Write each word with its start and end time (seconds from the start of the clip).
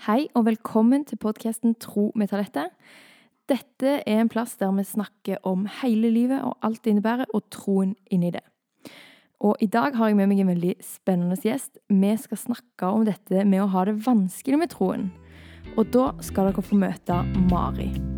Hei 0.00 0.30
og 0.32 0.46
velkommen 0.46 1.02
til 1.04 1.18
podkasten 1.20 1.74
Tro 1.76 2.06
med 2.16 2.30
talentet. 2.30 2.70
Dette 3.52 3.98
er 4.00 4.22
en 4.22 4.30
plass 4.32 4.54
der 4.56 4.70
vi 4.72 4.84
snakker 4.88 5.42
om 5.44 5.66
hele 5.82 6.08
livet 6.08 6.40
og 6.40 6.54
alt 6.64 6.80
det 6.80 6.94
innebærer, 6.94 7.28
og 7.36 7.50
troen 7.52 7.92
inni 8.08 8.30
det. 8.32 8.40
Og 9.44 9.60
i 9.60 9.68
dag 9.68 9.92
har 10.00 10.08
jeg 10.08 10.16
med 10.16 10.30
meg 10.30 10.40
en 10.40 10.54
veldig 10.54 10.74
spennende 10.80 11.36
gjest. 11.36 11.76
Vi 11.92 12.16
skal 12.16 12.40
snakke 12.46 12.88
om 12.88 13.04
dette 13.04 13.44
med 13.44 13.60
å 13.60 13.68
ha 13.74 13.84
det 13.84 13.98
vanskelig 14.06 14.62
med 14.62 14.72
troen. 14.72 15.10
Og 15.76 15.92
da 15.92 16.14
skal 16.24 16.48
dere 16.48 16.64
få 16.64 16.80
møte 16.80 17.20
Mari. 17.52 18.09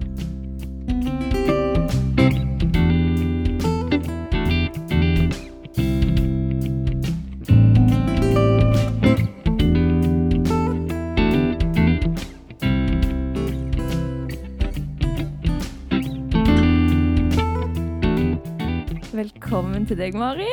Til 19.93 20.01
deg, 20.01 20.15
Mari. 20.17 20.49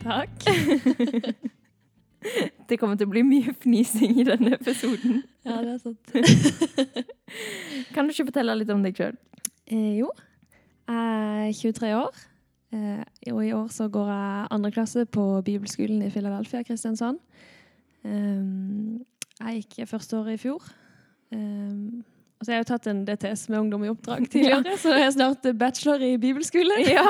Takk. 0.00 0.46
Det 2.70 2.78
kommer 2.78 2.96
til 2.96 3.08
å 3.08 3.10
bli 3.10 3.24
mye 3.26 3.52
fnising 3.60 4.20
i 4.22 4.24
denne 4.24 4.54
episoden. 4.54 5.24
Ja, 5.44 5.58
det 5.58 5.72
er 5.74 5.80
sant. 5.82 6.12
Kan 7.92 8.06
du 8.06 8.14
ikke 8.14 8.28
fortelle 8.30 8.54
litt 8.56 8.70
om 8.72 8.84
deg 8.84 8.96
sjøl? 8.96 9.16
Eh, 9.66 9.98
jo, 9.98 10.08
jeg 10.86 11.48
er 11.50 11.56
23 11.58 11.90
år. 11.98 12.22
Eh, 12.72 13.02
og 13.34 13.42
i 13.42 13.50
år 13.58 13.66
så 13.74 13.90
går 13.92 14.12
jeg 14.14 14.48
andre 14.56 14.72
klasse 14.78 15.04
på 15.04 15.26
bibelskolen 15.44 16.00
i 16.06 16.12
Philadelphia, 16.14 16.62
Kristiansand. 16.64 17.18
Um, 18.06 19.02
jeg 19.42 19.66
gikk 19.66 19.90
første 19.90 20.22
året 20.22 20.38
i 20.38 20.42
fjor. 20.46 20.70
Um, 21.34 22.06
og 22.42 22.48
jeg 22.48 22.56
har 22.56 22.64
jo 22.64 22.70
tatt 22.72 22.86
en 22.90 23.04
DTS 23.06 23.44
med 23.52 23.58
ungdom 23.60 23.84
i 23.86 23.90
oppdrag 23.92 24.24
tidligere, 24.30 24.74
så 24.82 24.96
jeg 24.96 25.06
er 25.06 25.10
snart 25.14 25.46
bachelor 25.58 26.02
i 26.02 26.16
bibelskole. 26.18 26.74
Ja, 26.90 27.06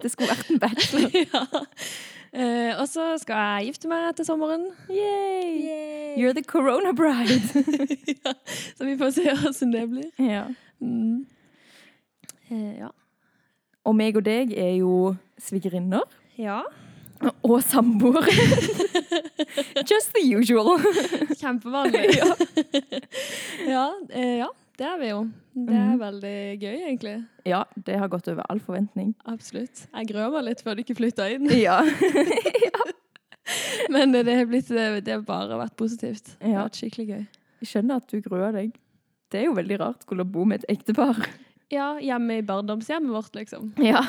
det 0.00 0.10
skulle 0.10 0.32
vært 0.32 0.48
en 0.48 0.60
bachelor. 0.62 1.10
ja. 1.34 1.42
Eh, 2.32 2.80
og 2.80 2.86
så 2.88 3.10
skal 3.20 3.36
jeg 3.36 3.66
gifte 3.68 3.90
meg 3.90 4.14
til 4.16 4.24
sommeren. 4.24 4.64
Yay! 4.88 6.16
You're 6.16 6.32
the 6.32 6.40
corona 6.42 6.94
bride. 6.96 7.36
ja, 8.24 8.32
så 8.78 8.88
vi 8.88 8.96
får 8.96 9.12
se 9.18 9.26
hvordan 9.42 9.74
det 9.76 9.82
blir. 9.90 10.08
ja. 10.18 10.46
Mm. 10.80 11.26
Eh, 12.48 12.78
ja. 12.78 12.88
Og 13.84 13.96
meg 13.98 14.16
og 14.16 14.24
deg 14.24 14.56
er 14.56 14.78
jo 14.78 15.12
svigerinner. 15.36 16.08
ja. 16.40 16.62
Og 17.46 17.60
samboer. 17.62 18.24
Just 19.86 20.10
the 20.10 20.24
usual. 20.34 20.80
Kjempevanlig. 21.38 22.16
ja. 22.16 22.32
ja, 23.68 23.84
eh, 24.10 24.38
ja, 24.40 24.48
det 24.78 24.86
er 24.88 24.98
vi 24.98 25.08
jo. 25.10 25.22
Det 25.54 25.74
er 25.74 25.90
Mhm. 25.92 25.98
veldig 26.00 26.36
gøy, 26.62 26.76
egentlig. 26.88 27.26
ja, 27.46 27.64
det 27.76 27.98
har 27.98 28.08
gått 28.08 28.28
over 28.28 28.42
all 28.48 28.58
forventning. 28.60 29.14
Absolutt. 29.26 29.86
Jeg 29.94 30.06
gruer 30.08 30.30
meg 30.32 30.44
litt 30.44 30.62
før 30.64 30.76
du 30.76 30.82
ikke 30.82 30.96
flytta 30.96 31.28
inn. 31.34 31.46
Ja. 31.62 31.82
Men 33.90 34.12
det 34.12 34.24
har, 34.28 34.46
blitt, 34.46 34.68
det 34.68 35.08
har 35.12 35.22
bare 35.26 35.58
vært 35.58 35.74
positivt. 35.76 36.36
Det 36.40 36.52
har 36.54 36.68
vært 36.68 36.78
skikkelig 36.78 37.06
gøy. 37.08 37.24
Jeg 37.62 37.68
skjønner 37.68 37.96
at 38.00 38.06
du 38.08 38.20
gruer 38.24 38.52
deg. 38.54 38.76
Det 39.32 39.40
er 39.40 39.44
jo 39.48 39.54
veldig 39.56 39.78
rart 39.80 40.02
skulle 40.06 40.24
bo 40.28 40.44
med 40.48 40.62
et 40.64 40.78
ektepar. 40.78 41.18
Ja, 41.72 41.94
hjemme 42.04 42.34
i 42.36 42.42
barndomshjemmet 42.44 43.08
vårt, 43.14 43.32
liksom. 43.32 43.70
Ja. 43.80 44.02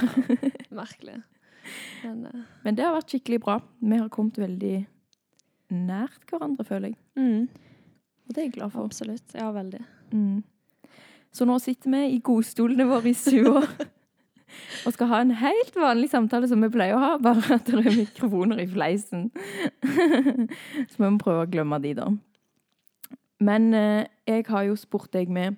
Merkelig. 0.75 1.13
Men 2.03 2.25
uh... 2.27 2.41
Men 2.65 2.75
det 2.75 2.83
har 2.83 2.91
vært 2.97 3.13
skikkelig 3.13 3.37
bra. 3.45 3.53
Vi 3.79 3.99
har 4.01 4.09
kommet 4.11 4.35
veldig 4.35 4.81
nært 5.71 6.25
hverandre, 6.27 6.65
føler 6.67 6.89
jeg. 6.91 6.97
mm, 7.15 7.45
Og 8.27 8.33
det 8.35 8.41
er 8.41 8.49
jeg 8.49 8.55
glad 8.57 8.73
for. 8.73 8.83
absolutt. 8.83 9.31
Ja, 9.39 9.47
veldig. 9.55 9.79
Mm. 10.11 10.43
Så 11.33 11.47
nå 11.49 11.57
sitter 11.61 11.89
vi 11.89 12.03
i 12.13 12.21
godstolene 12.23 12.85
våre 12.89 13.09
i 13.09 13.17
sua 13.17 13.63
og 14.85 14.93
skal 14.93 15.09
ha 15.09 15.21
en 15.23 15.33
helt 15.37 15.75
vanlig 15.77 16.09
samtale 16.11 16.47
som 16.49 16.61
vi 16.63 16.71
pleier 16.73 16.97
å 16.97 17.01
ha, 17.01 17.13
bare 17.21 17.57
at 17.57 17.69
det 17.69 17.79
er 17.79 17.95
mikrofoner 17.95 18.61
i 18.63 18.67
fleisen. 18.69 19.29
Så 19.81 20.99
vi 20.99 21.07
må 21.07 21.17
prøve 21.21 21.45
å 21.45 21.49
glemme 21.49 21.79
de, 21.83 21.95
da. 21.97 22.09
Men 23.43 23.73
eh, 23.75 24.05
jeg 24.29 24.45
har 24.47 24.67
jo 24.69 24.77
spurt 24.79 25.11
deg 25.15 25.31
med 25.33 25.57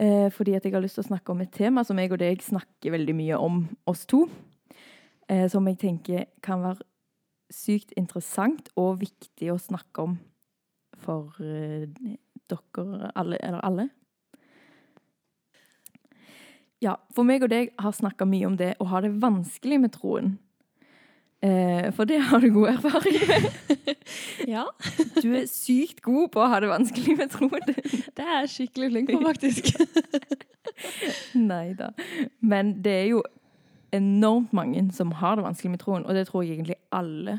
eh, 0.00 0.28
fordi 0.34 0.56
at 0.58 0.66
jeg 0.66 0.74
har 0.74 0.82
lyst 0.84 0.98
til 0.98 1.06
å 1.06 1.10
snakke 1.12 1.32
om 1.32 1.40
et 1.44 1.54
tema 1.54 1.84
som 1.86 1.98
jeg 2.00 2.12
og 2.12 2.20
deg 2.20 2.42
snakker 2.44 2.92
veldig 2.96 3.14
mye 3.16 3.38
om, 3.40 3.62
oss 3.88 4.04
to. 4.08 4.26
Eh, 5.28 5.46
som 5.52 5.66
jeg 5.70 5.78
tenker 5.80 6.26
kan 6.44 6.64
være 6.64 6.84
sykt 7.54 7.94
interessant 7.96 8.68
og 8.76 8.98
viktig 9.00 9.52
å 9.54 9.60
snakke 9.60 10.04
om 10.04 10.18
for 10.98 11.32
dere 11.38 13.12
alle, 13.14 13.38
eller 13.38 13.62
alle. 13.64 13.88
Ja, 16.84 16.94
for 17.14 17.26
meg 17.26 17.42
og 17.42 17.50
deg 17.50 17.72
har 17.80 17.94
snakka 17.94 18.26
mye 18.28 18.46
om 18.46 18.58
det 18.58 18.74
å 18.78 18.86
ha 18.92 19.00
det 19.02 19.10
vanskelig 19.18 19.80
med 19.82 19.94
troen. 19.96 20.36
Eh, 21.42 21.88
for 21.94 22.06
det 22.10 22.18
har 22.30 22.42
du 22.42 22.48
god 22.54 22.68
erfaring 22.76 23.18
med. 23.28 23.50
Ja, 24.54 24.64
Du 25.22 25.28
er 25.36 25.46
sykt 25.50 26.00
god 26.02 26.30
på 26.34 26.42
å 26.42 26.48
ha 26.50 26.58
det 26.62 26.70
vanskelig 26.70 27.14
med 27.18 27.30
troen. 27.34 27.66
det 27.68 28.24
er 28.24 28.40
jeg 28.42 28.52
skikkelig 28.54 28.88
flink 28.94 29.12
på, 29.12 29.20
faktisk. 29.26 29.68
Nei 31.50 31.74
da. 31.78 31.92
Men 32.40 32.76
det 32.82 32.94
er 32.94 33.06
jo 33.12 33.22
enormt 33.94 34.52
mange 34.56 34.82
som 34.94 35.12
har 35.20 35.38
det 35.38 35.46
vanskelig 35.46 35.76
med 35.76 35.82
troen, 35.82 36.06
og 36.06 36.14
det 36.18 36.26
tror 36.28 36.44
jeg 36.44 36.58
egentlig 36.58 36.78
alle 36.94 37.38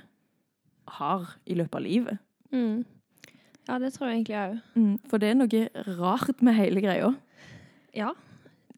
har 1.00 1.36
i 1.46 1.60
løpet 1.60 1.76
av 1.80 1.86
livet. 1.86 2.24
Mm. 2.56 2.86
Ja, 3.70 3.78
det 3.84 3.94
tror 3.94 4.10
jeg 4.10 4.22
egentlig 4.22 4.36
jeg 4.36 4.56
òg. 4.56 4.62
Mm, 4.80 4.96
for 5.12 5.22
det 5.22 5.30
er 5.30 5.38
noe 5.38 5.66
rart 6.00 6.42
med 6.42 6.58
hele 6.58 6.82
greia. 6.82 7.12
Ja. 7.94 8.16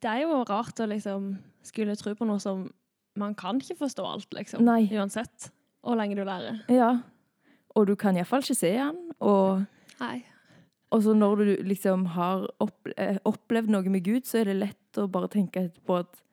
Det 0.01 0.09
er 0.09 0.23
jo 0.25 0.41
rart 0.50 0.79
å 0.81 0.89
liksom 0.89 1.35
skulle 1.66 1.95
tro 2.00 2.13
på 2.17 2.25
noe 2.25 2.41
som 2.41 2.66
man 3.19 3.35
kan 3.38 3.59
ikke 3.62 3.78
forstå 3.84 4.06
alt, 4.07 4.29
liksom. 4.34 4.63
Nei. 4.66 4.85
Uansett 4.95 5.51
hvor 5.81 5.97
lenge 6.00 6.17
du 6.17 6.23
lærer. 6.25 6.62
Ja. 6.72 6.95
Og 7.75 7.88
du 7.89 7.95
kan 8.00 8.17
iallfall 8.17 8.44
ikke 8.44 8.57
se 8.57 8.72
den. 8.75 9.00
Og, 9.23 9.63
Nei. 10.01 10.17
og 10.91 11.03
så 11.06 11.16
når 11.17 11.41
du 11.41 11.51
liksom 11.69 12.07
har 12.16 12.47
eh, 12.95 13.19
opplevd 13.28 13.72
noe 13.73 13.94
med 13.94 14.06
Gud, 14.06 14.28
så 14.29 14.41
er 14.41 14.51
det 14.51 14.59
lett 14.59 15.01
å 15.01 15.07
bare 15.11 15.31
tenke 15.31 15.69
på 15.88 16.01
at 16.01 16.23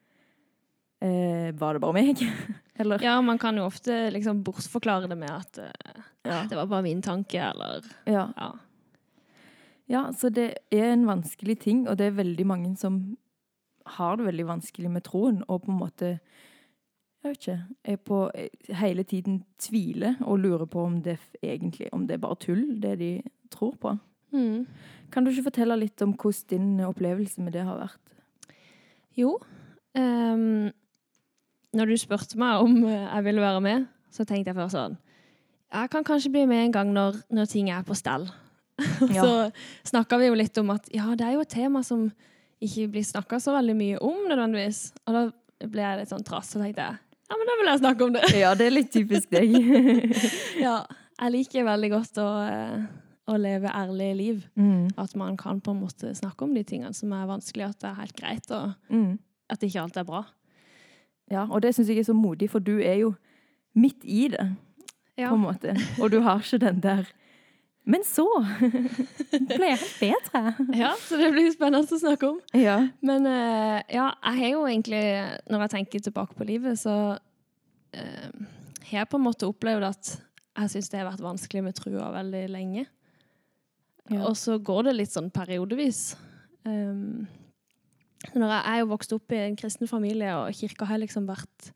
eh, 1.04 1.50
Var 1.56 1.76
det 1.78 1.82
bare 1.84 1.96
meg? 1.96 2.24
Eller 2.80 3.02
Ja, 3.02 3.18
man 3.24 3.40
kan 3.42 3.58
jo 3.58 3.66
ofte 3.66 4.06
liksom 4.14 4.44
bortforklare 4.46 5.10
det 5.10 5.18
med 5.18 5.32
at 5.34 5.60
eh, 5.62 6.02
ja. 6.28 6.44
det 6.48 6.58
var 6.58 6.70
bare 6.70 6.86
min 6.86 7.02
tanke, 7.02 7.40
eller 7.42 7.86
ja. 8.06 8.28
Ja. 8.36 8.52
Ja, 9.88 10.02
så 10.12 10.28
det 10.28 10.50
er 10.70 10.92
en 10.92 11.06
vanskelig 11.08 11.56
ting, 11.64 11.86
og 11.88 11.96
det 11.98 12.10
er 12.10 12.18
veldig 12.18 12.44
mange 12.46 12.74
som 12.78 13.16
har 13.96 14.18
det 14.18 14.28
veldig 14.28 14.46
vanskelig 14.48 14.90
med 14.92 15.04
troen, 15.06 15.42
og 15.48 15.64
på 15.64 15.72
en 15.72 15.80
måte 15.80 16.12
jeg 17.18 17.32
vet 17.32 17.40
ikke, 17.40 17.62
er 17.84 17.96
på 18.06 18.18
hele 18.78 19.02
tiden 19.02 19.40
tviler 19.58 20.20
og 20.22 20.38
lurer 20.38 20.68
på 20.70 20.84
om 20.86 21.00
det 21.02 21.16
egentlig 21.42 21.88
om 21.92 22.06
det 22.06 22.14
er 22.14 22.22
bare 22.22 22.38
tull, 22.38 22.76
det 22.80 22.94
de 23.00 23.10
tror 23.50 23.74
på. 23.80 23.96
Mm. 24.30 24.66
Kan 25.12 25.24
du 25.24 25.32
ikke 25.32 25.48
fortelle 25.48 25.76
litt 25.80 26.02
om 26.04 26.12
hvordan 26.14 26.46
din 26.52 26.84
opplevelse 26.86 27.42
med 27.42 27.56
det 27.56 27.64
har 27.66 27.80
vært? 27.80 28.14
Jo. 29.18 29.34
Um, 29.98 30.70
når 31.74 31.90
du 31.90 31.96
spurte 31.98 32.38
meg 32.38 32.62
om 32.62 32.76
eh, 32.86 33.06
jeg 33.08 33.24
ville 33.26 33.42
være 33.42 33.62
med, 33.64 33.86
så 34.14 34.24
tenkte 34.24 34.52
jeg 34.52 34.56
først 34.56 34.76
sånn 34.76 34.94
Jeg 35.74 35.90
kan 35.92 36.04
kanskje 36.06 36.30
bli 36.32 36.44
med 36.48 36.68
en 36.68 36.74
gang 36.76 36.92
når, 36.94 37.18
når 37.34 37.50
ting 37.50 37.70
er 37.72 37.82
på 37.84 37.96
stell. 37.98 38.28
Ja. 39.10 39.24
så 39.24 39.90
snakka 39.90 40.20
vi 40.20 40.28
jo 40.28 40.36
litt 40.38 40.58
om 40.60 40.70
at 40.70 40.86
ja, 40.94 41.10
det 41.18 41.26
er 41.26 41.34
jo 41.34 41.42
et 41.42 41.50
tema 41.50 41.82
som 41.82 42.06
ikke 42.60 42.88
blir 42.92 43.04
snakka 43.06 43.38
så 43.40 43.52
veldig 43.54 43.74
mye 43.78 43.98
om 44.04 44.24
nødvendigvis. 44.28 44.80
Og 45.06 45.14
da 45.14 45.66
ble 45.68 45.82
jeg 45.84 45.98
litt 46.00 46.10
sånn 46.12 46.24
trass, 46.26 46.54
og 46.56 46.62
tenkte 46.64 46.88
ja, 47.28 47.36
men 47.36 47.44
da 47.50 47.54
vil 47.60 47.68
jeg 47.68 47.80
snakke 47.82 48.04
om 48.06 48.12
det. 48.14 48.22
Ja, 48.40 48.54
det 48.56 48.66
er 48.66 48.72
litt 48.72 48.90
typisk 48.94 49.28
deg. 49.30 49.52
Ja, 50.66 50.78
jeg 51.20 51.32
liker 51.34 51.66
veldig 51.66 51.90
godt 51.92 52.20
å, 52.22 52.28
eh, 52.48 52.86
å 53.28 53.36
leve 53.36 53.68
ærlig 53.68 54.08
liv. 54.16 54.38
mm. 54.56 54.94
At 54.96 55.12
man 55.20 55.36
kan 55.36 55.60
på 55.60 55.74
en 55.74 55.82
måte 55.82 56.14
snakke 56.16 56.46
om 56.46 56.54
de 56.56 56.62
tingene 56.64 56.94
som 56.96 57.12
er 57.12 57.26
vanskelig, 57.28 57.68
at 57.68 57.78
det 57.84 57.90
er 57.90 57.98
helt 58.00 58.16
greit, 58.16 58.50
og 58.50 58.74
Mm. 58.88 59.18
at 59.50 59.60
ikke 59.60 59.82
alt 59.82 59.96
er 60.00 60.04
bra. 60.08 60.24
Ja, 61.30 61.44
og 61.50 61.60
det 61.60 61.74
syns 61.76 61.88
jeg 61.92 61.98
er 62.00 62.08
så 62.08 62.16
modig, 62.16 62.48
for 62.50 62.60
du 62.64 62.78
er 62.80 62.96
jo 63.02 63.14
midt 63.76 64.00
i 64.04 64.28
det, 64.32 64.48
Ja. 65.18 65.28
på 65.28 65.34
en 65.36 65.44
måte. 65.44 65.76
Og 66.00 66.10
du 66.10 66.20
har 66.22 66.38
ikke 66.40 66.58
den 66.64 66.80
der 66.80 67.04
Men 67.88 68.04
så 68.04 68.26
ble 69.48 69.70
jeg 69.70 69.78
helt 69.80 69.96
bedre. 70.02 70.52
ja, 70.82 70.92
så 71.00 71.16
det 71.20 71.30
blir 71.32 71.48
spennende 71.54 71.88
å 71.88 72.00
snakke 72.00 72.28
om. 72.34 72.38
Ja. 72.56 72.82
Men 73.00 73.24
uh, 73.24 73.80
ja, 73.88 74.10
jeg 74.12 74.42
har 74.42 74.52
jo 74.52 74.66
egentlig, 74.68 75.02
når 75.48 75.64
jeg 75.64 75.74
tenker 75.78 76.04
tilbake 76.04 76.36
på 76.36 76.48
livet, 76.48 76.76
så 76.80 77.16
eh, 77.96 78.28
har 78.90 79.00
jeg 79.00 79.08
på 79.08 79.20
en 79.20 79.24
måte 79.24 79.48
opplevd 79.48 79.88
at 79.88 80.12
jeg 80.58 80.72
syns 80.74 80.92
det 80.92 81.00
har 81.00 81.08
vært 81.08 81.24
vanskelig 81.24 81.64
med 81.64 81.78
trua 81.78 82.10
veldig 82.12 82.44
lenge. 82.52 82.84
Ja. 84.08 84.22
Og 84.26 84.36
så 84.40 84.56
går 84.60 84.88
det 84.88 84.96
litt 84.98 85.12
sånn 85.12 85.30
periodevis. 85.32 86.16
Um, 86.68 87.28
når 88.34 88.50
jeg 88.52 88.62
er 88.72 88.80
jo 88.80 88.90
vokst 88.90 89.12
opp 89.14 89.32
i 89.32 89.42
en 89.44 89.56
kristen 89.56 89.88
familie, 89.88 90.32
og 90.34 90.56
kirka 90.56 90.88
har 90.88 91.00
liksom 91.00 91.28
vært 91.28 91.70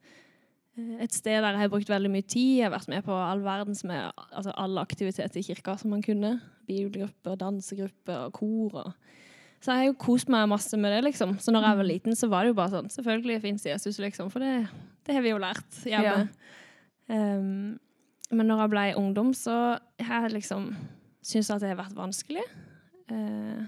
et 0.73 1.13
sted 1.13 1.43
der 1.43 1.53
jeg 1.53 1.61
har 1.61 1.73
brukt 1.73 1.91
veldig 1.91 2.11
mye 2.13 2.25
tid. 2.25 2.63
Jeg 2.63 2.67
har 2.67 2.73
vært 2.73 2.89
med 2.89 3.05
på 3.05 3.13
all 3.13 3.43
verdens 3.45 3.83
med 3.85 4.09
altså 4.33 4.55
alle 4.57 4.81
aktiviteter 4.81 5.41
i 5.41 5.45
kirka 5.45 5.77
som 5.77 5.93
man 5.93 6.05
kunne. 6.05 6.39
bibelgrupper, 6.67 7.35
dansegrupper 7.37 8.29
og 8.29 8.33
kor. 8.33 8.79
Og. 8.81 8.93
Så 9.61 9.73
jeg 9.73 9.79
har 9.79 9.87
jo 9.91 9.99
kost 9.99 10.31
meg 10.33 10.49
masse 10.49 10.77
med 10.79 10.95
det, 10.95 11.03
liksom. 11.05 11.37
Så 11.43 11.53
når 11.53 11.67
jeg 11.67 11.77
var 11.77 11.89
liten, 11.89 12.17
så 12.17 12.29
var 12.31 12.43
det 12.43 12.53
jo 12.53 12.59
bare 12.61 12.73
sånn 12.73 12.89
Selvfølgelig 12.89 13.41
fins 13.43 13.67
Jesus, 13.67 13.99
liksom. 13.99 14.31
For 14.33 14.41
det, 14.41 14.69
det 15.07 15.17
har 15.17 15.25
vi 15.25 15.35
jo 15.35 15.43
lært 15.43 15.83
hjemme. 15.85 16.29
Um, 17.09 17.79
men 18.33 18.49
når 18.49 18.65
jeg 18.65 18.73
ble 18.73 18.87
ungdom, 18.97 19.35
så 19.37 19.77
har 20.01 20.27
jeg 20.27 20.39
liksom 20.39 20.71
syntes 21.23 21.51
at 21.53 21.61
det 21.61 21.75
har 21.75 21.83
vært 21.83 21.99
vanskelig. 21.99 22.45
Uh, 23.13 23.67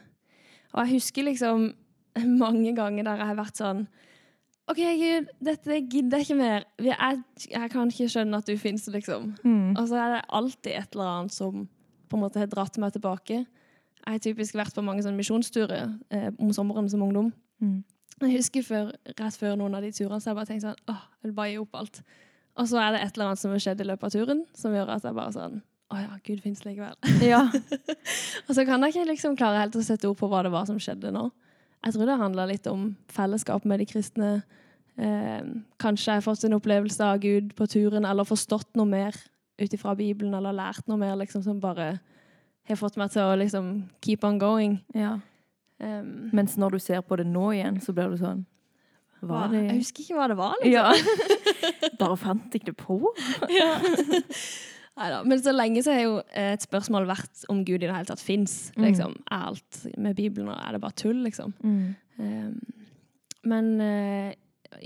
og 0.72 0.86
jeg 0.86 0.96
husker 0.96 1.28
liksom 1.28 1.68
mange 2.42 2.72
ganger 2.76 3.04
der 3.04 3.20
jeg 3.20 3.30
har 3.32 3.38
vært 3.42 3.60
sånn 3.60 3.84
OK, 4.72 4.80
Gud, 4.80 5.26
dette 5.44 5.78
gidder 5.92 6.20
jeg 6.22 6.24
ikke 6.24 6.38
mer. 6.38 6.64
Jeg, 6.80 7.18
jeg 7.50 7.70
kan 7.72 7.90
ikke 7.92 8.08
skjønne 8.08 8.38
at 8.40 8.48
du 8.48 8.54
fins, 8.56 8.86
liksom. 8.88 9.34
Mm. 9.44 9.74
Og 9.76 9.88
så 9.90 9.98
er 10.00 10.14
det 10.14 10.20
alltid 10.38 10.70
et 10.72 10.96
eller 10.96 11.10
annet 11.10 11.34
som 11.36 11.66
på 12.08 12.16
en 12.16 12.22
måte 12.24 12.40
har 12.40 12.48
dratt 12.48 12.78
meg 12.80 12.94
tilbake. 12.94 13.42
Jeg 14.04 14.16
har 14.16 14.22
typisk 14.24 14.56
vært 14.56 14.76
på 14.76 14.84
mange 14.84 15.04
sånne 15.04 15.20
misjonsturer 15.20 15.92
eh, 16.12 16.30
om 16.40 16.52
sommeren 16.56 16.88
som 16.92 17.04
ungdom. 17.04 17.30
Mm. 17.60 17.82
Jeg 18.22 18.36
husker 18.38 18.64
før, 18.64 18.90
rett 19.18 19.36
før 19.36 19.56
noen 19.58 19.76
av 19.76 19.84
de 19.84 19.90
turene 19.92 20.22
så 20.22 20.30
jeg 20.30 20.38
bare 20.38 20.48
tenkte 20.48 20.70
sånn 20.70 20.92
åh, 20.92 21.04
jeg 21.18 21.28
vil 21.28 21.36
bare 21.36 21.52
gi 21.52 21.60
opp 21.60 21.78
alt. 21.80 22.02
Og 22.54 22.68
så 22.70 22.80
er 22.80 22.94
det 22.94 23.00
et 23.02 23.16
eller 23.16 23.32
annet 23.32 23.42
som 23.42 23.54
har 23.54 23.62
skjedd 23.64 23.80
i 23.82 23.86
løpet 23.88 24.06
av 24.06 24.14
turen, 24.14 24.44
som 24.56 24.76
gjør 24.76 24.92
at 24.94 25.06
jeg 25.06 25.16
bare 25.16 25.34
sånn 25.34 25.56
Å 25.92 26.00
ja, 26.00 26.18
Gud 26.24 26.44
fins 26.44 26.62
likevel. 26.64 26.94
Ja. 27.26 27.42
og 28.46 28.52
så 28.56 28.64
kan 28.64 28.84
jeg 28.86 28.94
ikke 28.94 29.08
liksom 29.10 29.34
klare 29.36 29.60
helt 29.60 29.76
å 29.76 29.82
sette 29.84 30.08
ord 30.08 30.20
på 30.20 30.30
hva 30.30 30.44
det 30.46 30.52
var 30.54 30.68
som 30.70 30.78
skjedde 30.80 31.12
nå. 31.14 31.26
Jeg 31.84 31.94
tror 31.94 32.08
det 32.08 32.20
handler 32.20 32.48
litt 32.48 32.66
om 32.70 32.88
fellesskap 33.12 33.66
med 33.68 33.82
de 33.82 33.86
kristne. 33.88 34.30
Eh, 34.96 35.44
kanskje 35.82 36.12
jeg 36.12 36.22
har 36.22 36.24
fått 36.24 36.44
en 36.46 36.56
opplevelse 36.56 37.04
av 37.04 37.20
Gud 37.20 37.52
på 37.58 37.66
turen, 37.68 38.06
eller 38.08 38.24
forstått 38.28 38.70
noe 38.78 38.88
mer 38.88 39.18
ut 39.60 39.74
ifra 39.74 39.94
Bibelen, 39.98 40.34
eller 40.34 40.56
lært 40.56 40.88
noe 40.88 40.98
mer 40.98 41.16
liksom, 41.20 41.44
som 41.44 41.60
bare 41.60 41.98
har 42.68 42.80
fått 42.80 42.96
meg 42.96 43.12
til 43.12 43.26
å 43.26 43.36
liksom 43.36 43.70
keep 44.04 44.24
on 44.24 44.40
going. 44.40 44.80
ja. 44.94 45.18
Um, 45.82 46.30
Mens 46.32 46.52
når 46.56 46.76
du 46.76 46.78
ser 46.78 47.00
på 47.02 47.16
det 47.18 47.24
nå 47.26 47.48
igjen, 47.52 47.80
så 47.82 47.92
blir 47.92 48.12
du 48.12 48.14
sånn 48.20 48.44
hva, 49.26 49.48
Jeg 49.50 49.80
husker 49.80 50.04
ikke 50.04 50.14
hva 50.20 50.28
det 50.30 50.36
var, 50.38 50.54
liksom. 50.62 50.70
Ja. 50.70 51.90
Bare 52.00 52.16
fant 52.20 52.54
jeg 52.54 52.62
det 52.68 52.76
på? 52.78 53.00
Ja. 53.50 53.72
Neida. 54.94 55.24
Men 55.26 55.40
så 55.42 55.52
lenge 55.54 55.82
så 55.82 55.94
har 55.96 56.04
jo 56.04 56.18
et 56.38 56.62
spørsmål 56.62 57.08
vært 57.10 57.44
om 57.50 57.64
Gud 57.66 57.80
i 57.80 57.86
det 57.86 57.94
hele 57.94 58.06
tatt 58.06 58.22
fins. 58.22 58.70
Mm. 58.76 58.84
Liksom. 58.86 59.16
Er 59.26 59.46
alt 59.50 59.80
med 59.98 60.14
Bibelen 60.18 60.52
og 60.52 60.58
er 60.60 60.76
det 60.76 60.82
bare 60.84 60.98
tull, 61.00 61.24
liksom? 61.26 61.54
Mm. 61.64 61.94
Um, 62.18 62.84
men 63.50 63.72
uh, 63.82 64.30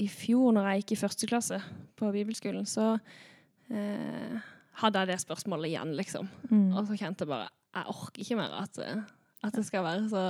i 0.01 0.09
fjor, 0.09 0.55
når 0.57 0.71
jeg 0.71 0.83
gikk 0.83 0.95
i 0.97 1.01
første 1.03 1.29
klasse 1.29 1.59
på 1.99 2.13
bibelskolen, 2.15 2.65
så 2.69 2.95
uh, 2.97 4.49
hadde 4.81 5.03
jeg 5.03 5.11
det 5.11 5.21
spørsmålet 5.21 5.73
igjen, 5.73 5.93
liksom. 5.99 6.29
Mm. 6.49 6.73
Og 6.73 6.89
så 6.89 6.97
kjente 6.97 7.27
jeg 7.27 7.33
bare 7.35 7.49
Jeg 7.77 7.93
orker 7.93 8.23
ikke 8.25 8.37
mer 8.39 8.55
at, 8.63 8.79
eh, 8.81 9.01
at 9.45 9.55
det 9.55 9.65
skal 9.67 9.85
være 9.85 10.09
så 10.09 10.23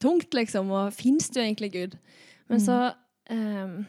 tungt, 0.00 0.34
liksom. 0.34 0.70
Og 0.70 0.92
fins 0.94 1.28
du 1.34 1.40
egentlig 1.42 1.72
Gud? 1.72 1.96
Men 2.48 2.60
så 2.62 2.92
um, 3.30 3.80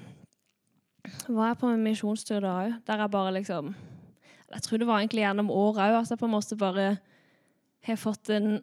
var 1.30 1.52
jeg 1.52 1.60
på 1.62 1.70
en 1.70 1.84
misjonstur 1.86 2.42
da 2.42 2.56
òg, 2.64 2.74
der 2.88 3.04
jeg 3.04 3.14
bare 3.14 3.36
liksom 3.38 3.76
Jeg 4.54 4.62
tror 4.64 4.78
det 4.80 4.88
var 4.88 5.00
egentlig 5.02 5.24
gjennom 5.26 5.50
året 5.52 5.78
òg 5.92 6.02
at 6.02 6.10
jeg 6.10 6.20
på 6.20 6.26
en 6.26 6.32
måte 6.32 6.58
bare 6.58 6.98
har 7.88 7.96
fått 8.00 8.30
en 8.30 8.62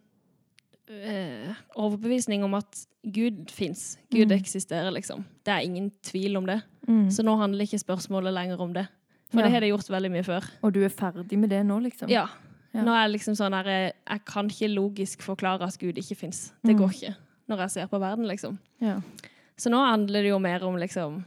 øh, 0.90 1.54
overbevisning 1.76 2.44
om 2.44 2.54
at 2.54 2.86
Gud 3.04 3.50
fins. 3.52 3.98
Gud 4.10 4.28
Mm. 4.30 4.38
eksisterer, 4.40 4.90
liksom. 4.92 5.24
Det 5.44 5.52
er 5.52 5.60
ingen 5.64 5.90
tvil 6.02 6.36
om 6.36 6.46
det. 6.46 6.62
Mm. 6.88 7.10
Så 7.10 7.22
nå 7.24 7.36
handler 7.36 7.64
ikke 7.66 7.78
spørsmålet 7.84 8.32
lenger 8.32 8.60
om 8.60 8.72
det. 8.72 8.86
For 9.30 9.40
Ja. 9.40 9.44
det 9.44 9.52
har 9.52 9.60
det 9.60 9.68
gjort 9.72 9.90
veldig 9.90 10.10
mye 10.12 10.22
før. 10.24 10.44
Og 10.62 10.72
du 10.72 10.82
er 10.84 10.88
ferdig 10.88 11.38
med 11.38 11.50
det 11.50 11.64
nå, 11.66 11.78
liksom? 11.82 12.08
Ja. 12.08 12.26
Ja. 12.74 12.82
Nå 12.82 12.90
er 12.92 13.06
det 13.08 13.12
liksom 13.20 13.34
sånn 13.36 13.52
her 13.52 13.64
Jeg, 13.64 13.92
jeg 14.10 14.24
kan 14.24 14.46
ikke 14.48 14.74
logisk 14.74 15.22
forklare 15.22 15.62
at 15.62 15.78
Gud 15.78 15.94
ikke 15.96 16.16
fins. 16.16 16.52
Det 16.64 16.74
Mm. 16.74 16.78
går 16.80 16.90
ikke 16.92 17.16
når 17.48 17.58
jeg 17.58 17.70
ser 17.70 17.86
på 17.86 17.98
verden, 18.00 18.26
liksom. 18.26 18.58
Ja. 18.80 19.00
Så 19.56 19.70
nå 19.70 19.76
handler 19.78 20.22
det 20.22 20.28
jo 20.30 20.38
mer 20.38 20.62
om 20.64 20.76
liksom 20.76 21.24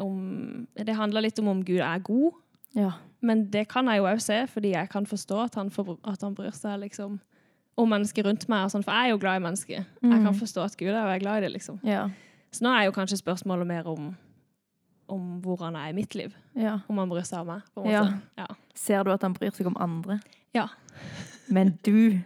om, 0.00 0.66
Det 0.76 0.94
handler 0.94 1.20
litt 1.22 1.38
om 1.38 1.48
om 1.48 1.64
Gud 1.64 1.80
er 1.80 1.98
god, 1.98 2.32
ja. 2.74 2.92
men 3.20 3.50
det 3.50 3.68
kan 3.68 3.86
jeg 3.86 3.98
jo 3.98 4.04
òg 4.04 4.20
se, 4.20 4.46
fordi 4.46 4.70
jeg 4.74 4.88
kan 4.90 5.06
forstå 5.06 5.44
at 5.44 5.54
han, 5.54 5.70
for, 5.70 5.98
at 6.04 6.20
han 6.22 6.34
bryr 6.34 6.52
seg 6.52 6.80
liksom 6.80 7.20
om 7.78 7.88
mennesker 7.88 8.24
rundt 8.26 8.48
meg. 8.48 8.64
Og 8.64 8.70
sånn, 8.72 8.82
for 8.84 8.92
jeg 8.92 9.06
er 9.06 9.10
jo 9.14 9.18
glad 9.22 9.36
i 9.40 9.44
mennesker. 9.44 9.74
Jeg 9.76 9.86
Mm. 10.02 10.24
kan 10.24 10.34
forstå 10.34 10.64
at 10.64 10.76
Gud 10.76 10.88
er 10.88 11.12
jo 11.14 11.18
glad 11.20 11.38
i 11.38 11.40
det, 11.46 11.52
liksom. 11.52 11.80
Ja. 11.84 12.08
Så 12.50 12.62
nå 12.64 12.70
er 12.74 12.84
jo 12.86 12.92
kanskje 12.92 13.18
spørsmålet 13.22 13.66
mer 13.66 13.86
om, 13.86 14.16
om 15.08 15.40
hvor 15.40 15.56
han 15.64 15.76
er 15.76 15.88
i 15.88 15.92
mitt 15.92 16.14
liv. 16.14 16.34
ja. 16.56 16.78
Om 16.88 16.98
han 16.98 17.08
bryr 17.08 17.22
seg 17.24 17.38
om 17.40 17.46
meg. 17.46 17.62
på 17.74 17.84
en 17.84 17.86
måte. 17.92 18.20
Ja. 18.38 18.46
Ser 18.74 19.02
du 19.04 19.12
at 19.12 19.22
han 19.22 19.32
bryr 19.34 19.50
seg 19.54 19.66
om 19.66 19.76
andre? 19.80 20.20
Ja. 20.54 20.66
Men 21.48 21.78
du, 21.84 22.18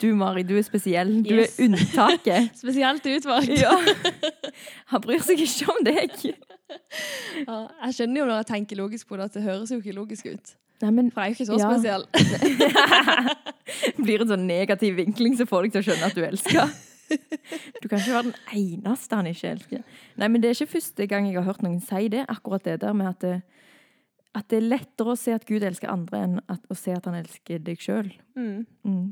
du 0.00 0.14
Mari, 0.14 0.42
du 0.42 0.56
er 0.56 0.62
spesiell. 0.62 1.22
Du 1.22 1.34
Yes. 1.34 1.58
er 1.58 1.64
unntaket. 1.64 2.50
Spesielt 2.62 3.04
utvalgt. 3.06 3.48
Ja. 3.60 3.74
Han 4.86 5.00
bryr 5.02 5.18
seg 5.20 5.38
ikke 5.40 5.68
om 5.70 5.84
deg. 5.84 6.34
Ja, 7.46 7.56
jeg 7.86 7.94
skjønner 7.96 8.20
jo 8.20 8.26
når 8.28 8.40
jeg 8.40 8.48
tenker 8.50 8.78
logisk 8.80 9.08
på 9.10 9.16
det, 9.18 9.28
at 9.30 9.36
det 9.38 9.42
høres 9.46 9.70
jo 9.72 9.78
ikke 9.80 9.94
logisk 9.96 10.26
ut. 10.30 10.52
Nei, 10.80 10.90
men 10.96 11.10
For 11.12 11.20
jeg 11.20 11.26
er 11.26 11.34
jo 11.34 11.36
ikke 11.38 11.48
så 11.50 11.58
Ja. 11.60 11.68
spesiell. 11.70 12.04
blir 14.06 14.22
en 14.24 14.30
sånn 14.32 14.46
negativ 14.48 14.96
vinkling 14.98 15.36
som 15.38 15.48
får 15.48 15.66
deg 15.66 15.74
til 15.74 15.82
å 15.82 15.86
skjønne 15.88 16.08
at 16.08 16.16
du 16.16 16.22
elsker. 16.26 16.72
Du 17.82 17.88
kan 17.90 17.98
ikke 17.98 18.14
være 18.14 18.30
den 18.30 18.36
eneste 18.54 19.16
han 19.18 19.28
ikke 19.30 19.50
elsker. 19.54 19.80
Nei, 20.20 20.28
men 20.30 20.40
det 20.42 20.50
er 20.50 20.56
ikke 20.58 20.74
første 20.78 21.06
gang 21.10 21.26
jeg 21.28 21.36
har 21.40 21.46
hørt 21.48 21.62
noen 21.66 21.80
si 21.82 22.08
det, 22.12 22.24
akkurat 22.30 22.64
det 22.66 22.78
der 22.84 22.94
med 22.96 23.10
at 23.10 23.20
det, 23.24 23.36
at 24.38 24.46
det 24.52 24.60
er 24.60 24.68
lettere 24.68 25.14
å 25.14 25.18
se 25.18 25.34
at 25.34 25.46
Gud 25.48 25.64
elsker 25.66 25.90
andre 25.90 26.20
enn 26.22 26.36
at, 26.46 26.62
å 26.70 26.76
se 26.78 26.94
at 26.94 27.08
han 27.10 27.18
elsker 27.18 27.58
deg 27.66 27.82
sjøl. 27.82 28.12
Mm. 28.38 28.60
Mm. 28.86 29.08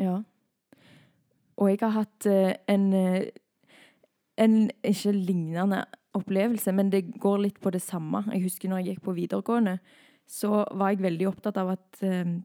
Ja. 0.00 0.16
Og 1.56 1.70
jeg 1.72 1.80
har 1.84 1.92
hatt 2.02 2.26
eh, 2.28 2.54
en 2.72 2.88
eh, 2.96 3.26
en 4.36 4.66
ikke 4.84 5.12
lignende 5.16 5.78
opplevelse, 6.16 6.72
men 6.72 6.90
det 6.92 7.04
går 7.22 7.38
litt 7.44 7.60
på 7.60 7.70
det 7.74 7.82
samme. 7.84 8.24
Jeg 8.32 8.42
husker 8.46 8.68
når 8.72 8.82
jeg 8.82 8.94
gikk 8.96 9.04
på 9.06 9.14
videregående, 9.16 9.78
så 10.26 10.64
var 10.74 10.90
jeg 10.90 11.04
veldig 11.04 11.28
opptatt 11.30 11.58
av 11.62 11.74
at 11.76 12.02
eh, 12.02 12.36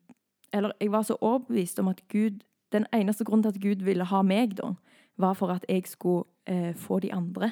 Eller 0.53 0.73
jeg 0.81 0.91
var 0.91 1.03
så 1.07 1.15
overbevist 1.21 1.79
om 1.79 1.87
at 1.87 2.01
Gud 2.11 2.43
Den 2.71 2.85
eneste 2.93 3.25
grunnen 3.25 3.43
til 3.43 3.55
at 3.55 3.61
Gud 3.61 3.83
ville 3.83 4.03
ha 4.05 4.21
meg, 4.21 4.53
da, 4.55 4.73
var 5.17 5.33
for 5.35 5.51
at 5.51 5.65
jeg 5.67 5.83
skulle 5.87 6.23
eh, 6.47 6.75
få 6.75 6.99
de 6.99 7.09
andre. 7.13 7.51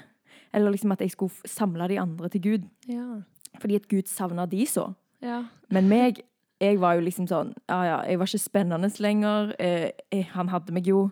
Eller 0.54 0.72
liksom 0.72 0.92
at 0.92 1.02
jeg 1.02 1.12
skulle 1.12 1.34
samle 1.46 1.88
de 1.90 2.00
andre 2.00 2.30
til 2.30 2.42
Gud. 2.42 2.68
Ja. 2.88 3.22
Fordi 3.60 3.76
at 3.76 3.88
Gud 3.90 4.08
savna 4.08 4.46
de 4.46 4.66
så. 4.66 4.94
ja. 5.22 5.44
Men 5.70 5.90
meg, 5.90 6.22
jeg 6.62 6.80
var 6.80 6.96
jo 6.96 7.02
liksom 7.02 7.28
sånn 7.28 7.54
Ja, 7.70 7.84
ja, 7.84 7.98
jeg 8.08 8.20
var 8.20 8.28
ikke 8.28 8.38
spennende 8.38 8.90
lenger. 9.00 9.54
Eh, 9.60 9.92
jeg, 10.12 10.30
han 10.32 10.50
hadde 10.50 10.74
meg 10.74 10.88
jo. 10.88 11.10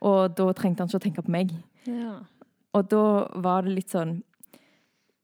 Og 0.00 0.36
da 0.36 0.52
trengte 0.52 0.82
han 0.82 0.88
ikke 0.88 1.00
å 1.00 1.06
tenke 1.06 1.22
på 1.22 1.32
meg. 1.32 1.52
ja. 1.86 2.20
Og 2.76 2.90
da 2.92 3.28
var 3.40 3.62
det 3.64 3.72
litt 3.72 3.88
sånn 3.88 4.18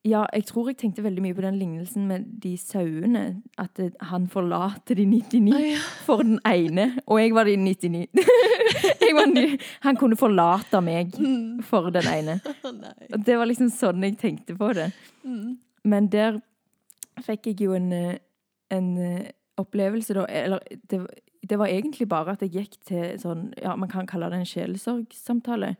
Ja, 0.03 0.25
jeg 0.35 0.49
tror 0.49 0.67
jeg 0.67 0.81
tenkte 0.81 1.05
veldig 1.05 1.23
mye 1.23 1.35
på 1.37 1.45
den 1.45 1.61
lignelsen 1.61 2.09
med 2.11 2.25
de 2.43 2.57
sauene. 2.59 3.37
At 3.61 3.77
det, 3.79 3.93
han 4.11 4.25
forlater 4.31 4.99
de 4.99 5.05
99 5.07 5.53
Å, 5.55 5.61
ja. 5.63 5.83
for 6.03 6.25
den 6.27 6.41
ene. 6.49 6.89
Og 7.07 7.21
jeg 7.21 7.35
var 7.37 7.47
de 7.47 7.55
99. 7.55 8.09
jeg 9.05 9.15
var 9.15 9.31
ny, 9.31 9.45
han 9.85 10.01
kunne 10.01 10.19
forlate 10.19 10.81
meg 10.83 11.15
for 11.69 11.93
den 11.95 12.11
ene. 12.11 12.41
Oh. 12.63 13.19
Det 13.21 13.35
var 13.37 13.47
liksom 13.47 13.69
sånn 13.73 14.03
jeg 14.07 14.17
tenkte 14.21 14.55
på 14.57 14.71
det. 14.77 14.89
Mm. 15.27 15.57
Men 15.89 16.07
der 16.11 16.39
fikk 17.23 17.51
jeg 17.51 17.67
jo 17.67 17.75
en, 17.77 17.91
eh, 17.93 18.21
en 18.73 18.89
eh, 18.99 19.31
opplevelse, 19.61 20.15
da. 20.17 20.25
Eller 20.31 20.63
det, 20.91 21.03
det 21.47 21.59
var 21.61 21.71
egentlig 21.71 22.09
bare 22.11 22.35
at 22.35 22.45
jeg 22.45 22.55
gikk 22.55 22.79
til 22.89 23.19
sånn 23.21 23.51
Ja, 23.61 23.75
man 23.77 23.91
kan 23.93 24.09
kalle 24.09 24.31
det 24.33 24.41
en 24.41 24.49
sjelesorgsamtale. 24.49 25.75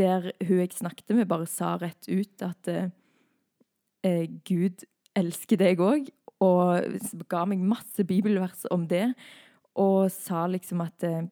Der 0.00 0.30
hun 0.46 0.62
jeg 0.62 0.74
snakket 0.78 1.14
med, 1.14 1.28
bare 1.30 1.48
sa 1.50 1.74
rett 1.80 2.08
ut 2.08 2.46
at 2.46 2.72
eh, 4.04 4.26
Gud 4.48 4.84
elsker 5.16 5.60
deg 5.60 5.80
òg. 5.80 6.10
Og 6.44 7.24
ga 7.32 7.46
meg 7.48 7.64
masse 7.64 8.04
bibelvers 8.04 8.66
om 8.74 8.84
det. 8.90 9.08
Og 9.80 10.10
sa 10.12 10.44
liksom 10.50 10.82
at 10.84 11.04
eh, 11.06 11.24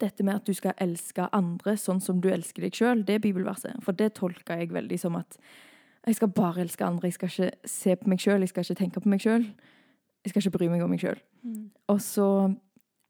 dette 0.00 0.24
med 0.24 0.40
at 0.40 0.46
du 0.48 0.54
skal 0.56 0.76
elske 0.80 1.28
andre 1.36 1.76
sånn 1.80 2.00
som 2.02 2.20
du 2.20 2.30
elsker 2.32 2.64
deg 2.64 2.76
sjøl, 2.76 3.04
det 3.06 3.18
er 3.18 3.24
bibelverset. 3.24 3.78
For 3.84 3.96
det 3.96 4.14
tolka 4.18 4.56
jeg 4.60 4.72
veldig 4.72 4.98
som 5.00 5.18
at 5.20 5.38
jeg 6.06 6.18
skal 6.18 6.32
bare 6.34 6.64
elske 6.64 6.84
andre. 6.84 7.08
Jeg 7.08 7.18
skal 7.18 7.30
ikke 7.30 7.68
se 7.68 7.96
på 7.96 8.10
meg 8.10 8.22
sjøl, 8.22 8.42
jeg 8.42 8.50
skal 8.50 8.66
ikke 8.66 8.80
tenke 8.80 9.02
på 9.02 9.12
meg 9.12 9.22
sjøl. 9.22 9.44
Jeg 10.22 10.32
skal 10.32 10.42
ikke 10.42 10.56
bry 10.56 10.70
meg 10.72 10.82
om 10.82 10.90
meg 10.90 11.02
sjøl. 11.02 11.20
Mm. 11.46 11.68
Og 11.92 12.00
så, 12.02 12.28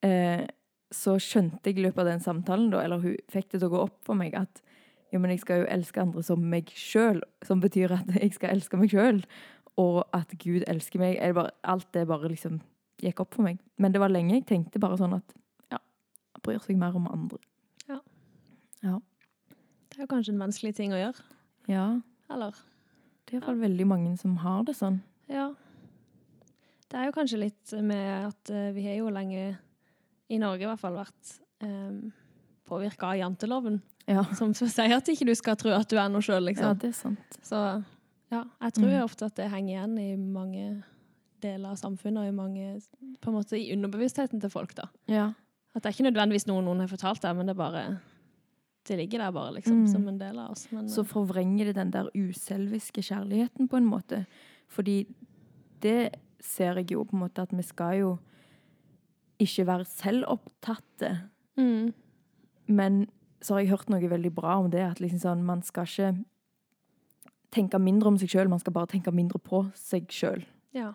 eh, 0.04 0.44
så 0.92 1.16
skjønte 1.20 1.70
jeg 1.70 1.78
i 1.78 1.86
løpet 1.86 2.04
av 2.04 2.10
den 2.10 2.24
samtalen, 2.24 2.70
da, 2.72 2.82
eller 2.84 3.00
hun 3.00 3.16
fikk 3.32 3.52
det 3.52 3.60
til 3.60 3.68
å 3.70 3.72
gå 3.72 3.82
opp 3.86 3.98
for 4.04 4.18
meg, 4.18 4.36
at 4.36 4.62
jo, 5.12 5.20
men 5.20 5.34
jeg 5.34 5.42
skal 5.42 5.62
jo 5.62 5.70
elske 5.70 6.00
andre 6.00 6.22
som 6.24 6.42
meg 6.52 6.70
sjøl, 6.76 7.20
som 7.44 7.60
betyr 7.60 7.94
at 7.98 8.12
jeg 8.22 8.32
skal 8.36 8.56
elske 8.56 8.80
meg 8.80 8.92
sjøl, 8.92 9.22
og 9.80 10.02
at 10.16 10.32
Gud 10.40 10.64
elsker 10.68 11.00
meg. 11.02 11.20
Bare, 11.36 11.54
alt 11.64 11.88
det 11.94 12.06
bare 12.08 12.32
liksom 12.32 12.60
gikk 13.02 13.22
opp 13.24 13.36
for 13.36 13.46
meg. 13.46 13.60
Men 13.80 13.94
det 13.94 14.02
var 14.02 14.12
lenge 14.12 14.36
jeg 14.36 14.46
tenkte 14.48 14.80
bare 14.82 14.98
sånn 15.00 15.16
at 15.16 15.36
ja, 15.72 15.80
han 15.80 16.44
bryr 16.44 16.60
seg 16.64 16.78
mer 16.80 16.96
om 16.98 17.08
andre. 17.10 17.40
Ja. 17.88 18.00
Ja. 18.84 18.98
Det 19.92 20.00
er 20.00 20.06
jo 20.06 20.12
kanskje 20.14 20.34
en 20.34 20.44
vanskelig 20.44 20.76
ting 20.78 20.94
å 20.96 21.00
gjøre. 21.00 21.28
ja. 21.72 21.86
Eller? 22.32 22.56
Det 23.26 23.34
er 23.34 23.42
iallfall 23.42 23.58
veldig 23.60 23.84
mange 23.86 24.12
som 24.20 24.38
har 24.40 24.62
det 24.64 24.72
sånn. 24.78 24.96
Ja. 25.30 25.50
Det 26.88 26.98
er 26.98 27.08
jo 27.08 27.14
kanskje 27.16 27.42
litt 27.42 27.74
med 27.84 28.28
at 28.28 28.50
eh, 28.52 28.72
vi 28.76 28.86
har 28.86 28.98
jo 28.98 29.12
lenge 29.12 29.44
i 30.32 30.38
Norge 30.40 30.64
i 30.64 30.68
hvert 30.68 30.80
fall 30.80 30.96
vært 30.96 31.34
um, 31.64 32.10
påvirka 32.68 33.12
av 33.12 33.20
janteloven, 33.20 33.78
Ja. 34.08 34.22
som 34.38 34.52
sier 34.54 34.96
at 34.96 35.08
ikke 35.08 35.26
du 35.26 35.34
skal 35.34 35.56
tro 35.56 35.70
at 35.70 35.88
du 35.88 35.96
er 35.96 36.08
noe 36.08 36.20
sjøl, 36.24 36.42
ja, 36.42 36.48
liksom. 36.50 36.78
det 36.78 36.88
er 36.90 36.96
sant. 36.98 37.38
Så 37.42 37.84
ja, 38.32 38.44
jeg 38.62 38.72
tror 38.74 38.88
Mm. 38.90 39.04
ofte 39.04 39.26
at 39.26 39.34
det 39.36 39.50
henger 39.50 39.74
igjen 39.76 39.98
i 40.00 40.16
mange 40.16 40.82
deler 41.42 41.70
av 41.70 41.76
samfunnet, 41.76 42.22
og 42.22 42.28
i 42.28 42.36
mange 42.36 42.80
på 43.20 43.28
en 43.30 43.34
måte 43.36 43.58
i 43.58 43.72
underbevisstheten 43.74 44.40
til 44.40 44.50
folk, 44.50 44.74
da. 44.74 44.88
Ja. 45.10 45.32
At 45.74 45.82
det 45.82 45.90
er 45.90 45.96
ikke 45.96 46.10
nødvendigvis 46.12 46.46
noe 46.46 46.62
noen 46.62 46.80
har 46.80 46.88
fortalt 46.88 47.20
deg, 47.22 47.36
men 47.36 47.46
det 47.46 47.54
er 47.56 47.62
bare 47.62 47.84
Det 48.84 48.96
ligger 48.98 49.18
der 49.22 49.30
bare, 49.30 49.52
liksom, 49.54 49.84
Mm. 49.84 49.86
som 49.92 50.08
en 50.08 50.18
del 50.18 50.38
av 50.40 50.50
oss. 50.50 50.66
Men, 50.72 50.88
Så 50.88 51.04
forvrenger 51.06 51.66
det 51.66 51.74
den 51.76 51.90
der 51.92 52.08
uselviske 52.16 52.98
kjærligheten 53.00 53.68
på 53.70 53.76
en 53.76 53.86
måte. 53.86 54.26
Fordi 54.68 55.06
det 55.80 56.16
ser 56.40 56.74
jeg 56.74 56.90
jo 56.90 57.04
på 57.04 57.12
en 57.14 57.20
måte 57.20 57.42
at 57.42 57.52
vi 57.52 57.62
skal 57.62 57.94
jo 58.00 58.18
ikke 59.38 59.64
være 59.66 59.84
selvopptatte. 59.86 61.20
mm, 61.56 61.92
Men 62.68 63.06
så 63.42 63.54
har 63.54 63.62
jeg 63.62 63.72
hørt 63.72 63.90
noe 63.90 64.08
veldig 64.10 64.30
bra 64.34 64.56
om 64.62 64.70
det, 64.70 64.82
at 64.86 65.00
liksom 65.02 65.20
sånn, 65.22 65.44
man 65.46 65.62
skal 65.66 65.88
ikke 65.88 66.24
tenke 67.52 67.78
mindre 67.82 68.08
om 68.08 68.18
seg 68.20 68.30
sjøl, 68.32 68.48
man 68.48 68.62
skal 68.62 68.72
bare 68.72 68.88
tenke 68.94 69.12
mindre 69.12 69.40
på 69.42 69.64
seg 69.78 70.10
sjøl. 70.12 70.44
ja. 70.76 70.92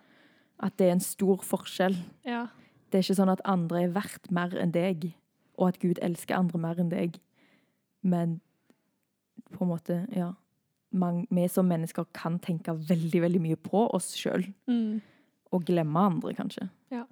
At 0.57 0.73
det 0.81 0.87
er 0.87 0.95
en 0.95 1.03
stor 1.05 1.43
forskjell. 1.45 1.93
ja. 2.25 2.47
Det 2.89 2.97
er 2.97 3.03
ikke 3.03 3.17
sånn 3.19 3.29
at 3.29 3.41
andre 3.45 3.81
er 3.83 3.89
verdt 3.91 4.29
mer 4.31 4.53
enn 4.57 4.71
deg, 4.71 5.09
og 5.59 5.67
at 5.67 5.79
Gud 5.81 5.99
elsker 6.01 6.37
andre 6.37 6.57
mer 6.57 6.79
enn 6.79 6.89
deg. 6.89 7.19
Men 8.01 8.39
på 9.51 9.65
en 9.65 9.69
måte, 9.73 9.97
ja 10.15 10.31
man, 10.91 11.27
Vi 11.29 11.47
som 11.51 11.67
mennesker 11.67 12.05
kan 12.15 12.39
tenke 12.39 12.71
veldig, 12.73 13.21
veldig 13.21 13.41
mye 13.43 13.55
på 13.59 13.89
oss 13.93 14.15
sjøl, 14.15 14.47
Mm, 14.67 15.01
og 15.51 15.65
glemme 15.65 15.99
andre, 15.99 16.33
kanskje. 16.33 16.69
Ja. 16.91 17.03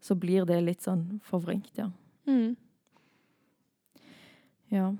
Så 0.00 0.14
blir 0.14 0.46
det 0.46 0.62
litt 0.64 0.82
sånn 0.82 1.20
forvrengt, 1.22 1.76
ja. 1.76 1.90
mm. 2.26 2.56
Ja. 4.74 4.92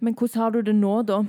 Men 0.00 0.16
hvordan 0.16 0.42
har 0.42 0.50
du 0.50 0.60
det 0.64 0.74
nå, 0.74 0.94
da? 1.02 1.22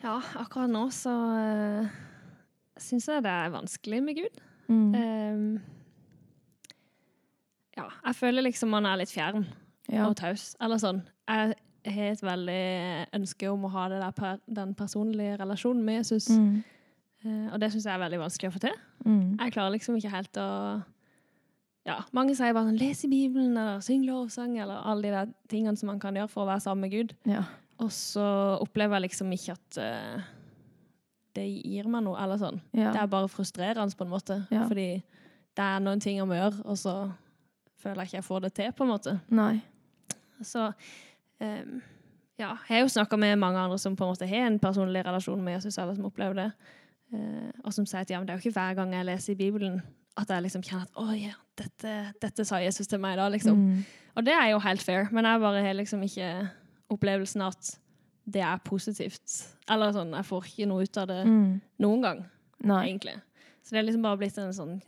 Ja, 0.00 0.16
akkurat 0.40 0.70
nå 0.72 0.86
så 0.96 1.12
uh, 1.12 1.98
syns 2.80 3.08
jeg 3.10 3.24
det 3.26 3.32
er 3.32 3.52
vanskelig 3.52 4.00
med 4.04 4.16
Gud. 4.16 4.38
Mm. 4.70 4.94
Ehm, 4.94 5.60
ja, 7.76 7.88
jeg 8.06 8.16
føler 8.16 8.46
liksom 8.46 8.72
man 8.72 8.86
er 8.88 9.00
litt 9.02 9.12
fjern 9.12 9.44
ja. 9.90 10.06
og 10.06 10.16
taus. 10.16 10.54
Eller 10.62 10.80
sånn. 10.80 11.02
Jeg 11.28 11.54
har 11.96 12.14
et 12.14 12.22
veldig 12.24 12.64
ønske 13.18 13.50
om 13.50 13.66
å 13.66 13.72
ha 13.74 13.86
per, 14.16 14.40
den 14.46 14.72
personlige 14.78 15.36
relasjonen 15.42 15.84
med 15.84 16.00
Jesus. 16.00 16.30
Mm. 16.32 16.62
Uh, 17.20 17.52
og 17.52 17.60
det 17.60 17.68
syns 17.74 17.84
jeg 17.84 17.92
er 17.92 18.04
veldig 18.06 18.22
vanskelig 18.22 18.48
å 18.48 18.56
få 18.56 18.64
til. 18.64 18.80
Mm. 19.04 19.36
Jeg 19.36 19.52
klarer 19.52 19.76
liksom 19.76 20.00
ikke 20.00 20.14
helt 20.14 20.40
å 20.40 20.48
Ja, 21.88 22.02
mange 22.12 22.34
sier 22.36 22.52
bare 22.52 22.68
sånn 22.68 22.78
'les 22.78 23.04
i 23.06 23.08
Bibelen', 23.08 23.56
eller 23.56 23.80
'syng 23.80 24.04
lovsang', 24.04 24.58
eller 24.60 24.82
alle 24.84 25.02
de 25.02 25.10
der 25.10 25.32
tingene 25.48 25.76
som 25.76 25.86
man 25.86 26.00
kan 26.00 26.14
gjøre 26.14 26.28
for 26.28 26.44
å 26.44 26.50
være 26.50 26.60
sammen 26.60 26.80
med 26.80 26.90
Gud. 26.90 27.14
Ja. 27.24 27.44
Og 27.78 27.90
så 27.92 28.58
opplever 28.60 28.96
jeg 28.96 29.08
liksom 29.08 29.32
ikke 29.32 29.52
at 29.52 29.78
uh, 29.80 30.22
det 31.34 31.46
gir 31.64 31.88
meg 31.88 32.04
noe, 32.04 32.18
eller 32.20 32.36
sånn. 32.36 32.60
Ja. 32.76 32.92
Det 32.92 33.00
er 33.00 33.06
bare 33.06 33.28
frustrerende 33.28 33.96
på 33.96 34.04
en 34.04 34.10
måte. 34.12 34.46
Ja. 34.50 34.66
Fordi 34.68 35.02
det 35.56 35.64
er 35.64 35.80
noen 35.80 36.00
ting 36.00 36.18
jeg 36.18 36.28
må 36.28 36.36
gjøre, 36.36 36.60
og 36.64 36.76
så 36.76 37.12
føler 37.80 38.02
jeg 38.02 38.10
ikke 38.10 38.16
jeg 38.16 38.24
får 38.24 38.40
det 38.40 38.52
til, 38.58 38.72
på 38.72 38.84
en 38.84 38.90
måte. 38.90 39.20
Nei. 39.32 39.62
Så 40.42 40.66
um, 41.40 41.80
ja, 42.40 42.50
jeg 42.68 42.76
har 42.76 42.84
jo 42.84 42.92
snakka 42.92 43.16
med 43.16 43.38
mange 43.40 43.58
andre 43.58 43.78
som 43.78 43.96
på 43.96 44.04
en 44.04 44.12
måte 44.12 44.28
har 44.28 44.46
en 44.46 44.58
personlig 44.58 45.04
relasjon 45.06 45.40
med 45.44 45.54
Jesus, 45.54 45.78
eller 45.78 45.96
som 45.96 46.04
opplever 46.04 46.34
det, 46.34 46.50
uh, 47.14 47.48
og 47.64 47.72
som 47.72 47.88
sier 47.88 48.04
at 48.04 48.12
ja, 48.12 48.20
men 48.20 48.28
det 48.28 48.34
er 48.34 48.38
jo 48.38 48.44
ikke 48.44 48.58
hver 48.60 48.76
gang 48.76 48.92
jeg 48.94 49.08
leser 49.08 49.32
i 49.32 49.40
Bibelen 49.40 49.80
at 50.18 50.28
jeg 50.28 50.42
liksom 50.42 50.62
kjenner 50.66 50.82
at 50.88 50.98
å 50.98 51.04
ja, 51.16 51.34
dette, 51.56 51.92
dette 52.20 52.44
sa 52.44 52.58
Jesus 52.62 52.86
til 52.90 52.98
meg 53.02 53.16
da, 53.20 53.28
liksom. 53.30 53.56
Mm. 53.56 53.84
Og 54.16 54.24
det 54.26 54.34
er 54.34 54.50
jo 54.50 54.58
helt 54.64 54.82
fair, 54.82 55.08
men 55.12 55.24
jeg 55.24 55.40
bare 55.40 55.62
har 55.64 55.74
liksom 55.78 56.02
ikke 56.02 56.30
opplevelsen 56.90 57.42
at 57.46 57.76
det 58.30 58.42
er 58.42 58.58
positivt. 58.66 59.36
Eller 59.70 59.92
sånn, 59.94 60.10
jeg 60.14 60.26
får 60.28 60.46
ikke 60.50 60.66
noe 60.70 60.82
ut 60.86 60.96
av 60.98 61.06
det 61.08 61.20
Mm. 61.26 61.60
noen 61.78 62.02
gang, 62.02 62.24
Nei. 62.62 62.88
egentlig. 62.90 63.14
Så 63.62 63.70
det 63.74 63.78
er 63.78 63.86
liksom 63.88 64.02
bare 64.02 64.18
blitt 64.18 64.38
en 64.38 64.52
sånn 64.52 64.80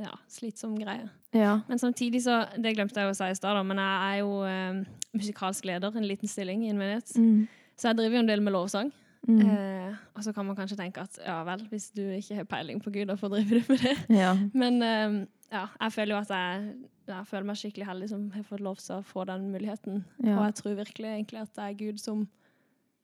ja, 0.00 0.12
slitsom 0.28 0.78
greie. 0.78 1.08
Ja. 1.32 1.60
Men 1.68 1.78
samtidig 1.78 2.22
så, 2.24 2.46
det 2.58 2.74
glemte 2.74 3.00
jeg 3.00 3.10
å 3.10 3.14
si 3.16 3.24
i 3.30 3.34
stad, 3.36 3.58
men 3.66 3.76
jeg 3.76 4.14
er 4.14 4.18
jo 4.22 4.42
eh, 4.48 4.84
musikalsk 5.14 5.64
leder, 5.68 5.94
en 5.96 6.06
liten 6.08 6.28
stilling 6.28 6.64
i 6.64 6.70
en 6.70 6.78
menighet. 6.78 7.12
Mm. 7.16 7.46
Så 7.76 7.88
jeg 7.90 7.96
driver 7.96 8.16
jo 8.16 8.22
en 8.24 8.26
del 8.30 8.40
med 8.40 8.52
lovsang. 8.52 8.90
Mm. 9.28 9.40
Eh, 9.44 9.94
og 10.16 10.24
så 10.24 10.32
kan 10.32 10.46
man 10.48 10.56
kanskje 10.56 10.78
tenke 10.80 11.02
at 11.04 11.18
ja 11.20 11.42
vel, 11.44 11.66
hvis 11.68 11.90
du 11.92 12.00
ikke 12.16 12.38
har 12.38 12.46
peiling 12.48 12.80
på 12.82 12.90
Gud, 12.94 13.06
hvorfor 13.12 13.28
driver 13.28 13.60
du 13.60 13.64
med 13.68 13.78
det? 13.84 13.96
Ja. 14.22 14.32
Men 14.54 14.82
eh, 14.82 15.26
ja, 15.52 15.66
jeg 15.80 15.92
føler 15.92 16.14
jo 16.16 16.20
at 16.22 16.30
jeg, 16.32 16.74
jeg 17.10 17.26
føler 17.28 17.46
meg 17.50 17.56
skikkelig 17.60 17.86
heldig 17.90 18.08
som 18.14 18.30
har 18.32 18.46
fått 18.48 18.60
lov 18.64 18.76
til 18.80 18.96
å 18.96 19.02
få 19.04 19.24
den 19.28 19.50
muligheten. 19.52 20.04
Ja. 20.24 20.38
Og 20.38 20.44
jeg 20.48 20.54
tror 20.62 20.74
virkelig 20.80 21.10
egentlig 21.12 21.40
at 21.42 21.52
det 21.58 21.66
er 21.68 21.78
Gud 21.84 22.00
som 22.00 22.24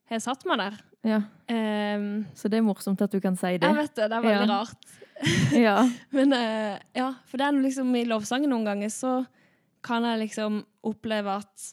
har 0.09 0.21
satt 0.23 0.45
meg 0.47 0.61
der. 0.63 0.77
ja. 1.07 1.21
Um, 1.51 2.25
Så 2.35 2.49
det 2.49 2.59
er 2.61 2.63
morsomt 2.67 3.01
at 3.03 3.11
du 3.13 3.19
kan 3.21 3.37
si 3.37 3.57
det. 3.59 3.67
jeg 3.67 3.75
vet 3.77 3.95
det, 3.99 4.09
det 4.11 4.17
er 4.17 4.27
veldig 4.29 4.49
Ja. 4.49 4.61
rart. 4.61 4.93
Ja. 5.67 5.79
Men 6.17 6.33
uh, 6.33 6.77
ja, 6.95 7.11
for 7.27 7.37
det 7.41 7.47
er 7.47 7.59
liksom 7.61 7.95
i 7.97 8.05
lovsangen 8.09 8.51
noen 8.53 8.65
ganger 8.69 8.89
så 8.93 9.19
kan 9.87 10.05
jeg 10.05 10.19
liksom 10.27 10.63
oppleve 10.85 11.39
at 11.43 11.73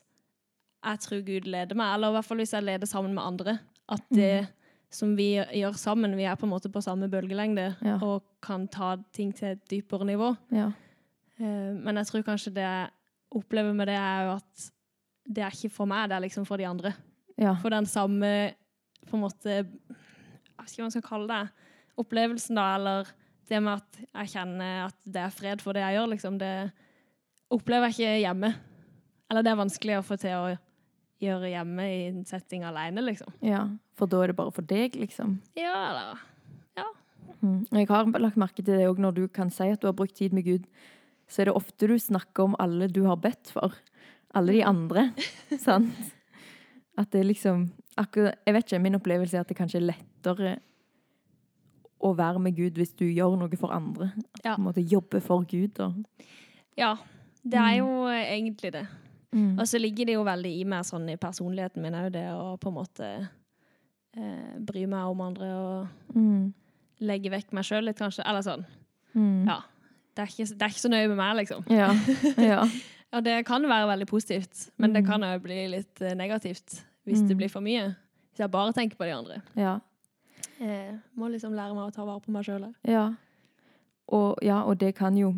jeg 0.84 1.00
tror 1.00 1.22
Gud 1.28 1.46
leder 1.48 1.76
meg, 1.80 1.94
eller 1.96 2.10
i 2.12 2.16
hvert 2.18 2.26
fall 2.28 2.38
hvis 2.44 2.52
jeg 2.54 2.64
leder 2.68 2.88
sammen 2.90 3.14
med 3.16 3.24
andre. 3.24 3.54
At 3.92 4.04
det 4.14 4.48
som 4.94 5.16
vi 5.18 5.32
gjør 5.42 5.74
sammen, 5.80 6.14
vi 6.16 6.24
er 6.30 6.36
på 6.38 6.46
en 6.46 6.52
måte 6.54 6.70
på 6.72 6.82
samme 6.86 7.10
bølgelengde 7.10 7.76
Ja. 7.82 7.98
og 8.02 8.24
kan 8.42 8.68
ta 8.68 8.96
ting 9.12 9.32
til 9.34 9.48
et 9.56 9.64
dypere 9.70 10.06
nivå. 10.06 10.36
Ja. 10.54 10.68
Eh, 11.40 11.74
men 11.74 11.96
jeg 11.98 12.06
tror 12.08 12.24
kanskje 12.24 12.54
det 12.54 12.62
jeg 12.64 12.90
opplever 13.34 13.74
med 13.74 13.88
det, 13.90 13.96
er 13.98 14.28
jo 14.28 14.36
at 14.38 14.70
det 15.26 15.44
er 15.44 15.50
ikke 15.56 15.72
for 15.74 15.86
meg, 15.90 16.10
det 16.10 16.16
er 16.16 16.26
liksom 16.28 16.46
for 16.46 16.58
de 16.58 16.68
andre. 16.68 16.94
Ja. 17.38 17.56
For 17.56 17.70
den 17.74 17.86
samme 17.90 18.54
på 19.10 19.18
en 19.18 19.24
måte 19.24 19.64
hva 20.54 20.84
man 20.86 20.92
skal 20.94 21.02
kalle 21.04 21.28
det. 21.28 21.50
Opplevelsen, 21.98 22.56
da, 22.56 22.76
eller 22.78 23.10
det 23.50 23.60
med 23.62 23.82
at 23.82 23.98
jeg 24.14 24.32
kjenner 24.38 24.86
at 24.86 24.96
det 25.06 25.22
er 25.26 25.34
fred 25.34 25.62
for 25.62 25.74
det 25.76 25.82
jeg 25.84 25.98
gjør, 25.98 26.12
liksom, 26.14 26.38
det 26.40 26.72
opplever 27.52 27.90
jeg 27.90 27.98
ikke 27.98 28.22
hjemme. 28.24 28.54
Eller 29.30 29.44
det 29.44 29.52
er 29.52 29.60
vanskelig 29.60 29.98
å 29.98 30.06
få 30.06 30.18
til 30.22 30.38
å 30.38 30.54
gjøre 31.24 31.50
hjemme 31.54 31.86
i 31.90 32.00
en 32.12 32.22
setting 32.30 32.64
alene, 32.68 33.02
liksom. 33.06 33.32
ja. 33.42 33.64
For 33.96 34.10
da 34.10 34.24
er 34.24 34.32
det 34.32 34.36
bare 34.40 34.52
for 34.52 34.66
deg, 34.66 34.96
liksom. 35.00 35.40
Ja, 35.60 35.74
eller 35.92 36.22
Mm. 37.44 37.66
Jeg 37.76 37.88
har 37.90 38.06
lagt 38.24 38.38
merke 38.40 38.62
til 38.64 38.78
det 38.78 38.86
òg 38.88 39.00
når 39.04 39.16
du 39.18 39.24
kan 39.28 39.50
si 39.52 39.66
at 39.68 39.82
du 39.82 39.88
har 39.90 39.96
brukt 39.98 40.16
tid 40.16 40.32
med 40.32 40.46
Gud. 40.46 40.64
Så 41.28 41.42
er 41.42 41.50
det 41.50 41.56
ofte 41.58 41.90
du 41.90 41.98
snakker 42.00 42.46
om 42.46 42.54
alle 42.58 42.88
du 42.88 43.02
har 43.04 43.18
bedt 43.20 43.52
for. 43.52 43.74
Alle 44.34 44.54
de 44.56 44.62
andre. 44.64 45.10
sant? 45.60 45.92
At 46.98 47.12
det 47.12 47.26
liksom 47.26 47.66
akkurat, 48.00 48.38
Jeg 48.48 48.54
vet 48.56 48.64
ikke, 48.70 48.80
min 48.80 48.96
opplevelse 48.96 49.36
er 49.36 49.42
at 49.44 49.52
det 49.52 49.58
kanskje 49.58 49.82
er 49.82 49.90
lettere 49.90 50.54
å 52.04 52.14
være 52.16 52.40
med 52.40 52.56
Gud 52.56 52.80
hvis 52.80 52.96
du 52.96 53.06
gjør 53.10 53.36
noe 53.40 53.60
for 53.60 53.76
andre. 53.76 54.14
At 54.40 54.46
Ja. 54.46 54.56
du 54.56 54.64
måte 54.64 54.80
jobbe 54.88 55.20
for 55.22 55.44
Gud. 55.44 55.80
Og, 55.80 56.06
Ja. 56.78 56.96
Det 57.44 57.60
er 57.60 57.78
jo 57.82 58.08
eh, 58.08 58.24
egentlig 58.40 58.72
det. 58.72 58.88
Mm. 59.34 59.60
Og 59.60 59.68
så 59.68 59.80
ligger 59.82 60.06
det 60.06 60.14
jo 60.16 60.24
veldig 60.24 60.52
i 60.60 60.64
meg 60.66 60.86
sånn 60.86 61.10
i 61.10 61.16
personligheten 61.18 61.82
min 61.82 61.94
òg, 61.94 62.12
det 62.14 62.28
å 62.32 62.58
på 62.62 62.70
en 62.70 62.76
måte 62.78 63.10
eh, 64.18 64.56
bry 64.60 64.86
meg 64.86 65.10
om 65.10 65.22
andre 65.22 65.52
og 65.58 65.88
Mm. 66.16 66.54
legge 67.02 67.30
vekk 67.34 67.52
meg 67.54 67.64
sjøl 67.66 67.84
litt, 67.86 67.98
kanskje. 67.98 68.24
Eller 68.26 68.42
sånn. 68.46 68.66
Mm. 69.16 69.48
Ja. 69.48 69.62
Det 70.16 70.22
er, 70.22 70.28
ikke, 70.30 70.46
det 70.58 70.62
er 70.62 70.70
ikke 70.70 70.84
så 70.86 70.90
nøye 70.94 71.08
med 71.10 71.18
meg, 71.18 71.36
liksom. 71.42 71.64
Ja. 71.74 71.90
ja. 72.38 72.68
og 73.14 73.24
det 73.26 73.46
kan 73.46 73.62
være 73.66 73.88
veldig 73.90 74.08
positivt, 74.08 74.70
men 74.78 74.94
det 74.94 75.04
Mm. 75.04 75.08
kan 75.10 75.22
òg 75.24 75.42
bli 75.42 75.68
litt 75.68 76.02
eh, 76.02 76.14
negativt 76.16 76.84
hvis 77.06 77.22
det 77.28 77.34
Mm. 77.36 77.38
blir 77.38 77.50
for 77.50 77.62
mye. 77.62 77.96
Hvis 78.32 78.40
jeg 78.40 78.52
bare 78.52 78.74
tenker 78.74 78.96
på 78.98 79.06
de 79.06 79.12
andre. 79.18 79.42
ja. 79.56 79.80
Eh, 80.62 80.94
må 81.18 81.28
liksom 81.32 81.54
lære 81.56 81.74
meg 81.74 81.90
å 81.90 81.94
ta 81.94 82.06
vare 82.06 82.22
på 82.22 82.30
meg 82.32 82.46
sjøl 82.46 82.64
òg. 82.70 82.74
Ja. 82.88 83.14
Og, 84.08 84.38
ja, 84.44 84.62
og 84.64 84.78
det 84.78 84.94
kan 84.96 85.16
jo 85.18 85.34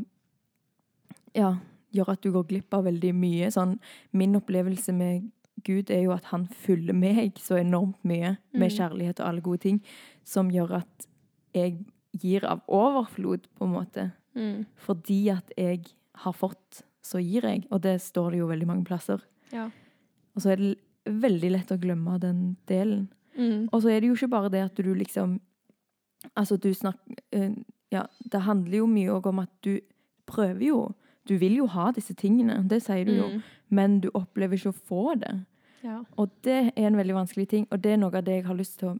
ja, 1.34 1.56
gjøre 1.96 2.16
at 2.18 2.22
du 2.26 2.32
går 2.36 2.48
glipp 2.50 2.74
av 2.78 2.86
veldig 2.88 3.14
mye. 3.16 3.50
Sånn, 3.54 3.78
min 4.14 4.36
opplevelse 4.38 4.94
med 4.96 5.32
Gud 5.66 5.90
er 5.90 6.04
jo 6.04 6.12
at 6.14 6.26
han 6.34 6.46
fyller 6.52 6.94
meg 6.94 7.40
så 7.42 7.56
enormt 7.62 8.02
mye 8.06 8.36
med 8.54 8.70
Mm. 8.72 8.76
kjærlighet 8.78 9.20
og 9.22 9.28
alle 9.28 9.42
gode 9.42 9.62
ting, 9.64 9.82
som 10.24 10.50
gjør 10.52 10.76
at 10.82 11.08
jeg 11.56 11.78
gir 12.22 12.44
av 12.46 12.62
overflod, 12.68 13.48
på 13.58 13.66
en 13.66 13.74
måte. 13.74 14.12
Mm. 14.36 14.66
Fordi 14.76 15.30
at 15.32 15.52
jeg 15.58 15.86
har 16.16 16.34
fått, 16.34 16.84
så 17.02 17.20
gir 17.24 17.42
jeg. 17.48 17.66
Og 17.72 17.82
det 17.82 18.02
står 18.02 18.32
det 18.32 18.40
jo 18.40 18.48
veldig 18.48 18.68
mange 18.68 18.86
plasser. 18.86 19.22
Ja. 19.52 19.70
Og 20.36 20.42
så 20.44 20.52
er 20.52 20.56
det 20.58 20.78
veldig 21.06 21.52
lett 21.52 21.72
å 21.72 21.80
glemme 21.80 22.20
den 22.20 22.58
delen. 22.68 23.08
Mm. 23.38 23.70
Og 23.72 23.82
så 23.82 23.90
er 23.92 24.02
det 24.02 24.08
jo 24.10 24.16
ikke 24.16 24.30
bare 24.32 24.50
det 24.50 24.64
at 24.64 24.76
du 24.76 24.94
liksom 24.94 25.40
Altså, 26.36 26.58
du 26.58 26.74
snakker 26.74 27.16
eh, 27.32 27.52
Ja, 27.92 28.08
det 28.32 28.42
handler 28.42 28.78
jo 28.80 28.88
mye 28.88 29.12
òg 29.14 29.28
om 29.30 29.40
at 29.40 29.50
du 29.62 29.80
prøver 30.26 30.64
jo. 30.66 30.96
Du 31.28 31.38
vil 31.42 31.56
jo 31.58 31.66
ha 31.74 31.92
disse 31.92 32.14
tingene, 32.14 32.60
det 32.70 32.84
sier 32.86 33.06
du 33.06 33.14
jo, 33.18 33.28
Mm. 33.30 33.42
men 33.70 34.00
du 34.00 34.10
opplever 34.14 34.54
ikke 34.58 34.74
å 34.74 34.80
få 34.90 35.20
det. 35.20 35.34
Ja. 35.84 36.04
Og 36.18 36.30
det 36.44 36.74
er 36.76 36.88
en 36.88 36.98
veldig 36.98 37.16
vanskelig 37.16 37.48
ting, 37.50 37.68
og 37.72 37.82
det 37.82 37.92
er 37.94 37.98
noe 37.98 38.14
av 38.18 38.24
det 38.26 38.36
jeg 38.42 38.46
har 38.46 38.56
lyst 38.56 38.80
til 38.80 38.90
å 38.90 39.00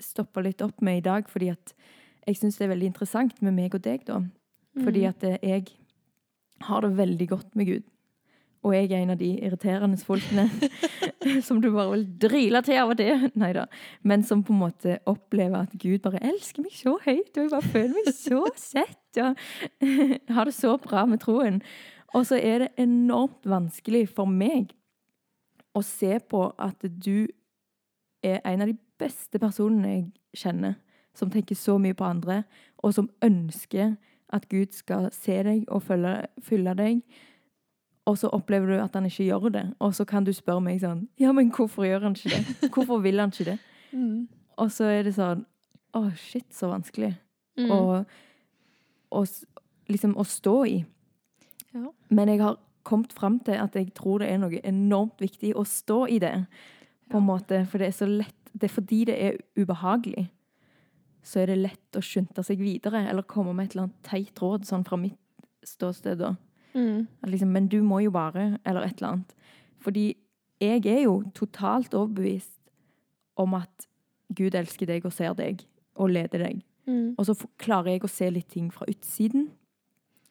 stoppe 0.00 0.42
litt 0.42 0.62
opp 0.62 0.80
med 0.82 0.98
i 0.98 1.00
dag, 1.04 1.28
fordi 1.28 1.50
at 1.50 1.74
jeg 2.26 2.36
syns 2.36 2.56
det 2.58 2.64
er 2.68 2.74
veldig 2.74 2.86
interessant 2.92 3.42
med 3.42 3.52
meg 3.54 3.74
og 3.74 3.82
deg, 3.82 4.04
da. 4.06 4.20
Fordi 4.78 5.00
Mm. 5.04 5.08
at 5.08 5.24
eh, 5.24 5.38
jeg 5.42 5.66
har 6.62 6.80
det 6.82 6.96
veldig 6.96 7.28
godt 7.28 7.56
med 7.56 7.66
Gud. 7.66 7.82
Og 8.62 8.74
jeg 8.74 8.92
er 8.92 9.02
en 9.02 9.10
av 9.10 9.18
de 9.18 9.38
irriterende 9.40 9.96
folkene 10.04 10.50
som 11.42 11.60
du 11.62 11.70
bare 11.72 11.90
vil 11.94 12.04
drile 12.20 12.60
til 12.62 12.76
av 12.76 12.90
og 12.90 12.96
til. 12.98 13.30
Neida. 13.40 13.66
Men 14.04 14.22
som 14.22 14.42
på 14.44 14.52
en 14.52 14.60
måte 14.60 14.98
opplever 15.08 15.62
at 15.62 15.72
Gud 15.80 15.98
bare 16.04 16.20
elsker 16.22 16.62
meg 16.62 16.72
så 16.76 16.98
høyt, 17.06 17.32
og 17.36 17.42
jeg 17.46 17.50
bare 17.50 17.62
føler 17.72 17.94
meg 17.96 18.12
så 18.14 18.42
sett. 18.56 18.99
Og 19.18 19.34
har 20.36 20.44
det 20.44 20.54
så 20.54 20.76
bra 20.78 21.06
med 21.06 21.22
troen. 21.24 21.62
Og 22.14 22.26
så 22.26 22.38
er 22.38 22.58
det 22.58 22.68
enormt 22.78 23.46
vanskelig 23.46 24.08
for 24.14 24.30
meg 24.30 24.74
å 25.74 25.82
se 25.86 26.18
på 26.30 26.48
at 26.58 26.82
du 26.82 27.28
er 28.22 28.40
en 28.44 28.62
av 28.62 28.70
de 28.70 28.76
beste 29.00 29.38
personene 29.38 29.92
jeg 29.92 30.06
kjenner, 30.42 30.76
som 31.14 31.30
tenker 31.30 31.58
så 31.58 31.78
mye 31.78 31.96
på 31.96 32.06
andre, 32.06 32.42
og 32.82 32.94
som 32.94 33.10
ønsker 33.24 33.96
at 34.30 34.46
Gud 34.50 34.74
skal 34.74 35.08
se 35.14 35.40
deg 35.46 35.66
og 35.68 35.82
følge, 35.82 36.14
følge 36.42 36.74
deg. 36.78 37.00
Og 38.08 38.18
så 38.18 38.30
opplever 38.34 38.72
du 38.72 38.76
at 38.82 38.94
han 38.94 39.06
ikke 39.06 39.26
gjør 39.26 39.50
det. 39.54 39.64
Og 39.78 39.94
så 39.94 40.04
kan 40.08 40.24
du 40.26 40.32
spørre 40.34 40.62
meg 40.64 40.80
sånn 40.82 41.04
Ja, 41.20 41.34
men 41.36 41.50
hvorfor 41.54 41.86
gjør 41.86 42.08
han 42.08 42.16
ikke 42.16 42.32
det? 42.32 42.70
Hvorfor 42.74 43.02
vil 43.04 43.22
han 43.22 43.34
ikke 43.34 43.52
det? 43.52 43.58
Mm. 43.90 44.28
Og 44.54 44.68
så 44.70 44.86
er 44.86 45.00
det 45.02 45.16
sånn 45.16 45.40
Å, 45.98 46.00
shit, 46.14 46.44
så 46.54 46.68
vanskelig. 46.70 47.08
Mm. 47.58 47.72
Og, 47.74 48.12
s- 49.22 49.44
liksom 49.88 50.14
å 50.16 50.24
stå 50.24 50.66
i. 50.66 50.84
Ja. 51.74 51.90
Men 52.10 52.28
jeg 52.28 52.40
har 52.40 52.58
kommet 52.84 53.12
fram 53.12 53.38
til 53.40 53.54
at 53.54 53.74
jeg 53.74 53.92
tror 53.94 54.18
det 54.18 54.30
er 54.30 54.38
noe 54.38 54.60
enormt 54.64 55.18
viktig 55.20 55.54
å 55.54 55.64
stå 55.66 56.06
i 56.10 56.18
det. 56.18 56.46
På 57.10 57.18
en 57.18 57.26
måte, 57.26 57.66
For 57.68 57.78
det 57.78 57.88
er 57.88 57.92
så 57.92 58.06
lett 58.08 58.34
Det 58.52 58.64
er 58.70 58.74
fordi 58.74 59.04
det 59.06 59.14
er 59.22 59.36
ubehagelig. 59.56 60.28
Så 61.22 61.40
er 61.42 61.46
det 61.46 61.58
lett 61.58 61.92
å 61.94 62.00
skynde 62.02 62.42
seg 62.44 62.58
videre, 62.58 63.06
eller 63.08 63.22
komme 63.22 63.52
med 63.54 63.66
et 63.68 63.74
eller 63.76 63.82
annet 63.84 64.02
teit 64.02 64.34
råd, 64.42 64.64
sånn 64.66 64.84
fra 64.84 64.96
mitt 64.96 65.18
ståsted. 65.62 66.18
da. 66.18 66.34
Mm. 66.74 67.06
Liksom, 67.26 67.48
men 67.52 67.68
du 67.68 67.80
må 67.82 68.02
jo 68.02 68.10
bare, 68.10 68.58
eller 68.66 68.82
et 68.82 68.96
eller 69.00 69.12
annet. 69.12 69.34
Fordi 69.78 70.16
jeg 70.60 70.84
er 70.86 71.02
jo 71.04 71.22
totalt 71.32 71.90
overbevist 71.94 72.58
om 73.36 73.54
at 73.54 73.86
Gud 74.34 74.52
elsker 74.54 74.86
deg 74.86 75.04
og 75.06 75.12
ser 75.12 75.34
deg 75.34 75.62
og 75.96 76.10
leder 76.10 76.38
deg. 76.38 76.62
Mm. 76.90 77.14
Og 77.18 77.26
så 77.30 77.34
klarer 77.62 77.92
jeg 77.94 78.04
å 78.06 78.10
se 78.10 78.30
litt 78.34 78.48
ting 78.50 78.70
fra 78.74 78.86
utsiden. 78.90 79.48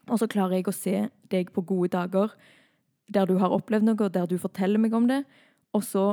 Og 0.10 0.20
så 0.20 0.28
klarer 0.28 0.58
jeg 0.60 0.68
å 0.68 0.75
se 0.75 0.96
deg 1.32 1.51
på 1.56 1.63
gode 1.70 1.94
dager 1.96 2.34
der 3.10 3.25
du 3.30 3.38
har 3.42 3.54
opplevd 3.56 3.88
noe, 3.88 4.10
der 4.13 4.28
du 4.30 4.36
forteller 4.42 4.82
meg 4.82 4.94
om 4.98 5.08
det. 5.10 5.24
Og 5.74 5.84
så 5.86 6.10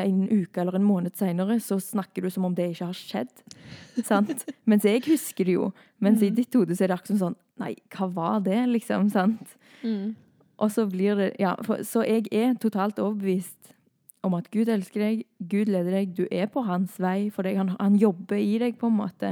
en 0.00 0.22
uke 0.30 0.60
eller 0.62 0.78
en 0.78 0.86
måned 0.86 1.16
senere 1.18 1.58
så 1.60 1.76
snakker 1.82 2.22
du 2.24 2.30
som 2.30 2.46
om 2.46 2.54
det 2.56 2.70
ikke 2.72 2.86
har 2.88 2.96
skjedd. 2.96 3.42
Sant? 4.08 4.46
Mens 4.70 4.86
jeg 4.86 5.02
husker 5.06 5.44
det 5.50 5.56
jo. 5.58 5.72
Mens 6.00 6.22
i 6.22 6.30
Mm. 6.30 6.36
ditt 6.38 6.54
hode 6.56 6.74
så 6.78 6.84
er 6.86 6.88
det 6.92 6.96
akkurat 6.98 7.12
som 7.18 7.22
sånn 7.26 7.36
Nei, 7.60 7.74
hva 7.92 8.06
var 8.14 8.38
det, 8.40 8.56
liksom? 8.70 9.10
Sant? 9.12 9.50
Mm. 9.84 10.14
Og 10.58 10.70
så 10.72 10.86
blir 10.88 11.18
det 11.18 11.26
Ja, 11.42 11.56
for, 11.66 11.82
så 11.84 12.00
jeg 12.06 12.30
er 12.32 12.54
totalt 12.62 12.96
overbevist 13.02 13.74
om 14.22 14.34
at 14.36 14.50
Gud 14.52 14.68
elsker 14.68 15.00
deg, 15.00 15.22
Gud 15.48 15.70
leder 15.72 15.90
deg, 16.00 16.14
du 16.16 16.26
er 16.30 16.46
på 16.52 16.62
hans 16.66 16.98
vei 17.00 17.30
for 17.32 17.42
deg, 17.46 17.56
han, 17.56 17.70
han 17.80 17.96
jobber 17.96 18.36
i 18.36 18.58
deg 18.60 18.76
på 18.80 18.90
en 18.90 18.98
måte. 18.98 19.30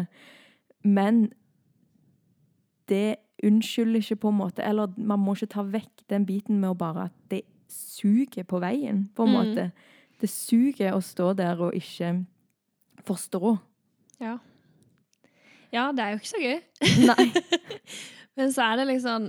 Men 0.85 1.27
det 2.89 3.17
unnskylder 3.45 4.01
ikke 4.01 4.17
på 4.25 4.33
en 4.33 4.39
måte, 4.41 4.65
eller 4.65 4.89
man 4.97 5.21
må 5.21 5.35
ikke 5.37 5.51
ta 5.53 5.63
vekk 5.63 6.07
den 6.11 6.25
biten 6.27 6.59
med 6.63 6.73
å 6.73 6.79
bare 6.79 7.05
at 7.11 7.17
det 7.31 7.43
suger 7.69 8.47
på 8.49 8.61
veien, 8.65 9.05
på 9.15 9.27
en 9.27 9.35
Mm. 9.35 9.37
måte. 9.37 9.67
Det 10.21 10.31
suger 10.33 10.95
å 10.97 11.03
stå 11.05 11.35
der 11.37 11.61
og 11.63 11.75
ikke 11.77 12.25
forstå. 13.07 13.59
Ja. 14.21 14.39
ja, 15.71 15.93
det 15.93 16.01
er 16.03 16.11
jo 16.11 16.19
ikke 16.19 16.33
så 16.33 16.41
gøy. 16.43 16.59
Nei. 17.07 17.29
Men 18.39 18.53
så 18.53 18.63
er 18.73 18.77
det 18.81 18.87
liksom 18.89 19.29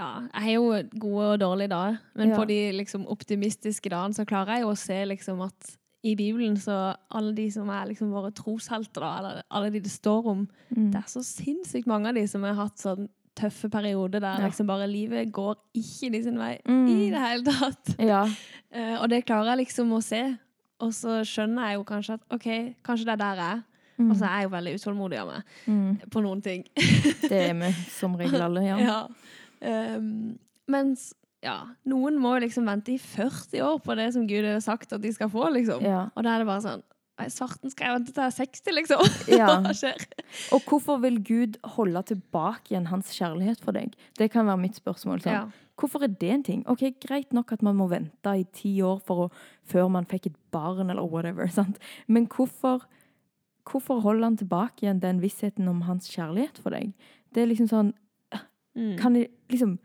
Ja, 0.00 0.08
jeg 0.32 0.42
har 0.46 0.54
jo 0.54 0.68
gode 1.02 1.26
og 1.34 1.40
dårlige 1.42 1.68
dager, 1.74 1.98
men 2.16 2.30
Ja. 2.32 2.36
på 2.40 2.46
de 2.48 2.58
liksom 2.72 3.04
optimistiske 3.12 3.90
dagene 3.92 4.16
så 4.16 4.24
klarer 4.24 4.54
jeg 4.56 4.62
jo 4.64 4.70
å 4.72 4.78
se 4.80 4.96
liksom 5.04 5.42
at 5.44 5.76
i 6.02 6.14
Bibelen 6.16 6.56
så 6.56 6.96
alle 7.12 7.34
de 7.36 7.50
som 7.52 7.68
er 7.68 7.90
liksom 7.90 8.10
våre 8.10 8.30
troshelter, 8.32 9.00
da, 9.04 9.18
eller 9.18 9.42
alle 9.50 9.70
de 9.74 9.80
det 9.84 9.90
står 9.92 10.26
om, 10.26 10.48
Mm. 10.74 10.90
det 10.92 10.96
er 11.02 11.08
så 11.12 11.20
sinnssykt 11.22 11.86
mange 11.86 12.08
av 12.08 12.14
de 12.14 12.26
som 12.26 12.42
har 12.42 12.54
hatt 12.54 12.76
sånn 12.78 13.08
tøffe 13.36 13.68
perioder 13.70 14.20
der 14.20 14.38
Ja. 14.40 14.46
liksom 14.48 14.66
bare 14.66 14.86
livet 14.88 15.30
går 15.32 15.56
ikke 15.76 16.10
de 16.12 16.22
sin 16.22 16.38
vei 16.38 16.58
Mm. 16.66 16.88
i 16.88 17.10
det 17.10 17.20
hele 17.20 17.44
tatt. 17.44 17.94
Ja. 17.98 18.24
Uh, 18.74 19.02
og 19.02 19.08
det 19.10 19.26
klarer 19.26 19.54
jeg 19.56 19.66
liksom 19.66 19.90
å 19.92 20.02
se. 20.02 20.38
Og 20.80 20.90
så 20.92 21.20
skjønner 21.20 21.68
jeg 21.68 21.76
jo 21.76 21.84
kanskje 21.84 22.14
at 22.14 22.20
OK, 22.30 22.74
kanskje 22.82 23.04
det 23.04 23.12
er 23.12 23.16
der 23.16 23.34
jeg 23.36 23.52
er. 23.52 23.62
Mm. 24.00 24.10
Og 24.10 24.16
så 24.18 24.26
er 24.28 24.36
jeg 24.40 24.48
jo 24.48 24.52
veldig 24.56 24.74
utålmodig 24.80 25.18
av 25.20 25.30
meg 25.34 25.54
Mm. 25.70 26.10
på 26.10 26.22
noen 26.24 26.42
ting. 26.42 26.64
Det 26.74 27.40
er 27.50 27.54
vi 27.60 27.72
som 27.92 28.14
regel 28.16 28.42
alle, 28.48 28.62
ja. 28.64 28.78
Ja. 28.80 29.00
Um, 29.60 30.38
mens 30.70 31.10
ja, 31.44 31.58
noen 31.88 32.18
må 32.20 32.34
jo 32.36 32.44
liksom 32.46 32.66
vente 32.68 32.92
i 32.94 32.98
40 33.00 33.60
år 33.64 33.78
på 33.84 33.94
det 33.96 34.10
som 34.14 34.26
Gud 34.28 34.44
har 34.44 34.60
sagt 34.64 34.92
at 34.92 35.00
de 35.04 35.12
skal 35.12 35.30
få, 35.32 35.46
liksom. 35.54 35.82
Ja. 35.84 36.06
Og 36.14 36.24
da 36.24 36.34
er 36.36 36.42
det 36.44 36.48
bare 36.50 36.64
sånn 36.66 36.86
Svarten 37.28 37.68
skal 37.68 37.84
jeg 37.84 37.96
vente 37.98 38.12
til 38.16 38.22
jeg 38.24 38.32
er 38.32 38.36
60, 38.38 38.74
liksom. 38.78 39.00
Ja. 39.42 39.48
Hva 39.60 39.74
skjer? 39.76 40.04
Og 40.56 40.62
hvorfor 40.64 41.02
vil 41.02 41.18
Gud 41.20 41.58
holde 41.76 42.00
tilbake 42.08 42.70
igjen 42.72 42.86
hans 42.88 43.10
kjærlighet 43.12 43.60
for 43.60 43.76
deg? 43.76 43.92
Det 44.16 44.30
kan 44.32 44.46
være 44.48 44.62
mitt 44.62 44.78
spørsmål. 44.80 45.20
Sånn. 45.20 45.34
Ja. 45.36 45.42
Hvorfor 45.76 46.06
er 46.06 46.14
det 46.16 46.30
en 46.32 46.44
ting? 46.46 46.62
Ok, 46.64 46.86
Greit 47.04 47.34
nok 47.36 47.52
at 47.52 47.60
man 47.66 47.76
må 47.76 47.90
vente 47.92 48.32
i 48.40 48.46
ti 48.56 48.72
år 48.80 49.04
å, 49.12 49.26
før 49.68 49.90
man 49.92 50.08
fikk 50.08 50.30
et 50.30 50.38
barn, 50.56 50.88
eller 50.88 51.04
whatever. 51.12 51.44
sant? 51.58 51.76
Men 52.08 52.24
hvorfor, 52.32 52.86
hvorfor 53.68 54.00
holder 54.00 54.24
han 54.24 54.36
tilbake 54.36 54.84
igjen 54.84 55.00
den 55.02 55.20
vissheten 55.22 55.68
om 55.68 55.82
hans 55.82 56.08
kjærlighet 56.10 56.58
for 56.62 56.70
deg? 56.70 56.92
Det 57.34 57.42
er 57.42 57.50
liksom 57.52 57.68
sånn 57.68 57.92
Mm. 58.76 58.96
kan 58.98 59.16
jeg, 59.16 59.28
liksom, 59.50 59.78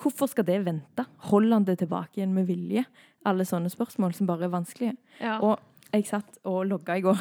Hvorfor 0.00 0.26
skal 0.26 0.44
det 0.44 0.64
vente? 0.64 1.04
Holder 1.28 1.52
han 1.52 1.64
det 1.64 1.78
tilbake 1.78 2.16
igjen 2.16 2.32
med 2.32 2.46
vilje? 2.48 2.84
Alle 3.24 3.44
sånne 3.44 3.68
spørsmål 3.70 4.14
som 4.14 4.26
bare 4.26 4.44
er 4.44 4.48
vanskelige. 4.48 4.96
ja. 5.20 5.38
Og 5.38 5.58
jeg 5.92 6.06
satt 6.06 6.38
og 6.44 6.66
logga 6.66 6.96
i 6.96 7.00
går. 7.00 7.18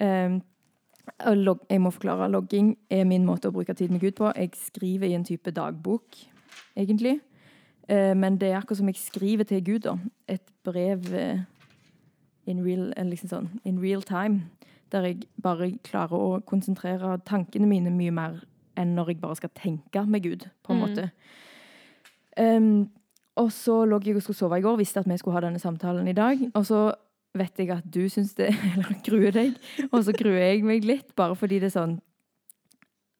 Um, 0.00 0.42
og 1.28 1.36
log 1.36 1.60
jeg 1.70 1.80
må 1.80 1.90
forklare. 1.90 2.30
Logging 2.30 2.76
er 2.90 3.04
min 3.04 3.24
måte 3.24 3.48
å 3.48 3.52
bruke 3.52 3.74
tid 3.74 3.90
med 3.90 4.00
Gud 4.00 4.12
på. 4.18 4.32
Jeg 4.36 4.50
skriver 4.56 5.06
i 5.06 5.14
en 5.14 5.24
type 5.24 5.50
dagbok, 5.50 6.16
egentlig. 6.76 7.20
Eh, 7.88 8.14
men 8.16 8.38
det 8.38 8.48
er 8.50 8.58
akkurat 8.60 8.76
som 8.80 8.88
jeg 8.88 8.96
skriver 8.96 9.44
til 9.44 9.64
Gud, 9.64 9.78
da. 9.84 9.96
Et 10.28 10.42
brev 10.64 11.14
eh, 11.14 11.44
in, 12.46 12.64
real, 12.64 12.92
eh, 12.96 13.04
liksom 13.04 13.28
sånn, 13.28 13.48
in 13.64 13.78
real 13.78 14.02
time. 14.02 14.48
Der 14.94 15.08
jeg 15.08 15.24
bare 15.42 15.72
klarer 15.82 16.14
å 16.14 16.40
konsentrere 16.46 17.16
tankene 17.26 17.66
mine 17.66 17.90
mye 17.90 18.14
mer 18.14 18.42
enn 18.78 18.94
når 18.96 19.12
jeg 19.12 19.20
bare 19.22 19.38
skal 19.38 19.50
tenke 19.54 20.02
med 20.06 20.22
Gud, 20.24 20.46
på 20.62 20.72
en 20.74 20.80
Mm. 20.80 20.84
måte. 20.84 21.10
Um, 22.38 22.90
og 23.36 23.50
så 23.54 23.84
lå 23.86 24.00
jeg 24.04 24.16
og 24.16 24.22
skulle 24.22 24.38
sove 24.38 24.58
i 24.58 24.62
går, 24.62 24.78
visste 24.78 25.00
at 25.00 25.08
vi 25.10 25.16
skulle 25.18 25.34
ha 25.34 25.42
denne 25.44 25.58
samtalen 25.62 26.08
i 26.08 26.14
dag. 26.14 26.38
Og 26.54 26.66
så 26.66 26.80
vet 27.34 27.58
jeg 27.58 27.70
at 27.70 27.86
du 27.90 28.08
syns 28.08 28.34
det 28.38 28.48
Eller 28.74 28.94
gruer 29.06 29.32
deg. 29.34 29.54
Og 29.90 30.04
så 30.06 30.14
gruer 30.14 30.38
jeg 30.54 30.64
meg 30.66 30.84
litt, 30.86 31.14
bare 31.16 31.34
fordi 31.38 31.58
det 31.62 31.70
er 31.72 31.78
sånn 31.78 32.00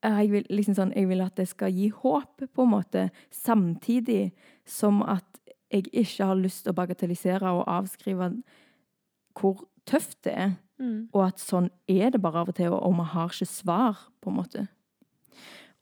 eh, 0.04 0.18
jeg 0.22 0.30
vil, 0.30 0.46
liksom 0.50 0.74
sånn, 0.78 0.92
jeg 0.94 1.08
vil 1.08 1.22
at 1.24 1.37
det 1.37 1.48
skal 1.48 1.72
gi 1.72 1.88
håp, 1.88 2.44
på 2.54 2.62
en 2.66 2.70
måte, 2.74 3.10
samtidig 3.30 4.32
som 4.66 5.02
at 5.02 5.24
jeg 5.72 5.88
ikke 5.92 6.26
har 6.28 6.38
lyst 6.38 6.64
til 6.64 6.74
å 6.74 6.78
bagatellisere 6.78 7.50
og 7.50 7.64
avskrive 7.66 8.30
hvor 9.34 9.64
tøft 9.87 10.20
det 10.24 10.34
er. 10.38 10.52
Mm. 10.80 11.08
Og 11.12 11.20
at 11.26 11.42
sånn 11.42 11.68
er 11.90 12.10
det 12.10 12.20
bare 12.22 12.42
av 12.42 12.50
og 12.50 12.56
til, 12.58 12.74
og 12.74 12.96
vi 12.98 13.06
har 13.14 13.30
ikke 13.30 13.48
svar, 13.48 14.06
på 14.24 14.32
en 14.32 14.38
måte. 14.38 14.66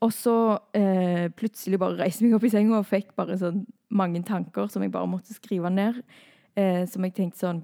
Og 0.02 0.10
så 0.14 0.36
eh, 0.74 1.28
plutselig 1.38 1.78
bare 1.78 2.00
reiste 2.00 2.24
jeg 2.24 2.32
meg 2.32 2.40
opp 2.40 2.46
i 2.48 2.52
senga 2.52 2.80
og 2.80 2.88
fikk 2.88 3.12
bare 3.18 3.36
sånn 3.38 3.62
mange 3.94 4.22
tanker 4.26 4.66
som 4.72 4.82
jeg 4.82 4.92
bare 4.94 5.10
måtte 5.10 5.36
skrive 5.36 5.70
ned. 5.70 6.00
Eh, 6.58 6.82
som 6.90 7.04
jeg 7.06 7.14
tenkte 7.18 7.46
sånn 7.46 7.62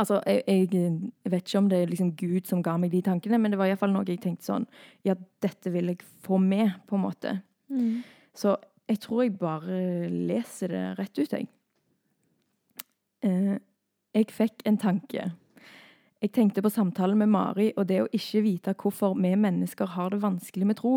Altså, 0.00 0.16
jeg, 0.24 0.40
jeg, 0.48 0.68
jeg 0.72 1.30
vet 1.32 1.42
ikke 1.44 1.60
om 1.60 1.66
det 1.68 1.78
er 1.82 1.90
liksom 1.90 2.14
Gud 2.16 2.48
som 2.48 2.62
ga 2.64 2.72
meg 2.80 2.88
de 2.94 3.02
tankene, 3.04 3.36
men 3.36 3.52
det 3.52 3.58
var 3.60 3.68
iallfall 3.68 3.92
noe 3.92 4.06
jeg 4.08 4.22
tenkte 4.22 4.46
sånn 4.46 4.64
Ja, 5.04 5.12
dette 5.44 5.68
vil 5.74 5.92
jeg 5.92 6.06
få 6.24 6.38
med, 6.40 6.72
på 6.88 6.96
en 6.96 7.02
måte. 7.04 7.34
Mm. 7.68 8.00
Så 8.32 8.54
jeg 8.88 9.02
tror 9.04 9.22
jeg 9.22 9.34
bare 9.40 10.08
leser 10.08 10.72
det 10.72 10.82
rett 10.98 11.20
ut, 11.20 11.36
jeg. 11.36 11.50
Eh, 13.28 13.54
jeg 14.16 14.32
fikk 14.32 14.64
en 14.68 14.80
tanke. 14.80 15.28
Jeg 16.24 16.32
tenkte 16.32 16.62
på 16.64 16.70
samtalen 16.72 17.18
med 17.20 17.28
Mari 17.28 17.66
og 17.76 17.84
det 17.84 17.98
å 18.00 18.06
ikke 18.16 18.40
vite 18.46 18.72
hvorfor 18.80 19.12
vi 19.18 19.34
mennesker 19.36 19.90
har 19.92 20.14
det 20.14 20.22
vanskelig 20.22 20.66
med 20.70 20.78
tro. 20.78 20.92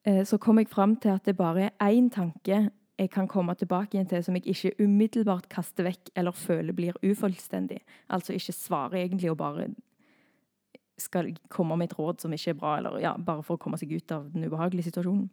Eh, 0.00 0.22
så 0.24 0.38
kom 0.40 0.56
jeg 0.62 0.70
fram 0.72 0.94
til 0.96 1.12
at 1.12 1.26
det 1.28 1.34
bare 1.36 1.66
er 1.68 1.90
én 1.92 2.08
tanke 2.08 2.70
jeg 2.98 3.10
kan 3.12 3.28
komme 3.28 3.52
tilbake 3.54 3.98
igjen 3.98 4.08
til 4.08 4.24
som 4.24 4.38
jeg 4.38 4.46
ikke 4.48 4.72
umiddelbart 4.80 5.50
kaster 5.52 5.84
vekk 5.84 6.08
eller 6.16 6.32
føler 6.32 6.72
blir 6.72 6.96
ufullstendig. 7.04 7.82
Altså 8.08 8.32
ikke 8.32 8.56
svarer 8.56 9.02
egentlig 9.02 9.30
og 9.30 9.36
bare 9.42 9.68
skal 10.98 11.28
komme 11.52 11.76
med 11.76 11.90
et 11.90 11.98
råd 11.98 12.24
som 12.24 12.32
ikke 12.32 12.56
er 12.56 12.58
bra, 12.58 12.78
eller 12.78 12.96
ja, 13.04 13.12
bare 13.12 13.44
for 13.44 13.58
å 13.58 13.60
komme 13.60 13.76
seg 13.76 13.92
ut 13.92 14.12
av 14.16 14.32
den 14.32 14.48
ubehagelige 14.48 14.88
situasjonen. 14.88 15.28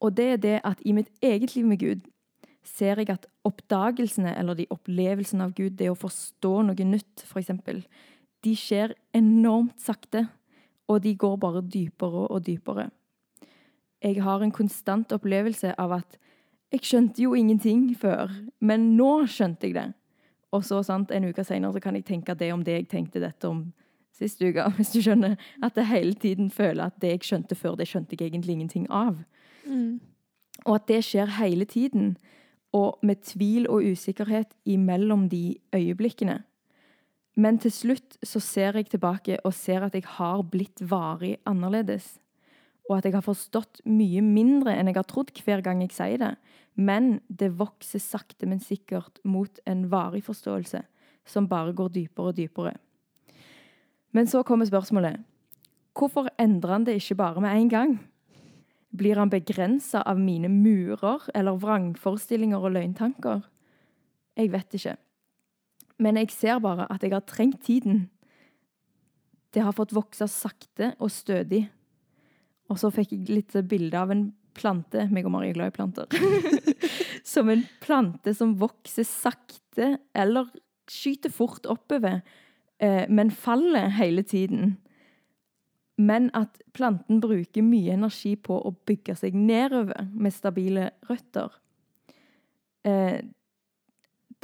Og 0.00 0.16
det 0.16 0.30
er 0.32 0.40
det 0.40 0.58
at 0.64 0.80
i 0.88 0.96
mitt 0.96 1.12
eget 1.20 1.52
liv 1.54 1.68
med 1.68 1.84
Gud 1.84 2.08
ser 2.66 3.00
jeg 3.00 3.10
at 3.14 3.26
oppdagelsene 3.46 4.34
eller 4.36 4.58
de 4.58 4.66
opplevelsene 4.74 5.46
av 5.46 5.54
Gud, 5.56 5.76
det 5.78 5.90
å 5.90 5.98
forstå 5.98 6.52
noe 6.66 6.88
nytt, 6.88 7.24
f.eks., 7.26 7.52
de 8.44 8.52
skjer 8.54 8.94
enormt 9.16 9.80
sakte. 9.82 10.28
og 10.86 11.00
de 11.02 11.16
går 11.18 11.36
bare 11.42 11.64
dypere 11.66 12.28
og 12.30 12.44
dypere. 12.46 12.90
Jeg 13.98 14.22
har 14.22 14.42
en 14.42 14.52
konstant 14.54 15.12
opplevelse 15.12 15.72
av 15.82 15.92
at 15.96 16.18
jeg 16.70 16.84
skjønte 16.86 17.22
jo 17.22 17.34
ingenting 17.34 17.88
før, 17.98 18.30
men 18.60 18.92
nå 18.96 19.26
skjønte 19.26 19.66
jeg 19.66 19.74
det. 19.74 19.88
Og 20.54 20.62
så 20.64 20.82
sant, 20.86 21.10
en 21.10 21.26
uke 21.26 21.42
senere 21.44 21.82
kan 21.82 21.96
jeg 21.98 22.06
tenke 22.06 22.36
det 22.38 22.52
om 22.54 22.62
det 22.62 22.76
jeg 22.76 22.88
tenkte 22.92 23.22
dette 23.22 23.48
om 23.48 23.64
sist 24.16 24.40
uke, 24.42 24.62
hvis 24.78 24.94
du 24.94 25.00
skjønner. 25.02 25.36
At 25.62 25.76
jeg 25.76 25.90
hele 25.90 26.14
tiden 26.14 26.50
føler 26.50 26.86
at 26.86 27.00
det 27.02 27.16
jeg 27.16 27.26
skjønte 27.30 27.58
før, 27.58 27.74
det 27.80 27.88
skjønte 27.90 28.16
jeg 28.16 28.30
egentlig 28.30 28.56
ingenting 28.56 28.86
av. 28.90 29.18
Mm. 29.66 29.98
Og 30.64 30.74
at 30.78 30.88
det 30.88 31.02
skjer 31.04 31.34
hele 31.40 31.66
tiden, 31.68 32.16
og 32.76 33.00
med 33.06 33.24
tvil 33.24 33.68
og 33.72 33.86
usikkerhet 33.86 34.52
imellom 34.68 35.26
de 35.32 35.56
øyeblikkene. 35.74 36.42
Men 37.36 37.58
til 37.60 37.72
slutt 37.72 38.16
så 38.24 38.40
ser 38.40 38.78
jeg 38.78 38.90
tilbake 38.94 39.36
og 39.44 39.54
ser 39.54 39.84
at 39.84 39.96
jeg 39.96 40.06
har 40.16 40.42
blitt 40.48 40.80
varig 40.80 41.36
annerledes. 41.48 42.16
Og 42.88 42.98
at 42.98 43.08
jeg 43.08 43.16
har 43.16 43.24
forstått 43.26 43.82
mye 43.84 44.22
mindre 44.24 44.72
enn 44.76 44.88
jeg 44.88 44.96
har 44.96 45.08
trodd 45.08 45.32
hver 45.44 45.60
gang 45.64 45.82
jeg 45.84 45.92
sier 45.96 46.22
det. 46.22 46.32
Men 46.76 47.20
det 47.28 47.54
vokser 47.58 48.00
sakte, 48.00 48.46
men 48.48 48.60
sikkert 48.60 49.20
mot 49.24 49.60
en 49.66 49.86
varig 49.92 50.22
forståelse 50.24 50.82
som 51.26 51.48
bare 51.50 51.74
går 51.76 51.92
dypere 51.92 52.32
og 52.32 52.36
dypere. 52.36 52.74
Men 54.16 54.28
så 54.30 54.44
kommer 54.46 54.68
spørsmålet. 54.68 55.18
Hvorfor 55.96 56.28
endrer 56.40 56.72
han 56.72 56.84
det 56.86 56.96
ikke 57.00 57.18
bare 57.18 57.40
med 57.40 57.56
en 57.56 57.68
gang? 57.68 57.98
Blir 58.94 59.18
han 59.18 59.32
begrensa 59.32 60.02
av 60.06 60.20
mine 60.20 60.48
murer 60.52 61.26
eller 61.34 61.58
vrangforestillinger 61.60 62.62
og 62.62 62.76
løgntanker? 62.76 63.42
Jeg 64.36 64.52
vet 64.52 64.76
ikke. 64.78 64.96
Men 65.98 66.20
jeg 66.20 66.32
ser 66.34 66.60
bare 66.64 66.86
at 66.92 67.02
jeg 67.02 67.14
har 67.14 67.24
trengt 67.24 67.62
tiden. 67.64 68.06
Det 69.52 69.64
har 69.64 69.74
fått 69.76 69.94
vokse 69.96 70.28
sakte 70.28 70.92
og 71.00 71.10
stødig. 71.12 71.64
Og 72.68 72.80
så 72.80 72.90
fikk 72.92 73.14
jeg 73.14 73.30
litt 73.30 73.56
bilde 73.68 73.98
av 73.98 74.12
en 74.12 74.26
plante. 74.56 75.06
Meg 75.12 75.28
og 75.28 75.34
Marie 75.34 75.52
er 75.52 75.58
glad 75.58 75.72
i 75.72 75.76
planter. 75.76 76.10
som 77.32 77.50
en 77.52 77.64
plante 77.82 78.34
som 78.36 78.56
vokser 78.60 79.06
sakte 79.08 79.96
eller 80.16 80.50
skyter 80.90 81.32
fort 81.34 81.66
oppover, 81.68 82.20
eh, 82.78 83.04
men 83.08 83.32
faller 83.34 83.90
hele 83.96 84.22
tiden. 84.26 84.76
Men 85.96 86.28
at 86.36 86.60
planten 86.76 87.22
bruker 87.22 87.64
mye 87.64 87.94
energi 87.96 88.34
på 88.36 88.58
å 88.60 88.74
bygge 88.86 89.16
seg 89.16 89.36
nedover 89.36 90.10
med 90.12 90.34
stabile 90.34 90.90
røtter. 91.08 91.54
Eh, 92.84 93.22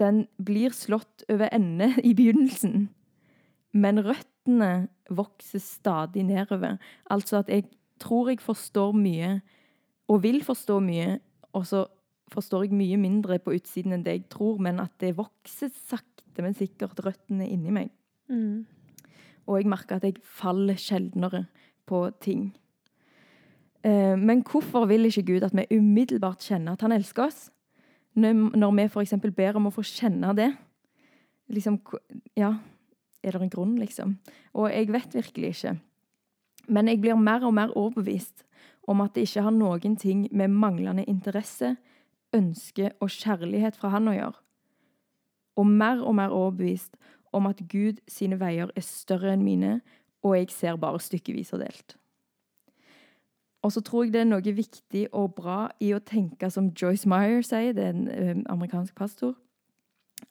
den 0.01 0.25
blir 0.41 0.73
slått 0.73 1.25
over 1.29 1.53
ende 1.53 1.93
i 2.09 2.15
begynnelsen, 2.17 2.89
men 3.73 4.03
røttene 4.05 4.89
vokser 5.13 5.61
stadig 5.63 6.25
nedover. 6.27 6.79
Altså 7.13 7.43
at 7.43 7.53
jeg 7.53 7.69
tror 8.03 8.33
jeg 8.33 8.43
forstår 8.43 8.97
mye, 8.97 9.41
og 10.11 10.23
vil 10.25 10.43
forstå 10.45 10.79
mye, 10.83 11.19
og 11.53 11.67
så 11.69 11.85
forstår 12.33 12.67
jeg 12.67 12.77
mye 12.77 12.99
mindre 13.01 13.39
på 13.43 13.55
utsiden 13.59 13.95
enn 13.97 14.05
det 14.07 14.17
jeg 14.17 14.29
tror, 14.33 14.59
men 14.65 14.81
at 14.83 14.95
det 15.01 15.15
vokser 15.19 15.71
sakte, 15.73 16.41
men 16.41 16.57
sikkert 16.57 17.01
røttene 17.05 17.47
inni 17.49 17.73
meg. 17.75 17.93
Mm. 18.33 18.65
Og 19.53 19.61
jeg 19.61 19.69
merker 19.69 19.99
at 19.99 20.07
jeg 20.09 20.21
faller 20.25 20.79
sjeldnere 20.81 21.45
på 21.89 22.07
ting. 22.25 22.51
Eh, 23.85 24.17
men 24.19 24.43
hvorfor 24.47 24.87
vil 24.89 25.05
ikke 25.09 25.27
Gud 25.29 25.45
at 25.45 25.55
vi 25.57 25.67
umiddelbart 25.77 26.45
kjenner 26.47 26.73
at 26.73 26.85
han 26.87 26.95
elsker 26.97 27.27
oss? 27.27 27.51
Når, 28.15 28.71
vi 28.77 28.85
f.eks. 28.89 29.15
ber 29.37 29.57
om 29.57 29.69
å 29.69 29.73
få 29.73 29.85
kjenne 29.89 30.35
det. 30.37 30.51
Liksom, 31.53 31.79
ja, 32.37 32.55
er 33.23 33.37
det 33.37 33.43
en 33.43 33.53
grunn, 33.53 33.79
liksom? 33.81 34.17
Og 34.57 34.69
jeg 34.71 34.93
vet 34.93 35.15
virkelig 35.17 35.55
ikke. 35.55 35.75
Men 36.69 36.89
jeg 36.89 37.01
blir 37.01 37.19
mer 37.19 37.45
og 37.45 37.55
mer 37.57 37.73
overbevist 37.77 38.45
om 38.89 39.01
at 39.01 39.15
det 39.15 39.27
ikke 39.27 39.45
har 39.47 39.55
noen 39.55 39.97
ting 39.97 40.27
med 40.33 40.53
manglende 40.53 41.05
interesse, 41.09 41.77
ønske 42.33 42.93
og 43.01 43.11
kjærlighet 43.13 43.77
fra 43.77 43.93
han 43.93 44.09
å 44.09 44.17
gjøre. 44.17 44.39
Og 45.61 45.69
mer 45.69 46.01
og 46.01 46.17
mer 46.17 46.33
overbevist 46.33 46.97
om 47.33 47.49
at 47.49 47.63
Gud 47.69 48.01
sine 48.09 48.39
veier 48.41 48.71
er 48.77 48.87
større 48.87 49.33
enn 49.33 49.45
mine, 49.45 49.81
og 50.23 50.37
jeg 50.39 50.51
ser 50.55 50.79
bare 50.81 51.01
stykkevis 51.01 51.53
og 51.53 51.65
delt. 51.65 51.97
Og 53.63 53.73
så 53.73 53.81
tror 53.81 54.05
jeg 54.05 54.13
det 54.13 54.21
er 54.25 54.31
noe 54.31 54.55
viktig 54.55 55.07
og 55.15 55.35
bra 55.39 55.69
i 55.81 55.93
å 55.95 56.03
tenke 56.03 56.51
som 56.51 56.73
Joyce 56.75 57.09
Meyer 57.09 57.45
sier, 57.47 57.73
det 57.73 57.85
er 57.85 57.95
en 57.95 58.09
um, 58.11 58.45
amerikansk 58.57 58.95
pastor. 58.95 59.37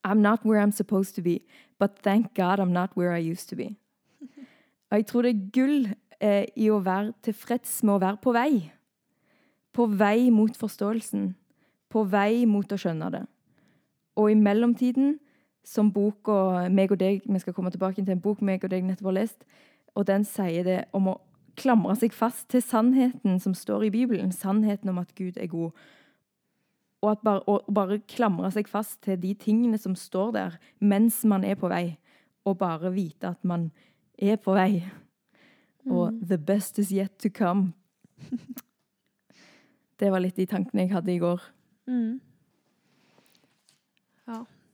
I'm 0.03 0.21
not 0.21 0.45
where 0.45 0.61
I'm 0.61 0.71
supposed 0.71 1.15
to 1.15 1.21
be, 1.21 1.41
but 1.79 1.99
thank 2.03 2.33
God 2.35 2.59
I'm 2.59 2.73
not 2.73 2.91
where 2.95 3.15
I 3.15 3.19
used 3.19 3.49
to 3.49 3.55
be. 3.55 3.75
Og 4.91 4.97
jeg 4.97 5.05
tror 5.07 5.21
det 5.21 5.31
er 5.31 5.51
gull 5.55 5.89
eh, 6.19 6.45
i 6.59 6.67
å 6.69 6.81
være 6.83 7.13
tilfreds 7.23 7.79
med 7.83 7.95
å 7.95 8.01
være 8.03 8.19
på 8.23 8.33
vei. 8.35 8.71
På 9.71 9.87
vei 9.87 10.29
mot 10.31 10.57
forståelsen. 10.57 11.29
På 11.91 12.03
vei 12.03 12.45
mot 12.45 12.71
å 12.71 12.79
skjønne 12.79 13.11
det. 13.13 13.21
Og 14.19 14.33
i 14.33 14.35
mellomtiden 14.35 15.15
som 15.63 15.91
boka 15.91 16.69
meg 16.69 16.91
og 16.91 16.99
deg, 16.99 17.21
Vi 17.25 17.39
skal 17.39 17.53
komme 17.53 17.71
tilbake 17.71 17.95
til 17.95 18.11
en 18.11 18.21
bok 18.21 18.41
meg 18.41 18.63
og 18.63 18.69
deg 18.69 18.83
nettopp 18.83 19.05
har 19.05 19.13
lest. 19.13 19.43
og 19.95 20.05
Den 20.05 20.23
sier 20.23 20.63
det 20.63 20.85
om 20.93 21.07
å 21.07 21.19
klamre 21.55 21.95
seg 21.95 22.13
fast 22.13 22.47
til 22.49 22.61
sannheten 22.61 23.39
som 23.39 23.53
står 23.53 23.83
i 23.85 23.89
Bibelen. 23.89 24.31
Sannheten 24.31 24.89
om 24.89 24.97
at 24.97 25.15
Gud 25.15 25.37
er 25.37 25.47
god. 25.47 25.71
Og 27.01 27.11
at 27.11 27.17
bare, 27.23 27.41
og 27.47 27.73
bare 27.73 27.99
klamre 28.07 28.51
seg 28.51 28.67
fast 28.67 29.01
til 29.01 29.17
de 29.21 29.33
tingene 29.33 29.77
som 29.77 29.95
står 29.95 30.31
der 30.31 30.57
mens 30.79 31.23
man 31.25 31.43
er 31.43 31.55
på 31.55 31.67
vei. 31.69 31.97
Og 32.45 32.57
bare 32.57 32.93
vite 32.93 33.27
at 33.27 33.43
man 33.43 33.71
er 34.17 34.35
på 34.35 34.53
vei. 34.53 34.83
Og 35.89 36.11
Mm. 36.13 36.19
'the 36.25 36.37
best 36.37 36.79
is 36.79 36.91
yet 36.91 37.11
to 37.19 37.29
come'. 37.29 37.73
Det 39.99 40.11
var 40.11 40.19
litt 40.19 40.35
de 40.35 40.45
tankene 40.45 40.81
jeg 40.81 40.91
hadde 40.91 41.13
i 41.13 41.19
går. 41.19 41.41
Mm. 41.87 42.19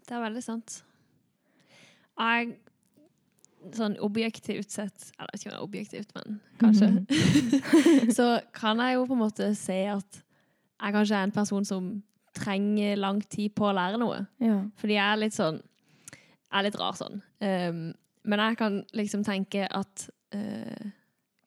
Det 0.08 0.16
er 0.16 0.24
veldig 0.24 0.44
sant. 0.46 0.82
Jeg 2.18 2.56
Sånn 3.74 3.96
objektivt 4.06 4.70
sett 4.72 5.10
Eller 5.18 5.34
ikke 5.34 5.50
om 5.50 5.52
det 5.52 5.58
er 5.58 5.64
objektivt, 5.66 6.12
men 6.16 6.38
kanskje. 6.62 6.88
så 8.18 8.28
kan 8.56 8.80
jeg 8.80 8.96
jo 8.96 9.08
på 9.10 9.16
en 9.18 9.24
måte 9.24 9.48
se 9.60 9.80
at 9.92 10.20
jeg 10.78 10.94
kanskje 10.94 11.18
er 11.18 11.26
en 11.26 11.34
person 11.34 11.66
som 11.66 11.88
trenger 12.38 13.00
lang 13.02 13.20
tid 13.26 13.56
på 13.58 13.66
å 13.66 13.74
lære 13.74 13.98
noe. 13.98 14.20
Ja. 14.44 14.60
Fordi 14.78 14.94
jeg 14.94 15.04
er 15.04 15.20
litt 15.24 15.36
sånn 15.36 15.58
Jeg 15.58 16.60
er 16.60 16.68
litt 16.68 16.78
rar 16.80 16.96
sånn. 16.96 17.18
Um, 17.42 17.82
men 18.30 18.44
jeg 18.44 18.60
kan 18.62 18.78
liksom 18.96 19.26
tenke 19.26 19.66
at 19.66 20.08
uh, 20.38 20.88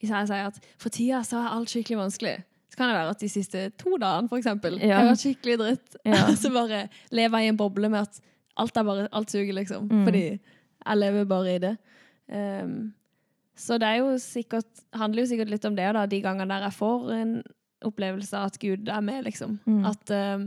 Hvis 0.03 0.11
jeg 0.11 0.31
sier 0.33 0.51
at 0.51 0.59
for 0.81 0.93
tida 0.93 1.23
så 1.25 1.41
er 1.41 1.55
alt 1.55 1.73
skikkelig 1.73 2.01
vanskelig, 2.03 2.35
så 2.71 2.79
kan 2.79 2.91
det 2.91 2.99
være 2.99 3.15
at 3.15 3.23
de 3.23 3.31
siste 3.31 3.63
to 3.81 3.97
dagene 4.01 4.31
for 4.31 4.41
eksempel, 4.43 4.77
Ja. 4.83 5.01
har 5.01 5.13
vært 5.13 5.23
skikkelig 5.25 5.57
dritt. 5.63 5.97
Ja. 6.05 6.27
så 6.43 6.53
bare 6.55 6.89
lever 7.15 7.39
jeg 7.39 7.49
i 7.49 7.55
en 7.55 7.61
boble 7.61 7.91
med 7.93 8.09
at 8.09 8.21
alt 8.61 8.77
er 8.77 8.87
bare 8.87 9.09
Alt 9.13 9.33
suger, 9.33 9.53
liksom. 9.57 9.89
Mm. 9.91 10.05
Fordi 10.07 10.25
jeg 10.31 10.99
lever 11.01 11.29
bare 11.29 11.55
i 11.55 11.61
det. 11.63 11.77
Um, 12.31 12.75
så 13.59 13.77
det 13.81 13.89
er 13.89 14.01
jo 14.01 14.13
sikkert 14.23 14.85
handler 14.97 15.25
jo 15.25 15.31
sikkert 15.33 15.51
litt 15.53 15.65
om 15.69 15.75
det, 15.77 15.89
da, 15.97 16.07
de 16.09 16.21
gangene 16.25 16.49
der 16.55 16.69
jeg 16.69 16.77
får 16.79 17.11
en 17.17 17.33
opplevelse 17.85 18.37
av 18.37 18.51
at 18.53 18.59
Gud 18.63 18.89
er 18.89 19.01
med, 19.05 19.25
liksom. 19.27 19.59
Mm. 19.67 19.85
At 19.91 20.13
um, 20.37 20.47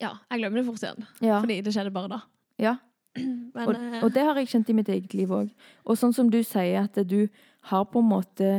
Ja, 0.00 0.10
jeg 0.30 0.42
glemmer 0.42 0.60
det 0.60 0.66
fort 0.66 0.82
igjen. 0.84 1.06
Ja. 1.24 1.38
Fordi 1.40 1.60
det 1.64 1.72
skjedde 1.72 1.94
bare 1.94 2.12
da. 2.16 2.20
ja. 2.60 2.76
Men, 3.56 3.62
Og, 3.64 3.74
eh, 3.74 4.02
og 4.04 4.10
det 4.12 4.22
har 4.26 4.36
jeg 4.36 4.50
kjent 4.50 4.68
i 4.68 4.74
mitt 4.76 4.88
eget 4.92 5.14
liv 5.16 5.30
òg. 5.32 5.48
Og 5.88 5.96
sånn 5.96 6.12
som 6.12 6.28
du 6.28 6.42
sier, 6.44 6.84
at 6.84 6.98
du 7.08 7.30
har 7.70 7.86
på 7.88 8.02
en 8.02 8.10
måte 8.10 8.50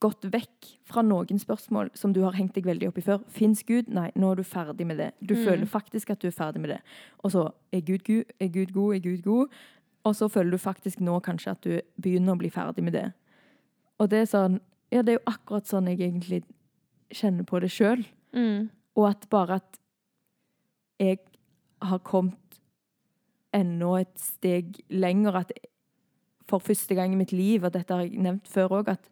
gått 0.00 0.24
vekk 0.32 0.68
fra 0.88 1.02
noen 1.02 1.38
spørsmål 1.38 1.90
som 1.94 2.12
du 2.16 2.22
har 2.24 2.32
hengt 2.32 2.54
deg 2.56 2.64
veldig 2.64 2.88
opp 2.88 2.98
i 2.98 3.04
før. 3.04 3.20
Fins 3.28 3.62
Gud? 3.68 3.88
Nei, 3.92 4.10
nå 4.16 4.32
er 4.32 4.36
du 4.36 4.42
ferdig 4.42 4.86
med 4.86 4.96
det. 4.98 5.10
Du 5.20 5.34
Mm. 5.34 5.44
føler 5.44 5.66
faktisk 5.66 6.10
at 6.10 6.20
du 6.20 6.26
er 6.28 6.32
ferdig 6.32 6.60
med 6.60 6.70
det. 6.70 6.80
Og 7.22 7.30
så 7.32 7.52
er 7.72 7.80
Gud, 7.80 8.02
Gud, 8.04 8.24
er 8.40 8.48
Gud 8.48 8.72
god? 8.72 8.94
Er 8.94 8.98
Gud 9.00 9.22
god? 9.22 9.48
Og 10.04 10.14
så 10.16 10.28
føler 10.30 10.50
du 10.50 10.56
faktisk 10.58 11.00
nå 11.00 11.20
kanskje 11.22 11.50
at 11.50 11.60
du 11.62 11.80
begynner 12.00 12.32
å 12.34 12.38
bli 12.38 12.48
ferdig 12.50 12.82
med 12.82 12.92
det. 12.94 13.12
Og 13.98 14.08
det 14.08 14.18
er 14.22 14.26
sånn 14.38 14.60
Ja, 14.92 15.02
det 15.02 15.12
er 15.14 15.18
jo 15.20 15.32
akkurat 15.32 15.66
sånn 15.66 15.86
jeg 15.86 15.98
egentlig 16.00 16.42
kjenner 17.12 17.44
på 17.44 17.60
det 17.60 17.70
sjøl. 17.70 18.04
mm, 18.32 18.70
Og 18.96 19.08
at 19.08 19.28
bare 19.30 19.54
at 19.56 19.78
jeg 20.98 21.18
har 21.82 21.98
kommet 22.00 22.60
enda 23.54 24.00
et 24.00 24.18
steg 24.18 24.80
lenger. 24.90 25.34
At 25.36 25.52
for 26.48 26.58
første 26.58 26.94
gang 26.94 27.12
i 27.12 27.16
mitt 27.16 27.32
liv, 27.32 27.64
og 27.64 27.72
dette 27.72 27.94
har 27.94 28.02
jeg 28.02 28.18
nevnt 28.18 28.48
før 28.50 28.68
òg, 28.82 28.88
at 28.88 29.08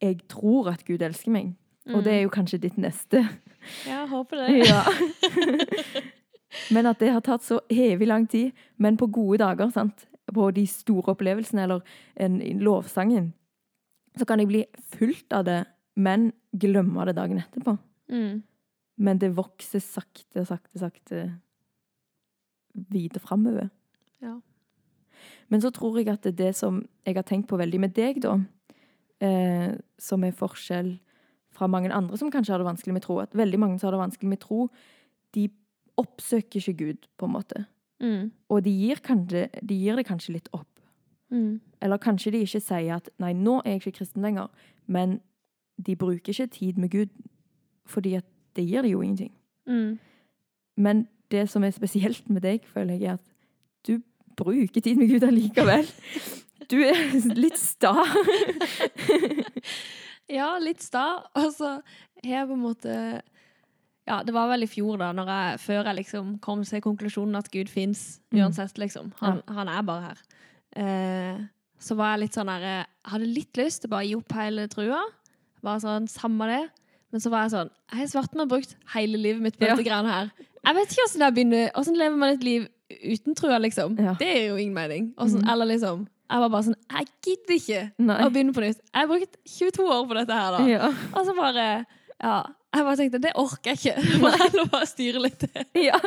jeg 0.00 0.20
tror 0.28 0.70
at 0.72 0.84
Gud 0.86 1.02
elsker 1.02 1.32
meg. 1.34 1.54
Og 1.90 2.04
det 2.04 2.12
er 2.12 2.22
jo 2.22 2.30
kanskje 2.32 2.60
ditt 2.62 2.76
neste. 2.78 3.24
Ja, 3.86 4.02
jeg 4.02 4.08
håper 4.12 4.44
det. 4.44 4.68
Ja. 4.68 4.82
Men 6.74 6.86
at 6.90 7.00
det 7.02 7.10
har 7.12 7.22
tatt 7.24 7.42
så 7.46 7.60
evig 7.70 8.06
lang 8.08 8.28
tid. 8.30 8.52
Men 8.78 8.98
på 9.00 9.08
gode 9.10 9.40
dager, 9.42 9.70
sant? 9.74 10.06
på 10.34 10.50
de 10.54 10.64
store 10.70 11.14
opplevelsene 11.14 11.64
eller 11.66 11.80
en, 12.20 12.40
en 12.42 12.62
lovsangen, 12.64 13.32
så 14.18 14.26
kan 14.26 14.42
jeg 14.42 14.50
bli 14.50 14.62
fullt 14.96 15.32
av 15.34 15.46
det, 15.46 15.58
men 16.00 16.30
glemme 16.50 17.06
det 17.08 17.16
dagen 17.18 17.40
etterpå. 17.42 17.76
Mm. 18.10 18.42
Men 19.00 19.20
det 19.22 19.32
vokser 19.36 19.82
sakte, 19.82 20.44
sakte, 20.44 20.78
sakte 20.78 21.24
videre 22.90 23.22
framover. 23.22 23.70
Ja. 24.22 24.36
Men 25.48 25.62
så 25.62 25.70
tror 25.74 25.98
jeg 25.98 26.10
at 26.12 26.24
det, 26.24 26.34
er 26.34 26.50
det 26.50 26.56
som 26.58 26.82
jeg 27.06 27.16
har 27.16 27.26
tenkt 27.26 27.48
på 27.50 27.58
veldig 27.60 27.80
med 27.82 27.94
deg, 27.96 28.20
da, 28.22 28.36
eh, 29.20 29.76
som 29.98 30.24
er 30.24 30.36
forskjell 30.36 30.94
fra 31.54 31.68
mange 31.68 31.92
andre 31.92 32.18
som 32.18 32.30
kanskje 32.32 32.54
har 32.54 32.62
det 32.62 32.68
vanskelig 32.68 32.96
med 32.96 33.04
tro. 33.04 33.18
At 33.22 33.36
veldig 33.36 33.60
mange 33.60 33.78
som 33.78 33.88
har 33.88 33.98
det 33.98 34.04
vanskelig 34.04 34.32
med 34.32 34.42
tro, 34.42 34.68
de 35.34 35.48
oppsøker 36.00 36.60
ikke 36.60 36.78
Gud, 36.84 37.08
på 37.18 37.28
en 37.28 37.34
måte. 37.34 37.64
Mm. 38.00 38.30
Og 38.48 38.64
de 38.64 38.70
gir, 38.70 39.00
kanskje, 39.04 39.48
de 39.62 39.76
gir 39.76 39.96
det 39.96 40.06
kanskje 40.08 40.38
litt 40.38 40.48
opp. 40.56 40.68
Mm. 41.30 41.60
Eller 41.82 42.00
kanskje 42.02 42.32
de 42.32 42.44
ikke 42.44 42.60
sier 42.60 42.96
at 42.96 43.10
'nei, 43.18 43.32
nå 43.32 43.60
er 43.60 43.76
jeg 43.76 43.82
ikke 43.82 43.98
kristen 43.98 44.22
lenger', 44.22 44.48
men 44.86 45.20
de 45.86 45.96
bruker 45.96 46.32
ikke 46.32 46.46
tid 46.46 46.78
med 46.78 46.90
Gud, 46.90 47.08
fordi 47.86 48.14
at 48.14 48.24
det 48.56 48.66
gir 48.66 48.82
det 48.82 48.90
jo 48.90 49.02
ingenting. 49.02 49.32
Mm. 49.66 49.98
Men 50.76 51.08
det 51.30 51.48
som 51.50 51.64
er 51.64 51.70
spesielt 51.70 52.30
med 52.30 52.42
deg, 52.42 52.64
føler 52.64 52.94
jeg, 52.94 53.02
er 53.02 53.12
at 53.12 53.20
du 53.86 54.00
bruker 54.36 54.80
tid 54.80 54.96
med 54.96 55.08
Gud 55.08 55.22
allikevel. 55.22 55.86
Du 56.70 56.76
er 56.86 56.94
litt 57.44 57.58
sta. 57.58 57.94
Ja, 60.30 60.52
litt 60.62 60.82
sta. 60.84 61.24
Og 61.40 61.48
så 61.56 61.70
har 62.22 62.28
jeg 62.36 62.46
på 62.46 62.54
en 62.54 62.62
måte 62.62 62.96
Ja, 64.06 64.20
det 64.26 64.32
var 64.34 64.48
vel 64.50 64.62
i 64.64 64.68
fjor, 64.70 64.98
da, 65.00 65.08
jeg, 65.26 65.58
før 65.62 65.84
jeg 65.90 65.96
liksom 66.00 66.36
kom 66.42 66.62
til 66.66 66.82
konklusjonen 66.82 67.38
at 67.38 67.50
Gud 67.52 67.68
fins 67.70 68.20
Mm. 68.30 68.44
uansett, 68.44 68.78
liksom. 68.78 69.12
Han, 69.20 69.40
han 69.48 69.68
er 69.68 69.82
bare 69.82 70.02
her. 70.04 70.18
Eh, 70.78 71.40
så 71.82 71.96
var 71.98 72.12
jeg 72.14 72.20
litt 72.28 72.36
sånn 72.38 72.46
der 72.46 72.62
Jeg 72.62 72.86
hadde 73.10 73.26
litt 73.26 73.56
lyst 73.58 73.82
til 73.82 73.90
bare 73.90 74.04
å 74.04 74.08
gi 74.08 74.14
opp 74.20 74.32
hele 74.38 74.68
trua. 74.70 75.00
Bare 75.66 75.82
sånn, 75.82 76.06
samme 76.08 76.46
det. 76.46 76.62
Men 77.10 77.20
så 77.24 77.30
var 77.32 77.42
jeg 77.48 77.54
sånn 77.56 77.70
Jeg 77.90 77.98
har 78.04 78.06
svart 78.14 78.34
meg 78.38 78.48
brukt 78.52 78.76
hele 78.94 79.18
livet 79.18 79.42
mitt 79.42 79.58
på 79.58 79.66
Ja. 79.66 79.74
dette 79.74 79.88
greiene 79.88 80.14
her. 80.14 80.30
Jeg 80.62 80.74
vet 80.76 80.92
ikke 80.94 81.06
åssen 81.08 81.20
jeg 81.26 81.34
begynner 81.34 81.70
Åssen 81.74 81.96
lever 81.98 82.16
man 82.16 82.34
et 82.36 82.44
liv 82.46 82.68
uten 83.02 83.34
trua, 83.34 83.58
liksom? 83.58 83.98
Ja. 83.98 84.14
Det 84.18 84.28
er 84.30 84.48
jo 84.50 84.56
ingen 84.56 84.74
mening. 84.74 85.12
Hvordan- 85.18 85.42
mm. 85.42 85.50
Eller 85.52 85.66
liksom 85.74 86.06
Jeg 86.30 86.42
var 86.44 86.50
bare 86.52 86.66
sånn 86.68 86.76
Jeg 86.92 87.08
gidder 87.26 87.54
ikke 87.56 87.80
Nei. 88.06 88.16
å 88.22 88.30
begynne 88.30 88.54
på 88.54 88.62
nytt. 88.62 88.80
Jeg 88.86 89.00
har 89.00 89.08
brukt 89.10 89.36
22 89.50 89.86
år 89.90 90.04
på 90.10 90.16
dette 90.20 90.36
her, 90.38 90.56
da. 90.56 90.60
Ja. 90.70 90.90
Og 91.10 91.26
så 91.26 91.34
bare 91.38 91.66
Ja. 92.20 92.36
Jeg 92.70 92.86
bare 92.86 92.96
tenkte 93.00 93.18
det 93.24 93.32
orker 93.40 93.72
jeg 93.74 93.80
ikke. 93.80 94.18
Bare 94.22 94.38
heller 94.44 94.68
bare 94.70 94.86
styre 94.86 95.22
litt 95.24 95.42
det. 95.42 95.64
ja. 95.88 95.98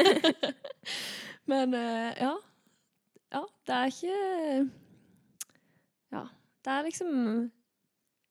Men 1.50 1.74
eh, 1.78 2.10
ja. 2.18 2.32
Ja, 3.30 3.44
det 3.66 3.76
er 3.76 3.92
ikke 3.94 4.16
Ja. 6.16 6.24
Det 6.64 6.74
er 6.74 6.82
liksom 6.88 7.12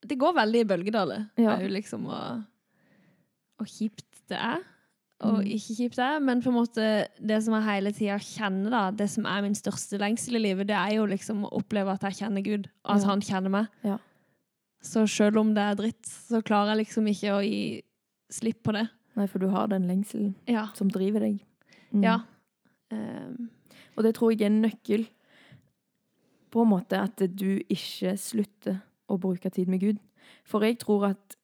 Det 0.04 0.18
går 0.20 0.36
veldig 0.36 0.66
i 0.66 0.68
bølgedaler. 0.68 1.24
Ja. 1.40 1.56
Det 1.56 1.56
er 1.56 1.64
jo 1.70 1.74
liksom 1.78 2.06
og, 2.12 2.44
og 3.60 3.68
kjipt 3.72 4.06
det 4.30 4.38
er. 4.38 4.62
Og 5.22 5.40
Mm. 5.44 5.48
ikke 5.52 5.76
kjipt 5.76 5.96
det 6.00 6.22
men 6.24 6.42
på 6.42 6.48
en 6.48 6.56
måte 6.56 7.08
det 7.20 7.44
som 7.44 7.54
jeg 7.54 7.64
hele 7.64 7.92
tida 7.92 8.18
kjenner, 8.20 8.70
da, 8.72 8.92
det 8.92 9.10
som 9.10 9.26
er 9.26 9.42
min 9.42 9.54
største 9.56 10.00
lengsel 10.00 10.36
i 10.36 10.40
livet, 10.40 10.68
det 10.68 10.76
er 10.78 10.96
jo 10.96 11.06
liksom 11.06 11.44
å 11.44 11.52
oppleve 11.60 11.92
at 11.92 12.02
jeg 12.02 12.14
kjenner 12.24 12.42
Gud, 12.44 12.70
og 12.86 12.96
at 12.96 13.02
Ja. 13.02 13.08
han 13.08 13.20
kjenner 13.22 13.50
meg. 13.50 13.68
Ja. 13.84 13.98
Så 14.82 15.06
selv 15.10 15.38
om 15.38 15.54
det 15.54 15.62
er 15.62 15.76
dritt, 15.76 16.04
så 16.06 16.42
klarer 16.42 16.76
jeg 16.78 16.86
liksom 16.86 17.06
ikke 17.08 17.34
å 17.36 17.44
gi 17.44 17.84
slipp 18.32 18.64
på 18.64 18.72
det. 18.72 18.90
Nei, 19.18 19.26
for 19.28 19.40
du 19.40 19.50
har 19.50 19.68
den 19.68 19.88
lengselen 19.88 20.36
Ja. 20.48 20.68
som 20.74 20.88
driver 20.88 21.20
deg. 21.20 21.42
Mm. 21.94 22.04
Ja. 22.04 22.20
Um, 22.92 23.50
Og 23.98 24.04
det 24.04 24.16
tror 24.16 24.32
jeg 24.32 24.42
er 24.44 24.46
en 24.46 24.62
nøkkel 24.62 25.08
på 26.52 26.62
en 26.62 26.70
måte 26.70 26.94
at 26.98 27.18
du 27.36 27.60
ikke 27.70 28.18
slutter 28.18 28.82
å 29.10 29.20
bruke 29.20 29.52
tid 29.52 29.68
med 29.68 29.82
Gud. 29.82 30.00
For 30.46 30.62
jeg 30.62 30.80
tror 30.80 31.10
at 31.10 31.36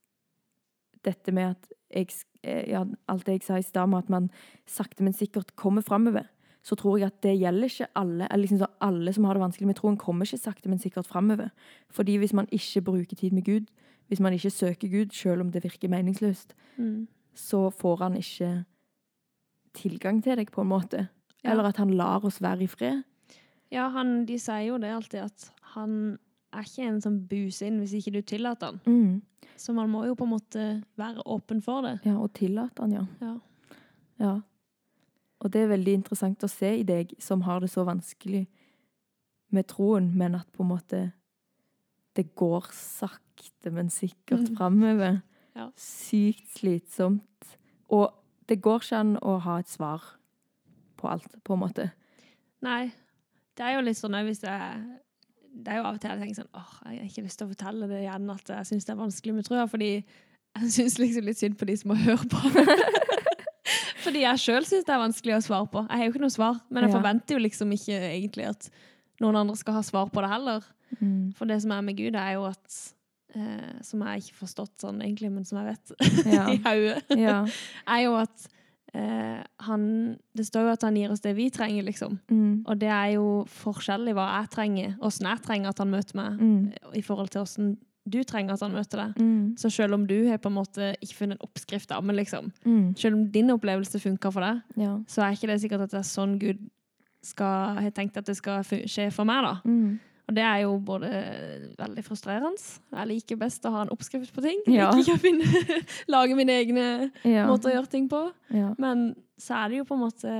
dette 1.04 1.32
med 1.34 1.52
at 1.52 1.68
jeg, 1.94 2.08
sk- 2.08 2.24
eh, 2.35 2.35
ja, 2.46 2.86
alt 3.12 3.26
det 3.28 3.40
jeg 3.40 3.46
sa 3.48 3.60
i 3.60 3.66
stad 3.66 3.92
med 3.92 4.06
at 4.06 4.12
man 4.14 4.30
sakte, 4.70 5.04
men 5.04 5.16
sikkert 5.16 5.56
kommer 5.60 5.86
framover, 5.86 6.28
så 6.66 6.78
tror 6.80 6.98
jeg 6.98 7.12
at 7.12 7.22
det 7.22 7.36
gjelder 7.38 7.70
ikke 7.70 7.88
alle. 7.96 8.28
Eller 8.28 8.44
liksom 8.44 8.62
så 8.64 8.70
alle 8.82 9.14
som 9.14 9.28
har 9.28 9.38
det 9.38 9.44
vanskelig 9.44 9.68
med 9.70 9.78
troen, 9.80 9.98
kommer 10.02 10.26
ikke 10.26 10.42
sakte, 10.42 10.70
men 10.70 10.82
sikkert 10.82 11.10
framover. 11.10 11.52
Fordi 11.94 12.18
hvis 12.22 12.34
man 12.34 12.50
ikke 12.52 12.82
bruker 12.82 13.16
tid 13.16 13.36
med 13.38 13.46
Gud, 13.46 13.68
hvis 14.08 14.22
man 14.22 14.34
ikke 14.34 14.54
søker 14.54 14.90
Gud, 14.90 15.14
selv 15.14 15.42
om 15.42 15.52
det 15.52 15.64
virker 15.64 15.90
meningsløst, 15.90 16.56
mm. 16.78 17.08
så 17.34 17.70
får 17.70 18.04
han 18.04 18.18
ikke 18.18 18.52
tilgang 19.76 20.24
til 20.24 20.38
deg, 20.40 20.52
på 20.52 20.62
en 20.62 20.72
måte. 20.72 21.08
Ja. 21.44 21.52
Eller 21.52 21.70
at 21.70 21.78
han 21.78 21.94
lar 21.94 22.26
oss 22.26 22.42
være 22.42 22.66
i 22.66 22.70
fred. 22.70 23.04
Ja, 23.74 23.90
han, 23.94 24.24
de 24.26 24.38
sier 24.40 24.70
jo 24.70 24.78
det 24.82 24.94
alltid, 24.94 25.26
at 25.26 25.50
han 25.76 26.18
er 26.58 26.66
ikke 26.68 26.88
en 26.90 27.02
som 27.04 27.20
buser 27.30 27.68
inn 27.70 27.80
hvis 27.82 27.94
ikke 28.00 28.14
du 28.18 28.22
tillater 28.22 28.72
den. 28.72 28.82
Mm. 28.86 29.22
Så 29.58 29.74
man 29.74 29.90
må 29.90 30.04
jo 30.08 30.16
på 30.20 30.26
en 30.28 30.34
måte 30.34 30.66
være 31.00 31.24
åpen 31.32 31.62
for 31.64 31.82
det. 31.86 32.00
Ja, 32.06 32.18
og 32.20 32.34
tillate 32.36 32.82
den, 32.84 32.92
ja. 32.98 33.06
Ja. 33.22 33.36
ja. 34.20 34.34
Og 35.40 35.52
det 35.54 35.62
er 35.62 35.72
veldig 35.72 35.94
interessant 36.02 36.44
å 36.44 36.50
se 36.52 36.72
i 36.80 36.84
deg 36.88 37.14
som 37.22 37.42
har 37.48 37.60
det 37.64 37.70
så 37.72 37.86
vanskelig 37.88 38.46
med 39.56 39.68
troen, 39.72 40.10
men 40.18 40.36
at 40.36 40.48
på 40.56 40.64
en 40.66 40.72
måte 40.74 41.02
det 42.16 42.30
går 42.36 42.68
sakte, 42.72 43.72
men 43.72 43.90
sikkert 43.92 44.50
Mm. 44.50 44.56
framover. 44.58 45.22
Ja. 45.56 45.70
Sykt 45.76 46.58
slitsomt. 46.58 47.58
Og 47.90 48.12
det 48.50 48.62
går 48.62 48.80
ikke 48.82 49.00
an 49.00 49.18
å 49.22 49.40
ha 49.42 49.58
et 49.60 49.68
svar 49.70 50.02
på 50.98 51.08
alt, 51.12 51.36
på 51.44 51.54
en 51.54 51.60
måte. 51.60 51.92
Nei, 52.62 52.92
det 53.58 53.64
er 53.66 53.76
jo 53.76 53.82
litt 53.86 53.98
sånn 53.98 54.16
hvis 54.26 54.42
jeg 54.44 55.00
Det 55.56 55.72
er 55.72 55.78
jo 55.80 55.86
av 55.88 55.96
og 55.96 56.02
til 56.04 56.12
jeg 56.12 56.20
tenker 56.22 56.38
sånn 56.42 56.50
åh, 56.60 56.72
jeg 56.92 57.00
har 57.00 57.08
ikke 57.10 57.24
lyst 57.26 57.40
til 57.40 57.48
å 57.48 57.52
fortelle 57.54 57.88
det 57.88 58.00
igjen 58.04 58.30
at 58.34 58.50
jeg 58.52 58.68
syns 58.70 58.86
det 58.88 58.92
er 58.94 59.00
vanskelig 59.00 59.36
med 59.38 59.46
trua, 59.48 59.66
fordi 59.72 59.90
jeg 59.96 60.72
syns 60.76 60.98
liksom 61.00 61.30
litt 61.30 61.40
synd 61.40 61.56
på 61.60 61.68
de 61.70 61.76
som 61.80 61.92
må 61.94 61.96
høre 62.00 62.28
på. 62.32 62.42
fordi 64.06 64.22
jeg 64.26 64.42
sjøl 64.44 64.68
syns 64.68 64.86
det 64.88 64.94
er 64.96 65.02
vanskelig 65.02 65.38
å 65.38 65.44
svare 65.46 65.70
på. 65.72 65.86
Jeg 65.88 65.98
har 66.02 66.06
jo 66.08 66.14
ikke 66.14 66.24
noe 66.26 66.34
svar, 66.36 66.60
men 66.70 66.84
jeg 66.86 66.92
Ja. 66.92 66.98
forventer 67.00 67.36
jo 67.38 67.44
liksom 67.46 67.72
ikke 67.76 67.98
egentlig 68.12 68.50
at 68.52 68.70
noen 69.24 69.40
andre 69.42 69.56
skal 69.58 69.78
ha 69.80 69.84
svar 69.88 70.10
på 70.12 70.22
det 70.24 70.30
heller. 70.32 70.66
Mm. 71.00 71.34
For 71.38 71.46
det 71.50 71.62
som 71.64 71.72
er 71.72 71.82
med 71.82 71.98
Gud, 71.98 72.16
er 72.16 72.36
jo 72.36 72.44
at 72.46 72.76
eh, 73.36 73.80
Som 73.84 74.04
jeg 74.06 74.22
ikke 74.22 74.36
har 74.36 74.42
forstått 74.46 74.84
sånn 74.86 75.02
egentlig, 75.02 75.32
men 75.34 75.44
som 75.48 75.58
jeg 75.60 75.74
vet 75.74 76.26
Ja. 76.30 76.46
i 76.54 76.60
hodet, 76.64 77.18
ja. 77.20 77.40
er 77.96 78.04
jo 78.06 78.14
at 78.20 78.46
eh, 78.96 79.42
han 79.66 79.86
Det 80.36 80.46
står 80.48 80.62
jo 80.68 80.74
at 80.76 80.82
han 80.88 80.96
gir 80.96 81.12
oss 81.12 81.22
det 81.24 81.36
vi 81.36 81.50
trenger, 81.50 81.84
liksom. 81.84 82.20
Mm. 82.32 82.64
Og 82.68 82.80
det 82.80 82.90
er 82.92 83.12
jo 83.16 83.46
forskjellig 83.50 84.14
hva 84.16 84.28
jeg 84.42 84.50
trenger, 84.56 84.96
åssen 85.04 85.28
jeg 85.30 85.42
trenger 85.46 85.70
at 85.74 85.78
han 85.84 85.92
møter 85.92 86.16
meg, 86.16 86.40
Mm. 86.40 86.74
i 86.96 87.02
forhold 87.02 87.30
til 87.30 87.42
åssen 87.42 87.78
du 88.08 88.20
trenger 88.24 88.54
at 88.54 88.62
han 88.62 88.72
møter 88.72 88.98
deg. 89.02 89.16
Mm. 89.18 89.56
Så 89.58 89.72
selv 89.74 89.96
om 89.96 90.06
du 90.06 90.28
har 90.30 90.38
på 90.38 90.48
en 90.52 90.54
måte 90.60 90.92
ikke 91.02 91.16
funnet 91.16 91.40
en 91.40 91.48
oppskrift, 91.48 91.90
da, 91.90 92.00
men 92.02 92.16
liksom, 92.16 92.52
Mm. 92.66 92.96
selv 92.96 93.16
om 93.16 93.32
din 93.32 93.50
opplevelse 93.50 94.00
funka 94.00 94.32
for 94.32 94.42
deg, 94.42 94.62
Ja. 94.78 95.00
så 95.08 95.24
er 95.24 95.32
ikke 95.34 95.48
det 95.48 95.62
sikkert 95.62 95.82
at 95.82 95.90
det 95.92 95.98
er 95.98 96.04
sånn 96.04 96.38
Gud 96.40 96.70
skal, 97.24 97.76
har 97.82 97.90
tenkt 97.92 98.16
at 98.18 98.26
det 98.26 98.36
skal 98.38 98.62
skje 98.64 99.12
for 99.12 99.26
meg. 99.26 99.42
da. 99.44 99.62
Og 100.26 100.34
det 100.34 100.42
er 100.42 100.64
jo 100.64 100.72
både 100.82 101.10
veldig 101.78 102.04
frustrerende. 102.08 102.58
Jeg 102.96 103.08
liker 103.12 103.38
best 103.38 103.66
å 103.70 103.72
ha 103.76 103.84
en 103.86 103.92
oppskrift 103.94 104.34
på 104.34 104.42
ting. 104.42 104.64
Ja. 104.74 104.88
Ikke 104.98 105.20
finne, 105.22 105.46
lage 106.16 106.34
mine 106.38 106.56
egne 106.64 106.86
Ja. 107.22 107.46
måter 107.50 107.70
å 107.70 107.76
gjøre 107.76 107.92
ting 107.92 108.08
på. 108.10 108.24
Ja. 108.50 108.72
Men 108.82 109.12
så 109.38 109.60
er 109.60 109.70
det 109.70 109.78
jo 109.84 109.88
på 109.90 109.98
en 109.98 110.06
måte 110.08 110.36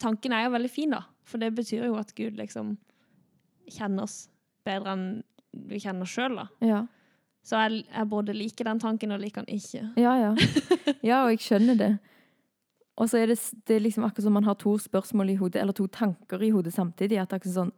Tanken 0.00 0.32
er 0.32 0.46
jo 0.46 0.52
veldig 0.54 0.70
fin, 0.72 0.92
da. 0.96 1.02
For 1.28 1.36
det 1.40 1.50
betyr 1.52 1.82
jo 1.84 1.96
at 2.00 2.14
Gud 2.16 2.38
liksom 2.38 2.70
kjenner 3.70 4.06
oss 4.06 4.30
bedre 4.64 4.94
enn 4.96 5.02
vi 5.68 5.80
kjenner 5.82 6.06
oss 6.06 6.14
sjøl, 6.14 6.38
da. 6.40 6.46
Ja. 6.64 6.78
Så 7.44 7.56
jeg, 7.60 7.82
jeg 7.88 8.08
både 8.08 8.32
liker 8.36 8.68
den 8.68 8.80
tanken 8.80 9.12
og 9.12 9.20
liker 9.20 9.44
den 9.44 9.56
ikke. 9.60 9.82
Ja, 10.00 10.14
ja. 10.20 10.30
Ja, 11.04 11.18
og 11.26 11.32
jeg 11.34 11.40
skjønner 11.44 11.76
det. 11.80 11.90
Og 13.00 13.08
så 13.12 13.20
er 13.22 13.30
det, 13.32 13.38
det 13.68 13.76
er 13.78 13.84
liksom 13.84 14.04
akkurat 14.08 14.24
som 14.26 14.34
man 14.36 14.44
har 14.48 14.56
to 14.60 14.74
spørsmål 14.80 15.30
i 15.32 15.36
hodet, 15.40 15.60
eller 15.62 15.76
to 15.76 15.86
tanker 15.92 16.42
i 16.44 16.50
hodet 16.52 16.72
samtidig. 16.76 17.16
At 17.20 17.30
det 17.30 17.38
er 17.38 17.40
akkurat 17.42 17.56
sånn 17.56 17.72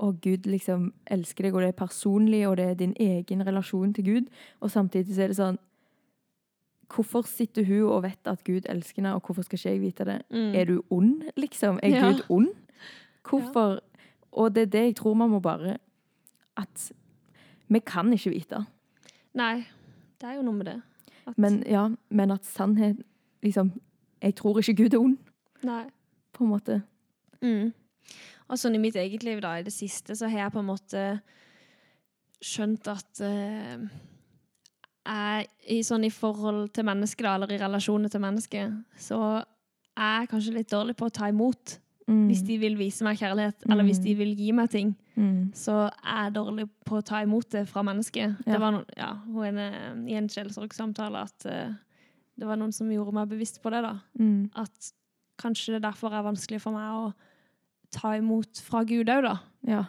Å, 0.00 0.12
Gud 0.24 0.46
liksom 0.48 0.92
elsker 1.12 1.44
deg, 1.44 1.54
og 1.54 1.60
det 1.60 1.68
er 1.74 1.76
personlig, 1.76 2.46
og 2.48 2.56
det 2.56 2.66
er 2.70 2.78
din 2.80 2.94
egen 3.00 3.42
relasjon 3.46 3.92
til 3.94 4.04
Gud. 4.06 4.30
Og 4.64 4.70
samtidig 4.72 5.14
så 5.14 5.26
er 5.26 5.32
det 5.34 5.36
sånn 5.40 5.58
Hvorfor 6.90 7.22
sitter 7.22 7.62
hun 7.68 7.84
og 7.86 8.00
vet 8.02 8.26
at 8.26 8.40
Gud 8.42 8.64
elsker 8.66 8.98
henne, 8.98 9.12
og 9.14 9.22
hvorfor 9.22 9.44
skal 9.46 9.60
ikke 9.60 9.70
jeg 9.70 9.80
vite 9.80 10.04
det? 10.08 10.16
Mm. 10.34 10.54
Er 10.58 10.64
du 10.66 10.80
ond, 10.90 11.22
liksom? 11.38 11.78
Er 11.82 11.88
Ja. 11.94 12.08
Gud 12.08 12.24
ond? 12.28 12.48
Hvorfor? 13.28 13.78
Og 14.32 14.54
det 14.54 14.62
er 14.62 14.66
det 14.72 14.82
jeg 14.84 14.96
tror 14.96 15.14
man 15.14 15.30
må 15.30 15.38
bare 15.40 15.76
At 16.56 16.92
vi 17.68 17.78
kan 17.78 18.10
ikke 18.12 18.30
vite. 18.30 18.64
Nei, 19.34 19.64
det 20.20 20.28
er 20.28 20.34
jo 20.34 20.42
noe 20.42 20.54
med 20.54 20.66
det. 20.66 20.82
At, 21.26 21.38
Men, 21.38 21.62
ja, 21.66 21.88
men 22.10 22.30
at 22.30 22.44
sannhet 22.44 22.96
liksom 23.42 23.70
Jeg 24.22 24.34
tror 24.34 24.58
ikke 24.58 24.74
Gud 24.82 24.94
er 24.94 24.98
ond, 25.00 25.18
Nei. 25.62 25.84
på 26.32 26.44
en 26.44 26.50
måte. 26.50 26.82
Mm. 27.42 27.72
Og 28.50 28.58
sånn 28.58 28.74
i 28.74 28.82
mitt 28.82 28.98
eget 28.98 29.24
liv, 29.26 29.40
da, 29.42 29.56
i 29.58 29.66
det 29.66 29.74
siste, 29.74 30.16
så 30.18 30.28
har 30.30 30.46
jeg 30.46 30.54
på 30.54 30.62
en 30.62 30.70
måte 30.70 31.04
skjønt 32.42 32.88
at 32.90 33.20
uh, 33.22 33.84
jeg, 35.06 35.46
i, 35.70 35.82
sånn 35.86 36.06
i 36.08 36.12
forhold 36.12 36.72
til 36.74 36.88
mennesket, 36.88 37.26
da, 37.26 37.36
eller 37.36 37.54
i 37.54 37.60
relasjoner 37.60 38.12
til 38.12 38.24
mennesket, 38.24 38.80
så 38.98 39.20
er 40.00 40.22
jeg 40.22 40.32
kanskje 40.32 40.56
litt 40.56 40.72
dårlig 40.72 40.96
på 40.98 41.08
å 41.08 41.14
ta 41.14 41.30
imot. 41.30 41.78
Mm. 42.10 42.24
Hvis 42.26 42.42
de 42.42 42.56
vil 42.58 42.74
vise 42.74 43.06
meg 43.06 43.20
kjærlighet, 43.20 43.68
eller 43.70 43.86
hvis 43.86 44.00
de 44.02 44.16
vil 44.18 44.32
gi 44.34 44.50
meg 44.56 44.70
ting, 44.72 44.88
mm. 45.14 45.52
så 45.54 45.84
er 45.86 46.24
jeg 46.26 46.34
dårlig 46.40 46.66
på 46.88 46.98
å 46.98 47.04
ta 47.06 47.20
imot 47.22 47.52
det 47.54 47.68
fra 47.70 47.84
mennesket. 47.86 48.40
Ja. 48.40 48.56
Det 48.56 48.62
var 48.62 48.74
noen, 48.74 48.88
ja, 48.98 49.12
hun 49.28 49.46
ene, 49.46 49.68
i 50.10 50.16
en 50.18 50.26
kjelssorgsamtale 50.32 51.22
at 51.28 51.46
uh, 51.46 51.76
det 52.40 52.48
var 52.48 52.58
noen 52.58 52.74
som 52.74 52.90
gjorde 52.90 53.14
meg 53.14 53.30
bevisst 53.30 53.60
på 53.62 53.70
det. 53.70 53.84
da. 53.86 53.94
Mm. 54.18 54.48
At 54.58 54.90
kanskje 55.40 55.76
det 55.76 55.84
derfor 55.86 56.16
er 56.16 56.26
vanskelig 56.26 56.58
for 56.64 56.74
meg 56.74 56.98
å 56.98 57.10
ta 57.92 58.14
imot 58.18 58.60
fra 58.64 58.84
Gud 58.84 59.08
òg, 59.08 59.22
da. 59.26 59.38
Ja. 59.66 59.84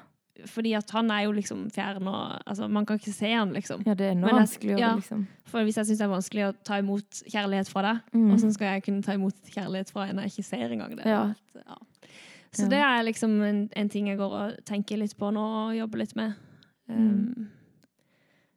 fordi 0.49 0.71
at 0.73 0.89
han 0.89 1.11
er 1.11 1.27
jo 1.27 1.31
liksom 1.37 1.67
fjern, 1.69 2.07
og 2.09 2.39
altså, 2.49 2.67
man 2.67 2.85
kan 2.85 2.97
ikke 2.97 3.13
se 3.13 3.29
han, 3.31 3.51
liksom. 3.53 3.83
Ja, 3.85 3.93
det 3.93 4.07
er 4.09 4.15
noe 4.17 4.31
vanskeligere, 4.33 4.79
ja. 4.79 4.95
liksom. 4.97 5.27
For 5.45 5.61
hvis 5.67 5.77
jeg 5.77 5.85
syns 5.85 5.99
det 5.99 6.05
er 6.07 6.13
vanskelig 6.15 6.45
å 6.47 6.55
ta 6.65 6.79
imot 6.81 7.19
kjærlighet 7.29 7.69
fra 7.69 7.81
deg, 7.85 7.99
Mm. 8.13 8.27
hvordan 8.31 8.53
skal 8.55 8.67
jeg 8.73 8.83
kunne 8.83 9.03
ta 9.03 9.13
imot 9.13 9.35
kjærlighet 9.53 9.91
fra 9.91 10.07
en 10.09 10.17
jeg 10.23 10.31
ikke 10.31 10.43
ser 10.47 10.71
engang? 10.71 10.95
Det 10.97 11.05
Ja. 11.05 11.33
ja. 11.55 11.75
Så 12.53 12.67
det 12.69 12.79
er 12.79 13.03
liksom 13.03 13.41
en, 13.41 13.69
en 13.75 13.89
ting 13.89 14.07
jeg 14.07 14.17
går 14.17 14.31
og 14.33 14.65
tenker 14.65 14.97
litt 14.97 15.15
på 15.17 15.29
nå 15.31 15.39
og 15.69 15.75
jobber 15.77 15.97
litt 15.99 16.15
med. 16.15 16.33
Mm. 16.89 17.47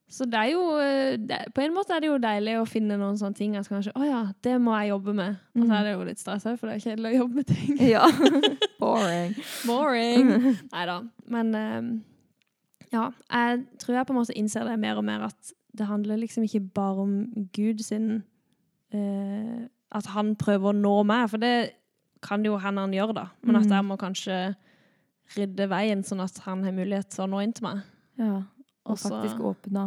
Så 0.09 0.27
det 0.31 0.37
er 0.38 0.51
jo 0.53 0.62
eh, 0.79 1.17
det, 1.17 1.38
På 1.57 1.62
en 1.64 1.73
måte 1.75 1.95
er 1.97 2.01
det 2.05 2.09
jo 2.11 2.19
deilig 2.21 2.59
å 2.61 2.67
finne 2.69 2.99
noen 3.01 3.17
sånne 3.19 3.35
ting 3.38 3.55
at 3.57 3.67
kanskje 3.69 3.95
Å 3.97 4.05
ja, 4.07 4.19
det 4.45 4.59
må 4.61 4.75
jeg 4.77 4.90
jobbe 4.93 5.14
med. 5.17 5.38
Og 5.57 5.62
så 5.62 5.69
Mm. 5.71 5.73
er 5.79 5.85
det 5.85 5.93
jo 5.95 6.05
litt 6.05 6.19
stress 6.21 6.45
òg, 6.47 6.59
for 6.61 6.69
det 6.69 6.75
er 6.77 6.85
kjedelig 6.90 7.11
å 7.14 7.19
jobbe 7.23 7.35
med 7.35 7.47
ting. 7.47 7.79
Ja. 7.88 8.05
Boring. 8.83 9.35
Boring! 9.67 10.29
Nei 10.73 10.85
da. 10.87 10.99
Men 11.27 11.55
um, 11.55 11.88
ja, 12.93 13.09
jeg 13.33 13.64
tror 13.81 13.97
jeg 13.97 14.07
på 14.07 14.12
en 14.14 14.21
måte 14.21 14.37
innser 14.38 14.69
det 14.69 14.77
mer 14.79 15.01
og 15.01 15.05
mer 15.09 15.25
at 15.31 15.55
det 15.75 15.87
handler 15.88 16.21
liksom 16.21 16.45
ikke 16.47 16.61
bare 16.77 17.03
om 17.03 17.14
Gud 17.57 17.81
sin 17.83 18.23
uh, 18.95 19.64
At 19.95 20.07
han 20.14 20.35
prøver 20.38 20.71
å 20.73 20.77
nå 20.77 20.95
meg, 21.07 21.29
for 21.31 21.38
det 21.43 21.73
kan 22.25 22.45
jo 22.47 22.57
hende 22.59 22.81
han 22.85 22.93
gjør, 22.95 23.12
da. 23.14 23.25
Men 23.43 23.57
at 23.57 23.67
Mm. 23.67 23.73
jeg 23.77 23.85
må 23.85 23.97
kanskje 24.01 24.38
rydde 25.37 25.67
veien, 25.69 26.03
sånn 26.05 26.23
at 26.25 26.38
han 26.45 26.62
har 26.64 26.73
mulighet 26.73 27.09
til 27.11 27.25
å 27.25 27.29
nå 27.31 27.43
inn 27.43 27.53
til 27.53 27.64
meg. 27.67 27.83
Ja. 28.19 28.43
Og 28.85 28.99
faktisk 29.01 29.40
åpne 29.40 29.85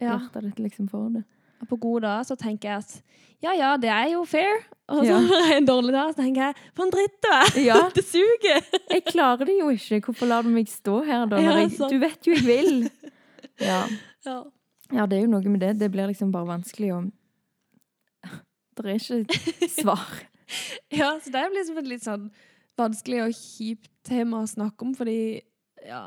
Ja. 0.00 0.18
hjertet 0.18 0.42
ditt 0.44 0.58
liksom 0.62 0.88
for 0.90 1.08
det. 1.10 1.24
Og 1.60 1.66
på 1.68 1.76
gode 1.82 2.04
dager 2.06 2.22
så 2.28 2.36
tenker 2.38 2.68
jeg 2.68 2.78
at 2.84 3.02
ja, 3.42 3.52
ja, 3.54 3.76
det 3.76 3.88
er 3.90 4.12
jo 4.12 4.24
fair. 4.24 4.60
Og 4.88 5.00
så 5.04 5.06
Ja. 5.06 5.18
er 5.18 5.56
en 5.58 5.66
dårlig 5.66 5.92
dag, 5.92 6.12
så 6.14 6.22
tenker 6.22 6.42
jeg 6.48 6.54
for 6.74 6.84
en 6.84 6.90
dritt 6.94 7.16
du 7.22 7.28
er! 7.32 7.58
Ja. 7.64 7.80
Det 7.94 8.04
suger! 8.04 8.62
Jeg 8.90 9.04
klarer 9.08 9.44
det 9.48 9.56
jo 9.58 9.68
ikke. 9.74 10.00
Hvorfor 10.06 10.26
lar 10.30 10.42
du 10.42 10.48
meg 10.54 10.68
stå 10.70 11.00
her 11.04 11.26
da? 11.26 11.40
Ja, 11.42 11.56
jeg, 11.58 11.72
du 11.90 11.98
vet 11.98 12.26
jo 12.26 12.34
jeg 12.34 12.46
vil. 12.46 12.90
Ja. 13.60 13.80
Ja. 14.24 14.44
ja, 14.92 15.06
det 15.06 15.16
er 15.18 15.22
jo 15.24 15.30
noe 15.32 15.42
med 15.50 15.60
det. 15.60 15.72
Det 15.80 15.88
blir 15.90 16.06
liksom 16.06 16.30
bare 16.30 16.46
vanskelig 16.46 16.92
å 16.94 17.00
Det 18.78 18.84
er 18.86 19.24
ikke 19.24 19.68
svar. 19.72 20.04
Ja, 20.94 21.18
så 21.18 21.32
det 21.34 21.42
blir 21.50 21.58
liksom 21.58 21.78
et 21.82 21.88
litt 21.90 22.04
sånn 22.06 22.28
vanskelig 22.78 23.24
og 23.24 23.34
kjipt 23.34 23.90
tema 24.06 24.44
å 24.44 24.46
snakke 24.48 24.86
om, 24.86 24.92
fordi 24.94 25.42
ja, 25.82 26.04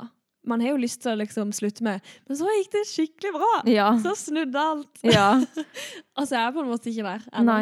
man 0.47 0.62
har 0.63 0.73
jo 0.73 0.82
lyst 0.82 1.01
til 1.04 1.13
å 1.13 1.19
liksom 1.19 1.51
slutte 1.54 1.86
med 1.86 2.01
Men 2.27 2.38
så 2.39 2.49
gikk 2.58 2.71
det 2.73 2.84
skikkelig 2.89 3.34
bra! 3.36 3.49
Ja. 3.69 3.91
Så 4.01 4.15
snudde 4.17 4.62
alt. 4.62 5.04
Ja. 5.06 5.36
Og 6.17 6.25
så 6.25 6.38
er 6.38 6.47
jeg 6.47 6.56
på 6.56 6.63
en 6.63 6.71
måte 6.71 6.89
ikke 6.91 7.06
der 7.06 7.27
ennå. 7.41 7.58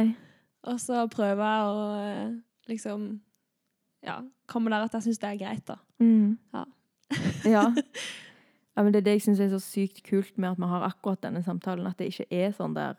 Og 0.69 0.79
så 0.83 1.03
prøver 1.11 1.43
jeg 1.43 1.67
å 1.73 1.83
eh, 2.03 2.31
liksom 2.71 3.09
ja, 4.05 4.19
komme 4.49 4.71
der 4.71 4.87
at 4.87 4.95
jeg 4.97 5.09
syns 5.09 5.21
det 5.21 5.29
er 5.29 5.39
greit, 5.39 5.63
da. 5.67 5.77
Mm. 6.03 6.37
Ja. 6.55 6.65
ja. 7.57 7.67
Ja, 8.77 8.83
men 8.85 8.93
det 8.93 9.01
er 9.01 9.07
det 9.09 9.13
jeg 9.17 9.23
syns 9.25 9.39
er 9.43 9.49
så 9.51 9.57
sykt 9.59 9.97
kult 10.07 10.37
med 10.39 10.53
at 10.53 10.59
vi 10.61 10.67
har 10.71 10.85
akkurat 10.87 11.19
denne 11.19 11.41
samtalen. 11.43 11.89
At 11.89 11.99
det 11.99 12.13
ikke 12.13 12.29
er 12.31 12.53
sånn 12.55 12.77
der 12.77 12.93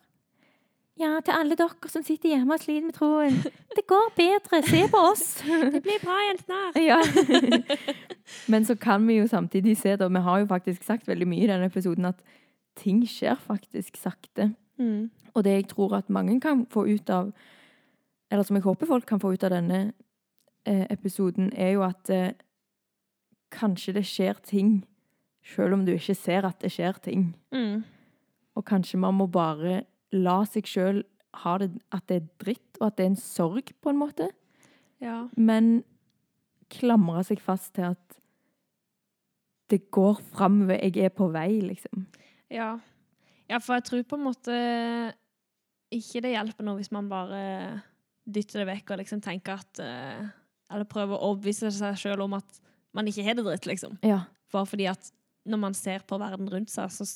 Ja, 1.00 1.14
til 1.24 1.32
alle 1.32 1.56
dere 1.56 1.88
som 1.88 2.02
sitter 2.04 2.34
hjemme 2.34 2.56
og 2.56 2.60
sliter 2.60 2.84
med 2.84 2.96
troen. 2.96 3.38
Det 3.72 3.86
går 3.88 4.10
bedre. 4.18 4.60
Se 4.68 4.82
på 4.92 5.00
oss. 5.10 5.22
Det 5.74 5.80
blir 5.80 6.02
bra 6.02 6.18
igjen 6.26 6.40
snart. 6.42 6.76
Ja. 6.76 6.98
Men 8.52 8.66
så 8.68 8.76
kan 8.76 9.06
vi 9.08 9.16
jo 9.16 9.28
samtidig 9.30 9.78
se, 9.80 9.96
da, 9.96 10.10
vi 10.12 10.20
har 10.26 10.42
jo 10.42 10.50
faktisk 10.50 10.84
sagt 10.84 11.08
veldig 11.08 11.28
mye 11.30 11.46
i 11.46 11.48
denne 11.48 11.70
episoden, 11.70 12.04
at 12.04 12.20
ting 12.76 13.00
skjer 13.08 13.38
faktisk 13.40 13.96
sakte. 13.96 14.50
Mm. 14.76 15.08
Og 15.34 15.44
det 15.44 15.54
jeg 15.54 15.68
tror 15.72 15.96
at 15.96 16.12
mange 16.12 16.36
kan 16.40 16.66
få 16.70 16.84
ut 16.86 17.10
av, 17.10 17.32
eller 18.30 18.44
som 18.44 18.56
jeg 18.56 18.66
håper 18.68 18.86
folk 18.86 19.06
kan 19.08 19.20
få 19.20 19.32
ut 19.32 19.44
av 19.44 19.54
denne 19.54 19.80
eh, 20.66 20.84
episoden, 20.90 21.48
er 21.56 21.78
jo 21.78 21.84
at 21.86 22.12
eh, 22.12 22.36
kanskje 23.50 23.96
det 23.96 24.04
skjer 24.06 24.36
ting, 24.44 24.82
selv 25.54 25.78
om 25.78 25.86
du 25.86 25.94
ikke 25.94 26.14
ser 26.14 26.44
at 26.44 26.60
det 26.60 26.72
skjer 26.76 27.00
ting. 27.02 27.30
Mm. 27.56 27.82
Og 28.54 28.64
kanskje 28.68 29.00
man 29.00 29.16
må 29.16 29.26
bare 29.26 29.82
la 30.16 30.40
seg 30.48 30.68
selv 30.68 31.06
ha 31.44 31.56
det, 31.62 31.70
at 31.94 32.06
det 32.10 32.16
er 32.18 32.28
dritt, 32.42 32.78
og 32.80 32.88
at 32.88 32.98
det 32.98 33.06
er 33.06 33.12
en 33.12 33.20
sorg 33.20 33.70
på 33.82 33.92
en 33.92 34.00
måte. 34.00 34.26
Ja. 35.02 35.28
Men 35.36 35.82
klamre 36.70 37.22
seg 37.26 37.42
fast 37.42 37.74
til 37.78 37.90
at 37.92 38.18
det 39.70 39.84
går 39.94 40.18
framover, 40.32 40.80
jeg 40.82 41.06
er 41.06 41.14
på 41.14 41.28
vei, 41.30 41.60
liksom. 41.62 42.08
Ja. 42.50 42.72
ja, 43.46 43.60
for 43.62 43.78
jeg 43.78 43.86
tror 43.86 44.08
på 44.10 44.18
en 44.18 44.26
måte 44.26 44.56
ikke 45.94 46.22
det 46.24 46.34
hjelper 46.34 46.66
noe 46.66 46.80
hvis 46.80 46.90
man 46.94 47.08
bare 47.10 47.42
dytter 48.26 48.62
det 48.62 48.68
vekk 48.68 48.92
og 48.92 49.00
liksom 49.00 49.22
tenker 49.22 49.58
at 49.58 49.80
eh, 49.82 50.26
Eller 50.70 50.86
prøver 50.86 51.16
å 51.16 51.32
overbevise 51.32 51.70
seg 51.74 51.96
sjøl 51.98 52.20
om 52.22 52.36
at 52.38 52.60
man 52.94 53.06
ikke 53.10 53.24
har 53.26 53.38
det 53.38 53.46
dritt, 53.46 53.66
liksom. 53.66 53.96
Ja. 54.06 54.24
Bare 54.50 54.68
fordi 54.70 54.86
at 54.90 55.10
når 55.50 55.58
man 55.62 55.74
ser 55.74 56.02
på 56.06 56.18
verden 56.18 56.50
rundt 56.50 56.70
seg, 56.70 56.90
så 56.94 57.06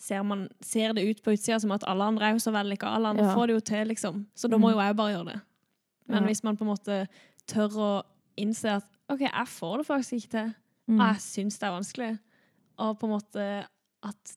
ser, 0.00 0.22
man, 0.24 0.46
ser 0.64 0.94
det 0.96 1.04
ut 1.04 1.18
på 1.22 1.34
utsida 1.36 1.58
som 1.60 1.72
at 1.76 1.84
alle 1.86 2.06
andre 2.08 2.30
er 2.30 2.32
jo 2.38 2.40
så 2.42 2.52
vellykka. 2.54 2.88
Alle 2.96 3.10
andre 3.12 3.26
Ja. 3.28 3.34
får 3.36 3.46
det 3.50 3.54
jo 3.58 3.60
til, 3.70 3.86
liksom. 3.90 4.22
Så 4.34 4.48
da 4.50 4.56
må 4.56 4.70
Mm. 4.70 4.72
jo 4.74 4.80
jeg 4.80 4.96
bare 4.96 5.12
gjøre 5.14 5.32
det. 5.32 5.40
Men 6.08 6.24
hvis 6.24 6.42
man 6.42 6.56
på 6.56 6.64
en 6.64 6.70
måte 6.74 7.08
tør 7.46 7.68
å 7.76 8.02
innse 8.38 8.64
at 8.80 8.86
OK, 9.10 9.20
jeg 9.20 9.46
får 9.46 9.76
det 9.78 9.86
faktisk 9.86 10.12
ikke 10.12 10.30
til. 10.30 10.54
Mm. 10.88 11.00
Og 11.00 11.06
jeg 11.06 11.16
syns 11.20 11.58
det 11.58 11.66
er 11.68 11.76
vanskelig. 11.78 12.18
Og 12.78 12.98
på 12.98 13.04
en 13.06 13.12
måte 13.18 13.66
at 14.02 14.36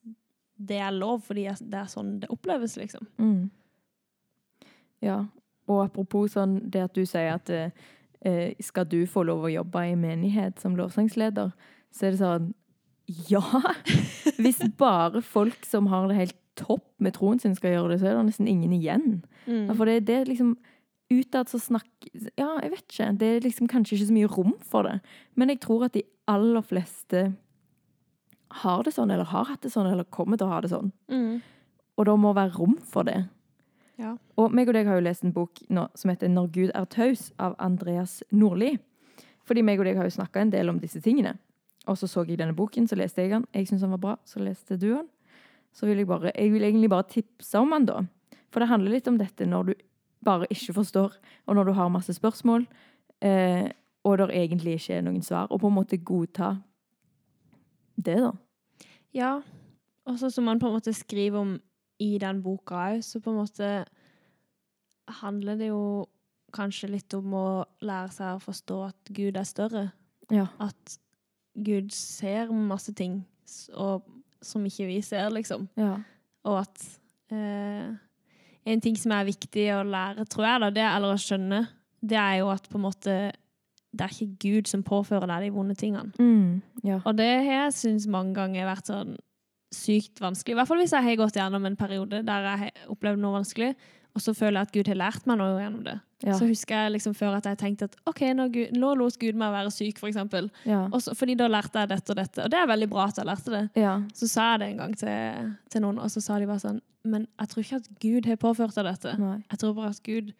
det 0.60 0.78
er 0.80 0.91
lov, 0.91 1.21
fordi 1.23 1.45
det 1.69 1.73
er 1.80 1.86
sånn 1.89 2.19
det 2.19 2.30
oppleves, 2.30 2.76
liksom. 2.78 3.08
Mm. 3.17 3.49
Ja. 5.02 5.26
Og 5.67 5.86
apropos 5.86 6.34
sånn 6.36 6.58
det 6.69 6.84
at 6.84 6.93
du 6.93 7.06
sier 7.06 7.34
at 7.38 7.49
eh, 7.49 7.69
eh, 8.26 8.54
skal 8.62 8.86
du 8.86 9.06
få 9.10 9.23
lov 9.26 9.45
å 9.47 9.52
jobbe 9.54 9.86
i 9.91 9.95
menighet 9.95 10.60
som 10.60 10.76
lovsangsleder, 10.76 11.54
så 11.93 12.08
er 12.08 12.12
det 12.12 12.19
sånn 12.19 12.54
Ja! 13.06 13.44
Hvis 14.39 14.62
bare 14.78 15.22
folk 15.22 15.66
som 15.68 15.89
har 15.92 16.08
det 16.08 16.20
helt 16.20 16.39
topp 16.56 16.86
med 17.02 17.16
troen 17.18 17.39
sin, 17.42 17.56
skal 17.56 17.76
gjøre 17.76 17.94
det, 17.94 18.00
så 18.02 18.12
er 18.12 18.18
det 18.18 18.28
nesten 18.30 18.48
ingen 18.48 18.74
igjen. 18.76 19.24
Mm. 19.48 19.74
For 19.76 19.89
det, 19.89 20.06
det 20.08 20.22
er 20.22 20.30
liksom 20.30 20.56
Utad 21.13 21.50
så 21.52 21.60
snakk... 21.60 21.89
Ja, 22.39 22.56
jeg 22.63 22.72
vet 22.72 22.86
ikke. 22.88 23.08
Det 23.20 23.28
er 23.28 23.44
liksom 23.44 23.68
kanskje 23.70 23.98
ikke 23.98 24.08
så 24.08 24.16
mye 24.16 24.30
rom 24.32 24.54
for 24.66 24.88
det. 24.88 24.94
Men 25.38 25.52
jeg 25.52 25.60
tror 25.62 25.84
at 25.86 25.94
de 25.94 26.02
aller 26.32 26.63
fleste 26.66 27.26
har 28.63 28.86
det 28.86 28.94
sånn, 28.96 29.12
eller 29.12 29.28
har 29.30 29.46
hatt 29.50 29.62
det 29.66 29.74
sånn, 29.74 29.89
eller 29.92 30.08
kommer 30.13 30.39
til 30.39 30.48
å 30.48 30.54
ha 30.56 30.62
det 30.63 30.72
sånn. 30.72 30.89
Mm. 31.12 31.44
Og 32.00 32.08
det 32.08 32.16
må 32.24 32.34
være 32.34 32.56
rom 32.56 32.78
for 32.89 33.06
det. 33.06 33.20
Ja. 34.02 34.16
Og 34.39 34.54
meg 34.56 34.72
og 34.72 34.78
deg 34.78 34.89
har 34.89 34.98
jo 34.98 35.06
lest 35.06 35.26
en 35.26 35.36
bok 35.36 35.62
nå 35.70 35.86
som 35.94 36.10
heter 36.10 36.32
'Når 36.32 36.48
Gud 36.52 36.72
er 36.74 36.86
taus' 36.86 37.32
av 37.38 37.56
Andreas 37.60 38.24
Nordli. 38.32 38.80
Fordi 39.46 39.62
meg 39.62 39.80
og 39.80 39.86
deg 39.86 39.98
har 39.98 40.06
jo 40.06 40.18
snakka 40.18 40.42
en 40.42 40.50
del 40.50 40.70
om 40.70 40.80
disse 40.80 41.02
tingene. 41.02 41.38
Og 41.88 41.98
så 42.00 42.08
så 42.08 42.24
jeg 42.28 42.39
denne 42.39 42.56
boken, 42.56 42.88
så 42.88 42.96
leste 42.96 43.22
jeg 43.22 43.34
den. 43.34 43.46
Jeg 43.54 43.67
syntes 43.67 43.84
den 43.84 43.91
var 43.91 44.04
bra, 44.06 44.15
så 44.26 44.39
leste 44.39 44.78
du 44.78 44.89
den. 44.96 45.08
Så 45.74 45.86
vil 45.86 45.98
jeg 45.98 46.08
bare 46.08 46.32
Jeg 46.36 46.52
vil 46.54 46.63
egentlig 46.63 46.89
bare 46.89 47.04
tipse 47.10 47.60
om 47.60 47.69
den, 47.72 47.86
da. 47.86 48.04
For 48.52 48.60
det 48.60 48.69
handler 48.69 48.91
litt 48.91 49.08
om 49.08 49.17
dette 49.17 49.46
når 49.46 49.63
du 49.63 49.74
bare 50.24 50.48
ikke 50.50 50.74
forstår, 50.74 51.17
og 51.46 51.56
når 51.56 51.63
du 51.63 51.72
har 51.74 51.89
masse 51.89 52.13
spørsmål, 52.13 52.67
eh, 53.22 53.69
og 54.04 54.17
det 54.17 54.30
egentlig 54.32 54.78
ikke 54.78 54.93
er 54.93 55.02
noen 55.02 55.22
svar. 55.22 55.48
Og 55.52 55.60
på 55.60 55.67
en 55.67 55.76
måte 55.76 55.98
godta 55.98 56.56
det, 57.96 58.19
da. 58.22 58.32
Ja. 59.13 59.41
Og 60.06 60.19
så 60.19 60.30
som 60.30 60.43
man 60.43 60.60
på 60.60 60.67
en 60.67 60.74
måte 60.74 60.93
skriver 60.93 61.39
om 61.39 61.60
i 62.00 62.17
den 62.19 62.41
boka 62.43 62.76
òg, 62.76 63.04
så 63.04 63.19
på 63.19 63.32
en 63.32 63.39
måte 63.39 63.86
handler 65.22 65.60
det 65.60 65.69
jo 65.72 66.08
kanskje 66.54 66.91
litt 66.91 67.13
om 67.17 67.34
å 67.34 67.48
lære 67.84 68.12
seg 68.13 68.36
å 68.36 68.43
forstå 68.43 68.80
at 68.88 69.13
Gud 69.15 69.38
er 69.39 69.48
større. 69.48 69.86
Ja. 70.32 70.48
At 70.62 70.98
Gud 71.54 71.92
ser 71.94 72.52
masse 72.54 72.94
ting 72.98 73.22
og, 73.78 74.08
som 74.42 74.66
ikke 74.66 74.88
vi 74.89 74.98
ser, 75.06 75.30
liksom. 75.34 75.68
Ja. 75.78 75.96
Og 76.50 76.60
at 76.63 76.86
eh, 77.32 77.94
en 78.66 78.82
ting 78.84 78.98
som 79.00 79.13
er 79.16 79.28
viktig 79.28 79.68
å 79.76 79.84
lære, 79.86 80.26
tror 80.32 80.48
jeg, 80.48 80.63
da, 80.63 80.72
det, 80.74 80.86
eller 80.88 81.13
å 81.13 81.22
skjønne, 81.22 81.62
det 82.04 82.20
er 82.20 82.39
jo 82.42 82.50
at 82.52 82.68
på 82.70 82.80
en 82.80 82.86
måte 82.88 83.16
det 83.94 84.08
er 84.08 84.13
ikke 84.16 84.42
Gud 84.42 84.70
som 84.72 84.82
påfører 84.86 85.30
deg 85.30 85.46
de 85.46 85.52
vonde 85.54 85.76
tingene. 85.78 86.10
Mm, 86.18 86.64
ja. 86.82 86.97
Og 87.06 87.14
det 87.20 87.30
har 87.30 87.68
jeg 87.68 87.76
syns 87.78 88.08
mange 88.10 88.34
ganger 88.39 88.66
vært 88.66 88.89
sånn 88.89 89.14
sykt 89.74 90.22
vanskelig. 90.22 90.56
I 90.56 90.58
hvert 90.58 90.70
fall 90.70 90.82
hvis 90.82 90.93
jeg 90.95 91.06
har 91.06 91.20
gått 91.20 91.38
gjennom 91.38 91.68
en 91.70 91.78
periode 91.78 92.24
der 92.26 92.47
jeg 92.49 92.62
har 92.64 92.89
opplevd 92.93 93.22
noe 93.22 93.38
vanskelig, 93.38 93.72
og 94.14 94.22
så 94.22 94.34
føler 94.38 94.59
jeg 94.59 94.68
at 94.68 94.74
Gud 94.76 94.89
har 94.91 94.97
lært 94.99 95.26
meg 95.30 95.39
noe 95.39 95.57
gjennom 95.61 95.84
det. 95.88 95.95
Ja. 96.24 96.36
Så 96.39 96.45
husker 96.47 96.86
jeg 96.86 96.91
liksom 96.93 97.16
før 97.18 97.36
at 97.39 97.47
jeg 97.49 97.57
tenkte 97.59 97.88
at 97.89 97.95
OK, 98.07 98.22
nå, 98.38 98.45
Gud, 98.53 98.76
nå 98.80 98.93
lot 98.95 99.18
Gud 99.20 99.36
meg 99.36 99.51
være 99.51 99.72
syk, 99.74 99.97
for 99.99 100.07
eksempel. 100.07 100.47
Ja. 100.70 100.86
Fordi 100.93 101.36
da 101.36 101.49
lærte 101.51 101.82
jeg 101.84 101.89
dette 101.91 102.14
og 102.14 102.20
dette. 102.22 102.45
Og 102.45 102.51
det 102.53 102.59
er 102.61 102.70
veldig 102.70 102.88
bra 102.93 103.07
at 103.09 103.18
jeg 103.20 103.28
lærte 103.28 103.51
det. 103.51 103.64
ja. 103.82 103.97
Så 104.16 104.30
sa 104.32 104.51
jeg 104.53 104.61
det 104.61 104.70
en 104.72 104.78
gang 104.84 104.93
til, 105.01 105.51
til 105.74 105.84
noen, 105.84 105.99
og 105.99 106.11
så 106.14 106.22
sa 106.24 106.38
de 106.39 106.47
bare 106.47 106.61
sånn 106.64 106.80
Men 107.03 107.26
jeg 107.41 107.49
tror 107.51 107.64
ikke 107.66 107.80
at 107.82 107.89
Gud 108.05 108.30
har 108.32 108.38
påført 108.39 108.76
deg 108.80 108.86
dette. 108.88 109.16
Nei. 109.20 109.38
Jeg 109.51 109.59
tror 109.59 109.74
bare 109.76 109.89
at 109.91 110.03
Gud 110.07 110.32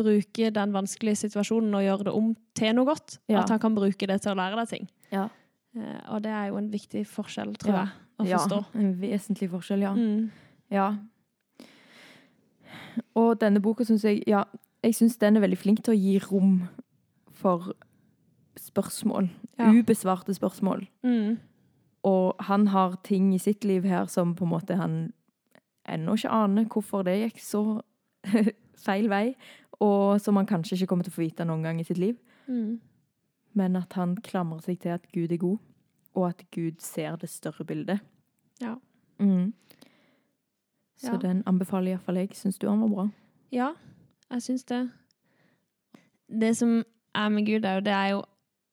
bruker 0.00 0.50
den 0.56 0.72
vanskelige 0.74 1.16
situasjonen 1.22 1.74
og 1.76 1.82
gjør 1.86 2.04
det 2.10 2.12
om 2.16 2.28
til 2.56 2.74
noe 2.76 2.88
godt. 2.90 3.18
Ja. 3.30 3.40
At 3.44 3.50
han 3.54 3.60
kan 3.62 3.74
bruke 3.76 4.06
det 4.10 4.18
til 4.24 4.32
å 4.34 4.36
lære 4.38 4.58
deg 4.60 4.68
ting. 4.74 4.90
Ja. 5.14 5.28
Eh, 5.76 5.98
og 6.12 6.22
det 6.26 6.32
er 6.34 6.50
jo 6.50 6.58
en 6.60 6.68
viktig 6.72 7.06
forskjell, 7.08 7.54
tror 7.62 7.74
Ja. 7.74 7.80
jeg, 7.86 8.06
å 8.20 8.28
ja. 8.28 8.38
forstå. 8.42 8.60
En 8.80 8.92
vesentlig 9.00 9.48
forskjell, 9.54 9.80
ja. 9.86 9.94
Mm. 9.96 10.30
Ja. 10.70 10.90
Og 13.18 13.40
denne 13.40 13.60
boka 13.62 13.84
syns 13.84 14.04
jeg 14.04 14.22
Ja, 14.26 14.44
jeg 14.82 14.94
syns 14.94 15.18
den 15.20 15.36
er 15.36 15.44
veldig 15.44 15.58
flink 15.58 15.84
til 15.84 15.94
å 15.94 16.00
gi 16.00 16.18
rom 16.30 16.68
for 17.32 17.72
spørsmål. 18.58 19.30
Ja. 19.58 19.70
Ubesvarte 19.72 20.34
spørsmål. 20.34 20.86
Mm. 21.02 21.38
Og 22.02 22.34
han 22.48 22.66
har 22.72 22.96
ting 23.04 23.34
i 23.34 23.38
sitt 23.38 23.64
liv 23.64 23.84
her 23.84 24.06
som 24.06 24.34
på 24.34 24.44
en 24.44 24.54
måte 24.54 24.76
han 24.76 25.12
ennå 25.88 26.16
ikke 26.16 26.32
aner 26.32 26.68
hvorfor 26.70 27.04
det 27.04 27.18
gikk 27.20 27.40
så 27.44 27.62
feil 28.86 29.08
vei, 29.12 29.34
og 29.80 30.20
som 30.20 30.36
han 30.36 30.48
kanskje 30.48 30.76
ikke 30.76 30.92
kommer 30.92 31.04
til 31.06 31.12
å 31.12 31.18
få 31.18 31.24
vite 31.24 31.46
noen 31.48 31.64
gang 31.64 31.80
i 31.80 31.86
sitt 31.88 32.00
liv. 32.00 32.16
Mm. 32.48 32.78
Men 33.58 33.76
at 33.80 33.96
han 33.98 34.16
klamrer 34.24 34.62
seg 34.64 34.80
til 34.80 34.94
at 34.96 35.08
Gud 35.12 35.32
er 35.32 35.40
god, 35.40 35.58
og 36.16 36.28
at 36.28 36.44
Gud 36.54 36.80
ser 36.84 37.16
det 37.20 37.30
større 37.32 37.64
bildet. 37.66 38.00
Ja. 38.60 38.76
Mm. 39.18 39.52
Så 41.00 41.12
Ja. 41.12 41.16
den 41.18 41.42
anbefaler 41.46 41.92
iallfall 41.94 42.16
jeg. 42.16 42.34
Syns 42.36 42.58
du 42.58 42.68
han 42.68 42.80
var 42.80 42.88
bra? 42.88 43.08
Ja, 43.52 43.72
jeg 44.30 44.42
syns 44.42 44.64
det. 44.68 44.90
Det 46.40 46.56
som 46.56 46.84
er 47.14 47.28
med 47.28 47.46
Gud, 47.46 47.64
jo, 47.66 47.80
det 47.80 47.92
er 47.92 48.08
jo 48.14 48.22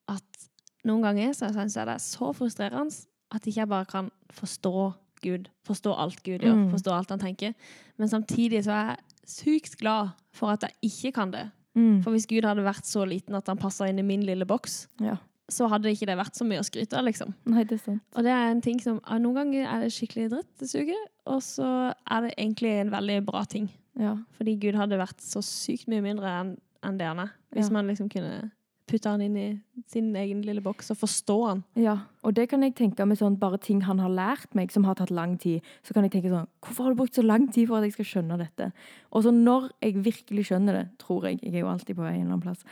at 0.08 0.48
noen 0.88 1.02
ganger 1.04 1.34
så 1.36 1.50
syns 1.54 1.76
jeg 1.78 1.88
det 1.90 1.96
er 1.96 2.04
så 2.04 2.32
frustrerende 2.38 3.06
at 3.34 3.42
ikke 3.48 3.60
jeg 3.64 3.68
bare 3.72 3.86
kan 3.86 4.12
forstå 4.32 4.94
Gud, 5.24 5.48
forstå 5.66 5.96
alt 5.98 6.22
Gud 6.24 6.40
gjør, 6.46 6.54
Mm. 6.56 6.72
forstå 6.72 6.92
alt 6.94 7.10
han 7.10 7.20
tenker. 7.20 7.54
Men 7.98 8.08
samtidig 8.08 8.64
så 8.64 8.72
er 8.72 8.86
jeg 8.88 8.98
sykt 9.26 9.78
glad 9.80 10.10
for 10.32 10.48
at 10.54 10.62
jeg 10.62 10.72
ikke 10.84 11.12
kan 11.14 11.32
det. 11.32 11.50
Mm. 11.76 12.04
For 12.04 12.12
hvis 12.12 12.28
Gud 12.28 12.46
hadde 12.46 12.64
vært 12.64 12.86
så 12.86 13.06
liten 13.08 13.36
at 13.36 13.48
han 13.48 13.58
passa 13.58 13.86
inn 13.90 14.00
i 14.00 14.04
min 14.04 14.22
lille 14.24 14.46
boks, 14.46 14.88
Ja. 15.02 15.16
Så 15.50 15.68
hadde 15.72 15.92
ikke 15.94 16.08
det 16.10 16.18
vært 16.20 16.36
så 16.36 16.44
mye 16.48 16.60
å 16.60 16.66
skryte 16.68 16.98
av, 17.00 17.06
liksom. 17.08 17.34
Nei, 17.48 17.64
det 17.64 17.78
er 17.78 17.84
sant. 17.86 18.04
Og 18.18 18.24
det 18.28 18.34
er 18.36 18.50
en 18.52 18.62
ting 18.66 18.82
som 18.84 18.98
ja, 19.08 19.18
Noen 19.24 19.36
ganger 19.40 19.68
er 19.72 19.86
det 19.86 19.94
skikkelig 19.96 20.30
dritt, 20.34 20.50
det 20.60 20.68
suger, 20.70 21.06
og 21.26 21.40
så 21.46 21.70
er 21.94 22.26
det 22.28 22.34
egentlig 22.38 22.74
en 22.82 22.92
veldig 22.92 23.22
bra 23.30 23.46
ting. 23.48 23.70
Ja. 23.98 24.18
Fordi 24.38 24.58
Gud 24.62 24.76
hadde 24.78 25.00
vært 25.00 25.24
så 25.24 25.40
sykt 25.46 25.88
mye 25.88 26.04
mindre 26.04 26.28
enn 26.42 26.56
en 26.86 26.98
det 27.00 27.08
han 27.10 27.20
er. 27.24 27.32
Hvis 27.56 27.70
Ja. 27.72 27.74
man 27.80 27.88
liksom 27.88 28.10
kunne 28.12 28.52
putte 28.88 29.10
han 29.12 29.20
inn 29.22 29.36
i 29.36 29.48
sin 29.92 30.14
egen 30.16 30.42
lille 30.46 30.62
boks 30.64 30.92
og 30.94 30.98
forstå 31.02 31.38
han. 31.48 31.64
ja. 31.76 31.98
Og 32.24 32.34
det 32.36 32.50
kan 32.50 32.62
jeg 32.64 32.76
tenke 32.76 33.06
med 33.08 33.18
sånn 33.18 33.38
bare 33.40 33.58
ting 33.58 33.82
han 33.88 34.00
har 34.00 34.10
lært 34.10 34.54
meg, 34.56 34.70
som 34.72 34.84
har 34.84 34.96
tatt 34.96 35.12
lang 35.12 35.38
tid. 35.40 35.62
Så 35.84 35.94
kan 35.94 36.04
jeg 36.04 36.12
tenke 36.12 36.30
sånn 36.32 36.48
Hvorfor 36.62 36.84
har 36.84 36.92
du 36.94 37.00
brukt 37.02 37.16
så 37.16 37.24
lang 37.26 37.48
tid 37.52 37.68
for 37.68 37.78
at 37.80 37.84
jeg 37.88 37.94
skal 37.98 38.06
skjønne 38.06 38.38
dette? 38.38 38.72
Og 39.12 39.24
så 39.24 39.32
når 39.32 39.72
jeg 39.82 39.96
virkelig 40.04 40.46
skjønner 40.52 40.74
det, 40.82 40.86
tror 41.00 41.24
jeg, 41.28 41.40
jeg 41.42 41.56
er 41.56 41.60
jo 41.66 41.68
alltid 41.72 41.96
på 41.96 42.04
vei 42.04 42.14
en 42.16 42.22
eller 42.28 42.38
annen 42.38 42.42
plass, 42.42 42.64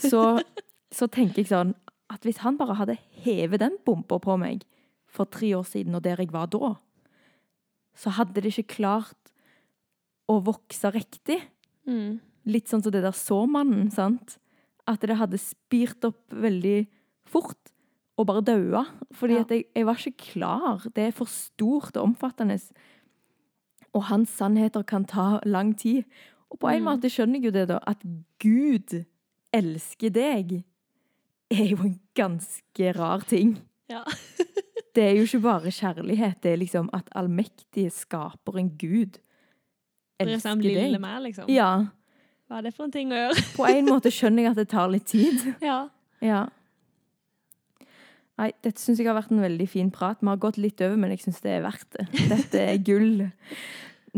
så, 0.00 0.40
så 0.92 1.08
tenker 1.08 1.42
jeg 1.44 1.48
sånn 1.52 1.74
at 2.12 2.22
hvis 2.26 2.42
han 2.44 2.58
bare 2.60 2.74
hadde 2.78 2.98
hevet 3.24 3.60
den 3.62 3.76
bomba 3.86 4.18
på 4.22 4.36
meg 4.40 4.64
for 5.12 5.24
tre 5.28 5.52
år 5.56 5.64
siden, 5.68 5.94
og 5.94 6.02
der 6.04 6.16
jeg 6.20 6.32
var 6.32 6.46
da, 6.52 6.74
så 7.96 8.10
hadde 8.16 8.40
det 8.40 8.52
ikke 8.52 8.76
klart 8.78 9.32
å 10.30 10.38
vokse 10.44 10.90
riktig. 10.94 11.40
Litt 12.46 12.68
sånn 12.70 12.82
som 12.82 12.92
det 12.94 13.02
der 13.04 13.12
såmannen, 13.16 13.90
sant? 13.92 14.38
At 14.88 15.00
det 15.04 15.16
hadde 15.20 15.38
spirt 15.38 16.04
opp 16.08 16.32
veldig 16.32 16.86
fort 17.28 17.70
og 18.18 18.26
bare 18.26 18.42
daua. 18.44 18.84
Fordi 19.14 19.34
Ja. 19.36 19.40
at 19.40 19.50
jeg, 19.50 19.64
jeg 19.76 19.86
var 19.86 19.94
ikke 20.00 20.32
klar. 20.32 20.82
Det 20.94 21.06
er 21.08 21.12
for 21.12 21.26
stort 21.26 21.96
og 21.96 22.02
omfattende. 22.10 22.58
Og 23.94 24.04
hans 24.08 24.30
sannheter 24.30 24.82
kan 24.82 25.04
ta 25.04 25.40
lang 25.44 25.74
tid. 25.78 26.04
Og 26.50 26.58
på 26.60 26.68
en 26.68 26.82
Mm. 26.82 26.88
måte 26.88 27.10
skjønner 27.12 27.40
jeg 27.40 27.44
jo 27.44 27.50
det, 27.50 27.68
da. 27.68 27.78
At 27.86 28.02
Gud 28.40 29.04
elsker 29.52 30.10
deg, 30.10 30.64
er 31.50 31.66
jo 31.68 31.76
en 31.84 32.00
ganske 32.18 32.92
rar 32.96 33.24
ting. 33.28 33.56
Ja. 33.90 34.02
det 34.96 35.04
er 35.04 35.18
jo 35.18 35.26
ikke 35.26 35.42
bare 35.44 35.72
kjærlighet. 35.72 36.40
Det 36.42 36.52
er 36.52 36.62
liksom 36.62 36.90
at 36.96 37.10
allmektige 37.16 37.92
skaper 37.94 38.58
en 38.60 38.72
Gud 38.78 39.20
elsker 40.20 40.38
eksempel 40.38 40.70
lille 40.70 40.96
deg. 40.96 41.02
meg, 41.02 41.20
liksom. 41.26 41.52
Ja. 41.52 41.70
Hva 42.48 42.58
er 42.60 42.66
det 42.68 42.74
for 42.76 42.86
en 42.86 42.94
ting 42.94 43.12
å 43.12 43.20
gjøre? 43.20 43.44
På 43.58 43.68
en 43.68 43.88
måte 43.88 44.12
skjønner 44.12 44.46
jeg 44.46 44.54
at 44.54 44.60
det 44.60 44.68
tar 44.72 44.92
litt 44.92 45.08
tid. 45.10 45.46
Ja. 45.70 45.86
Ja. 46.22 46.42
Nei, 48.38 48.52
dette 48.64 48.80
syns 48.80 49.00
jeg 49.00 49.08
har 49.10 49.16
vært 49.18 49.32
en 49.34 49.42
veldig 49.42 49.66
fin 49.70 49.90
prat. 49.92 50.20
Vi 50.22 50.30
har 50.30 50.38
gått 50.40 50.58
litt 50.60 50.80
over, 50.82 50.96
men 50.98 51.12
jeg 51.12 51.24
syns 51.24 51.42
det 51.44 51.56
er 51.56 51.64
verdt 51.66 51.98
det. 51.98 52.06
Dette 52.30 52.62
er 52.62 52.78
gull. 52.84 53.26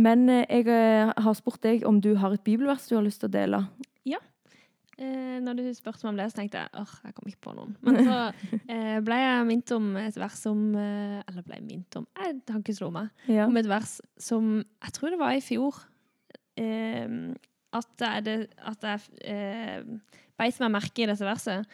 Men 0.01 0.29
eh, 0.31 0.45
jeg 0.49 0.69
eh, 0.71 1.11
har 1.25 1.37
spurt 1.37 1.63
deg 1.65 1.87
om 1.89 1.99
du 2.03 2.13
har 2.21 2.35
et 2.35 2.45
bibelvers 2.45 2.87
du 2.89 2.95
har 2.99 3.05
lyst 3.07 3.23
til 3.25 3.31
å 3.31 3.35
dele. 3.35 3.65
Eh, 4.99 5.39
når 5.43 5.57
du 5.59 5.63
spurte 5.75 6.05
meg 6.07 6.13
om 6.13 6.19
det, 6.21 6.27
så 6.31 6.39
tenkte 6.39 6.61
jeg 6.63 6.71
åh, 6.79 6.93
jeg 7.03 7.15
kom 7.17 7.31
ikke 7.31 7.43
på 7.49 7.55
noen. 7.57 7.73
Men 7.83 7.97
så 8.07 8.19
eh, 8.73 8.99
ble 9.03 9.17
jeg 9.19 9.49
minnet 9.49 9.73
om 9.75 9.89
et 9.99 10.19
vers 10.21 10.37
som 10.39 10.61
eh, 10.79 11.17
Eller 11.25 11.47
ble 11.47 11.59
jeg 11.59 11.67
minnet 11.67 11.99
om 11.99 12.07
Jeg 12.21 12.37
har 12.51 12.61
ikke 12.61 12.77
slå 12.79 12.93
meg. 12.95 13.11
Ja. 13.27 13.49
Om 13.49 13.59
et 13.59 13.71
vers 13.71 13.97
som 14.23 14.53
Jeg 14.63 14.95
tror 14.99 15.15
det 15.15 15.19
var 15.23 15.35
i 15.35 15.43
fjor. 15.45 15.81
Eh, 16.61 17.19
at 17.75 18.07
det 18.27 18.37
At 18.63 18.87
jeg 18.87 19.03
eh, 19.27 19.83
beit 20.39 20.63
meg 20.63 20.75
merke 20.77 21.03
i 21.03 21.11
dette 21.11 21.27
verset. 21.27 21.67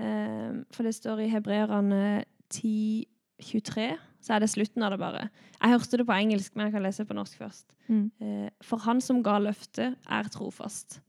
Eh, 0.00 0.62
for 0.72 0.88
det 0.88 0.94
står 0.96 1.24
i 1.26 1.30
Hebreerne 1.32 2.24
10.23. 2.52 3.90
Så 4.22 4.36
er 4.36 4.42
det 4.44 4.52
slutten 4.52 4.84
av 4.86 4.94
det 4.94 5.00
bare. 5.02 5.28
Jeg 5.58 5.72
hørte 5.74 5.98
det 5.98 6.06
på 6.06 6.14
engelsk, 6.14 6.54
men 6.54 6.68
jeg 6.68 6.76
kan 6.76 6.84
lese 6.84 7.02
det 7.02 7.10
på 7.10 7.16
norsk 7.18 7.40
først. 7.40 7.74
Mm. 7.88 8.04
Eh, 8.22 8.50
For 8.64 8.80
han 8.84 9.00
som 9.02 9.22
ga 9.24 9.38
løftet, 9.42 9.96
er 10.08 10.30
trofast. 10.32 11.00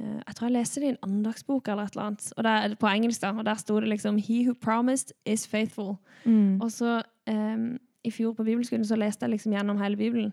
Eh, 0.00 0.20
Jeg 0.26 0.34
tror 0.36 0.48
jeg 0.48 0.56
leste 0.56 0.80
det 0.80 0.88
i 0.88 0.92
en 0.94 1.02
andagsbok 1.06 1.68
eller 1.68 1.82
et 1.88 1.94
eller 1.96 2.06
annet. 2.08 2.32
Og 2.36 2.44
der, 2.44 2.74
på 2.80 2.86
engelsk 2.90 3.20
da, 3.22 3.32
og 3.36 3.44
der 3.44 3.54
sto 3.60 3.80
det 3.80 3.88
liksom 3.92 4.18
He 4.18 4.42
who 4.46 4.54
promised 4.54 5.12
is 5.26 5.46
faithful. 5.46 5.96
Mm. 6.24 6.60
Og 6.60 6.70
så 6.72 7.02
um, 7.30 7.78
i 8.04 8.10
fjor 8.10 8.32
på 8.34 8.44
bibelskolen 8.44 8.84
så 8.88 8.96
leste 8.96 9.26
jeg 9.26 9.30
liksom 9.36 9.52
gjennom 9.52 9.78
hele 9.82 9.96
Bibelen. 9.96 10.32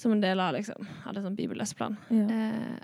Som 0.00 0.12
en 0.12 0.22
del 0.22 0.40
av 0.40 0.54
liksom, 0.56 0.86
hadde 1.04 1.20
sånn 1.22 1.36
bibelleseplan. 1.36 1.98
Ja. 2.10 2.24
Eh, 2.32 2.78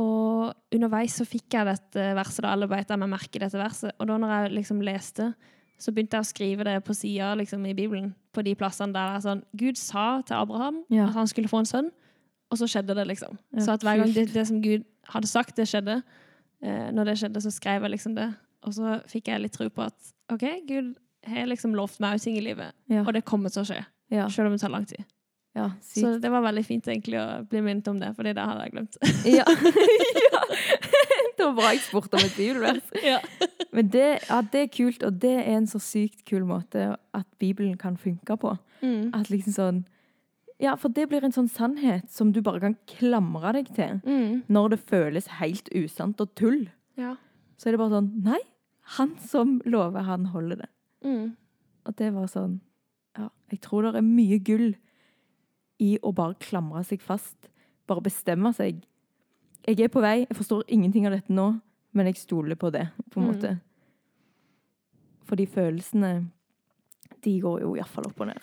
og 0.00 0.52
underveis 0.72 1.18
så 1.18 1.26
fikk 1.28 1.52
jeg 1.52 1.66
dette 1.68 2.04
verset, 2.16 2.44
da, 2.46 2.52
alle 2.54 2.68
beit 2.70 2.88
meg 2.96 3.10
merke 3.12 3.36
i 3.36 3.42
dette 3.42 3.58
verset. 3.60 3.92
Og 4.00 4.06
da 4.08 4.16
når 4.16 4.30
jeg 4.36 4.52
liksom 4.60 4.80
leste, 4.86 5.32
så 5.82 5.92
begynte 5.92 6.16
jeg 6.16 6.24
å 6.24 6.28
skrive 6.30 6.64
det 6.68 6.76
på 6.86 6.94
sida 6.96 7.32
liksom, 7.36 7.66
i 7.66 7.74
Bibelen. 7.74 8.14
På 8.32 8.44
de 8.46 8.54
plassene 8.56 8.94
der 8.94 9.10
det 9.10 9.18
er 9.18 9.26
sånn 9.26 9.42
Gud 9.58 9.76
sa 9.80 10.22
til 10.22 10.38
Abraham 10.38 10.84
Ja. 10.88 11.08
at 11.10 11.18
han 11.18 11.26
skulle 11.28 11.50
få 11.50 11.58
en 11.64 11.68
sønn, 11.68 11.90
og 12.52 12.58
så 12.60 12.68
skjedde 12.68 12.94
det, 12.94 13.06
liksom. 13.08 13.36
Ja, 13.56 13.64
så 13.66 13.72
at 13.74 13.82
hver 13.84 13.98
gang 14.00 14.14
det, 14.14 14.28
det 14.32 14.46
som 14.46 14.62
Gud 14.62 14.84
hadde 15.08 15.26
sagt, 15.30 15.56
det 15.56 15.66
skjedde, 15.68 16.02
eh, 16.62 16.90
når 16.94 17.04
det 17.10 17.16
skjedde, 17.18 17.42
så 17.42 17.50
skrev 17.50 17.82
jeg 17.82 17.90
liksom 17.96 18.14
det. 18.14 18.28
Og 18.62 18.74
så 18.76 19.00
fikk 19.10 19.28
jeg 19.32 19.42
litt 19.42 19.52
tro 19.56 19.66
på 19.68 19.82
at 19.82 20.12
OK, 20.32 20.44
Gud 20.68 20.94
har 21.26 21.46
liksom 21.46 21.74
lovt 21.74 22.00
meg 22.00 22.20
ting 22.22 22.36
i 22.38 22.40
livet, 22.44 22.72
Ja. 22.90 23.02
og 23.06 23.12
det 23.14 23.24
kommer 23.24 23.50
til 23.50 23.62
å 23.62 23.66
skje. 23.66 23.84
Ja. 24.10 24.28
Selv 24.28 24.46
om 24.46 24.52
det 24.56 24.60
tar 24.60 24.70
lang 24.70 24.84
tid. 24.86 25.04
ja, 25.54 25.70
Så 25.82 26.18
det 26.20 26.30
var 26.30 26.42
veldig 26.42 26.64
fint 26.64 26.86
egentlig 26.88 27.18
å 27.20 27.46
bli 27.48 27.60
minnet 27.60 27.88
om 27.88 27.98
det, 28.00 28.14
fordi 28.16 28.32
det 28.34 28.42
hadde 28.44 28.62
jeg 28.62 28.72
glemt. 28.72 28.96
Ja. 29.26 29.44
ja. 30.32 30.40
Det 31.36 31.44
var 31.46 31.54
bra 31.56 31.70
jeg 31.72 31.80
spurte 31.84 32.18
om 32.18 32.24
et 32.24 32.36
bibelvers. 32.36 32.82
ja. 33.04 33.18
Men 33.72 33.88
det, 33.88 34.06
ja, 34.28 34.40
det 34.52 34.60
er 34.60 34.66
kult, 34.72 35.02
og 35.02 35.18
det 35.22 35.32
er 35.40 35.56
en 35.56 35.66
så 35.66 35.80
sykt 35.82 36.24
kul 36.28 36.44
måte 36.48 36.96
at 37.14 37.26
Bibelen 37.40 37.76
kan 37.80 37.96
funke 37.96 38.36
på. 38.36 38.54
Mm. 38.82 39.10
At 39.14 39.30
liksom 39.32 39.52
sånn 39.56 39.80
Ja, 40.62 40.76
for 40.78 40.88
det 40.94 41.08
blir 41.10 41.24
en 41.26 41.32
sånn 41.34 41.48
sannhet 41.50 42.08
som 42.10 42.30
du 42.32 42.40
bare 42.40 42.60
kan 42.62 42.76
klamre 42.86 43.52
deg 43.56 43.72
til 43.74 44.00
Mm. 44.06 44.44
når 44.48 44.70
det 44.70 44.80
føles 44.86 45.26
helt 45.40 45.68
usant 45.74 46.20
og 46.20 46.34
tull. 46.38 46.68
Ja. 46.96 47.16
Så 47.58 47.66
er 47.68 47.72
det 47.72 47.78
bare 47.82 47.90
sånn 48.00 48.22
Nei, 48.22 48.38
han 48.96 49.16
som 49.18 49.60
lover, 49.66 50.02
han 50.06 50.26
holder 50.26 50.56
det. 50.62 50.68
Mm. 51.04 51.36
Og 51.86 51.96
det 51.96 52.12
var 52.14 52.26
sånn 52.30 52.60
Ja, 53.18 53.28
jeg 53.50 53.60
tror 53.60 53.82
det 53.82 53.96
er 53.96 54.02
mye 54.06 54.38
gull 54.42 54.74
i 55.80 55.98
å 56.02 56.14
bare 56.14 56.34
klamre 56.38 56.84
seg 56.84 57.00
fast. 57.02 57.48
Bare 57.88 58.00
bestemme 58.00 58.54
seg. 58.54 58.84
Jeg 59.66 59.80
er 59.80 59.88
på 59.88 60.00
vei, 60.00 60.26
jeg 60.28 60.36
forstår 60.36 60.62
ingenting 60.68 61.06
av 61.06 61.12
dette 61.12 61.28
nå, 61.30 61.60
men 61.92 62.06
jeg 62.06 62.14
stoler 62.16 62.54
på 62.56 62.70
det, 62.72 62.88
på 63.10 63.20
en 63.20 63.26
Mm. 63.26 63.34
måte. 63.34 63.60
Fordi 65.24 65.46
følelsene, 65.46 66.30
de 67.22 67.40
går 67.40 67.60
jo 67.60 67.74
iallfall 67.76 68.06
opp 68.06 68.20
og 68.20 68.26
ned. 68.28 68.40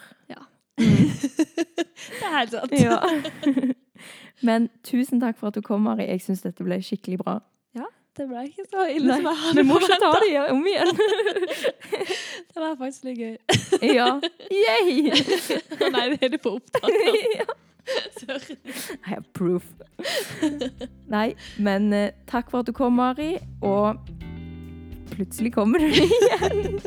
Det 0.79 2.25
er 2.25 2.33
helt 2.37 2.51
sant. 2.55 2.73
Ja. 2.79 2.99
Men 4.47 4.69
tusen 4.87 5.19
takk 5.19 5.37
for 5.39 5.51
at 5.51 5.57
du 5.59 5.61
kom, 5.65 5.81
Mari. 5.83 6.05
Jeg 6.07 6.21
syns 6.23 6.41
dette 6.45 6.63
ble 6.63 6.77
skikkelig 6.85 7.19
bra. 7.19 7.37
Ja, 7.75 7.87
Det 8.17 8.27
ble 8.29 8.45
ikke 8.47 8.63
så 8.71 8.85
ille 8.91 9.11
Nei, 9.11 9.17
som 9.19 9.31
jeg 9.33 9.57
Vi 9.59 9.65
må 9.67 9.79
ikke 9.79 9.97
ta 9.99 10.11
det 10.23 10.29
om 10.53 10.61
igjen. 10.67 10.93
Det 12.53 12.63
var 12.63 12.77
faktisk 12.79 13.09
litt 13.09 13.19
gøy. 13.19 13.35
Ja. 13.95 14.07
Yay! 14.51 15.11
Nei, 15.93 16.05
det 16.15 16.21
er 16.23 16.31
det 16.35 16.41
på 16.43 16.55
opptak. 16.59 16.87
ja. 17.35 17.47
Sorry. 18.19 18.55
I 18.93 19.09
have 19.09 19.23
proof. 19.33 19.65
Nei, 21.09 21.33
men 21.57 21.87
eh, 21.95 22.11
takk 22.29 22.51
for 22.51 22.61
at 22.61 22.67
du 22.69 22.73
kom, 22.75 22.99
Mari. 22.99 23.33
Og 23.65 23.97
plutselig 25.13 25.53
kommer 25.55 25.81
du 25.81 25.87
igjen. 25.89 26.77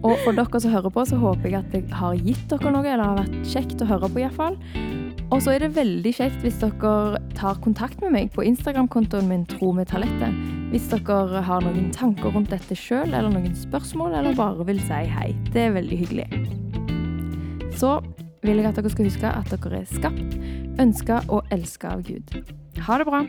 Og 0.00 0.16
for 0.24 0.32
dere 0.32 0.60
som 0.62 0.72
hører 0.72 0.92
på, 0.92 1.04
så 1.04 1.18
håper 1.20 1.50
jeg 1.50 1.60
at 1.60 1.74
jeg 1.76 1.84
har 1.92 2.16
gitt 2.16 2.46
dere 2.48 2.72
noe, 2.72 2.86
eller 2.88 3.10
har 3.10 3.18
vært 3.20 3.50
kjekt 3.52 3.82
å 3.84 3.88
høre 3.90 4.08
på 4.08 4.22
iallfall. 4.22 4.56
Og 5.30 5.42
så 5.44 5.52
er 5.52 5.62
det 5.62 5.74
veldig 5.76 6.12
kjekt 6.16 6.40
hvis 6.42 6.56
dere 6.62 7.20
tar 7.38 7.60
kontakt 7.62 8.00
med 8.02 8.14
meg 8.16 8.32
på 8.34 8.42
Instagram-kontoen 8.48 9.28
min 9.30 9.44
Tro 9.50 9.70
med 9.76 9.90
talentet. 9.92 10.34
Hvis 10.72 10.88
dere 10.90 11.42
har 11.46 11.62
noen 11.66 11.90
tanker 11.94 12.32
rundt 12.34 12.50
dette 12.54 12.78
sjøl, 12.78 13.12
eller 13.12 13.30
noen 13.30 13.54
spørsmål, 13.58 14.16
eller 14.18 14.38
bare 14.38 14.66
vil 14.70 14.80
si 14.88 15.04
hei. 15.12 15.30
Det 15.52 15.68
er 15.68 15.76
veldig 15.76 16.00
hyggelig. 16.02 16.28
Så 17.78 17.98
vil 18.42 18.62
jeg 18.62 18.70
at 18.72 18.80
dere 18.80 18.94
skal 18.94 19.10
huske 19.10 19.34
at 19.36 19.52
dere 19.52 19.82
er 19.82 19.92
skapt, 19.92 20.40
ønska 20.80 21.20
og 21.28 21.54
elska 21.54 21.94
av 21.98 22.08
Gud. 22.08 22.34
Ha 22.88 22.98
det 22.98 23.08
bra! 23.10 23.24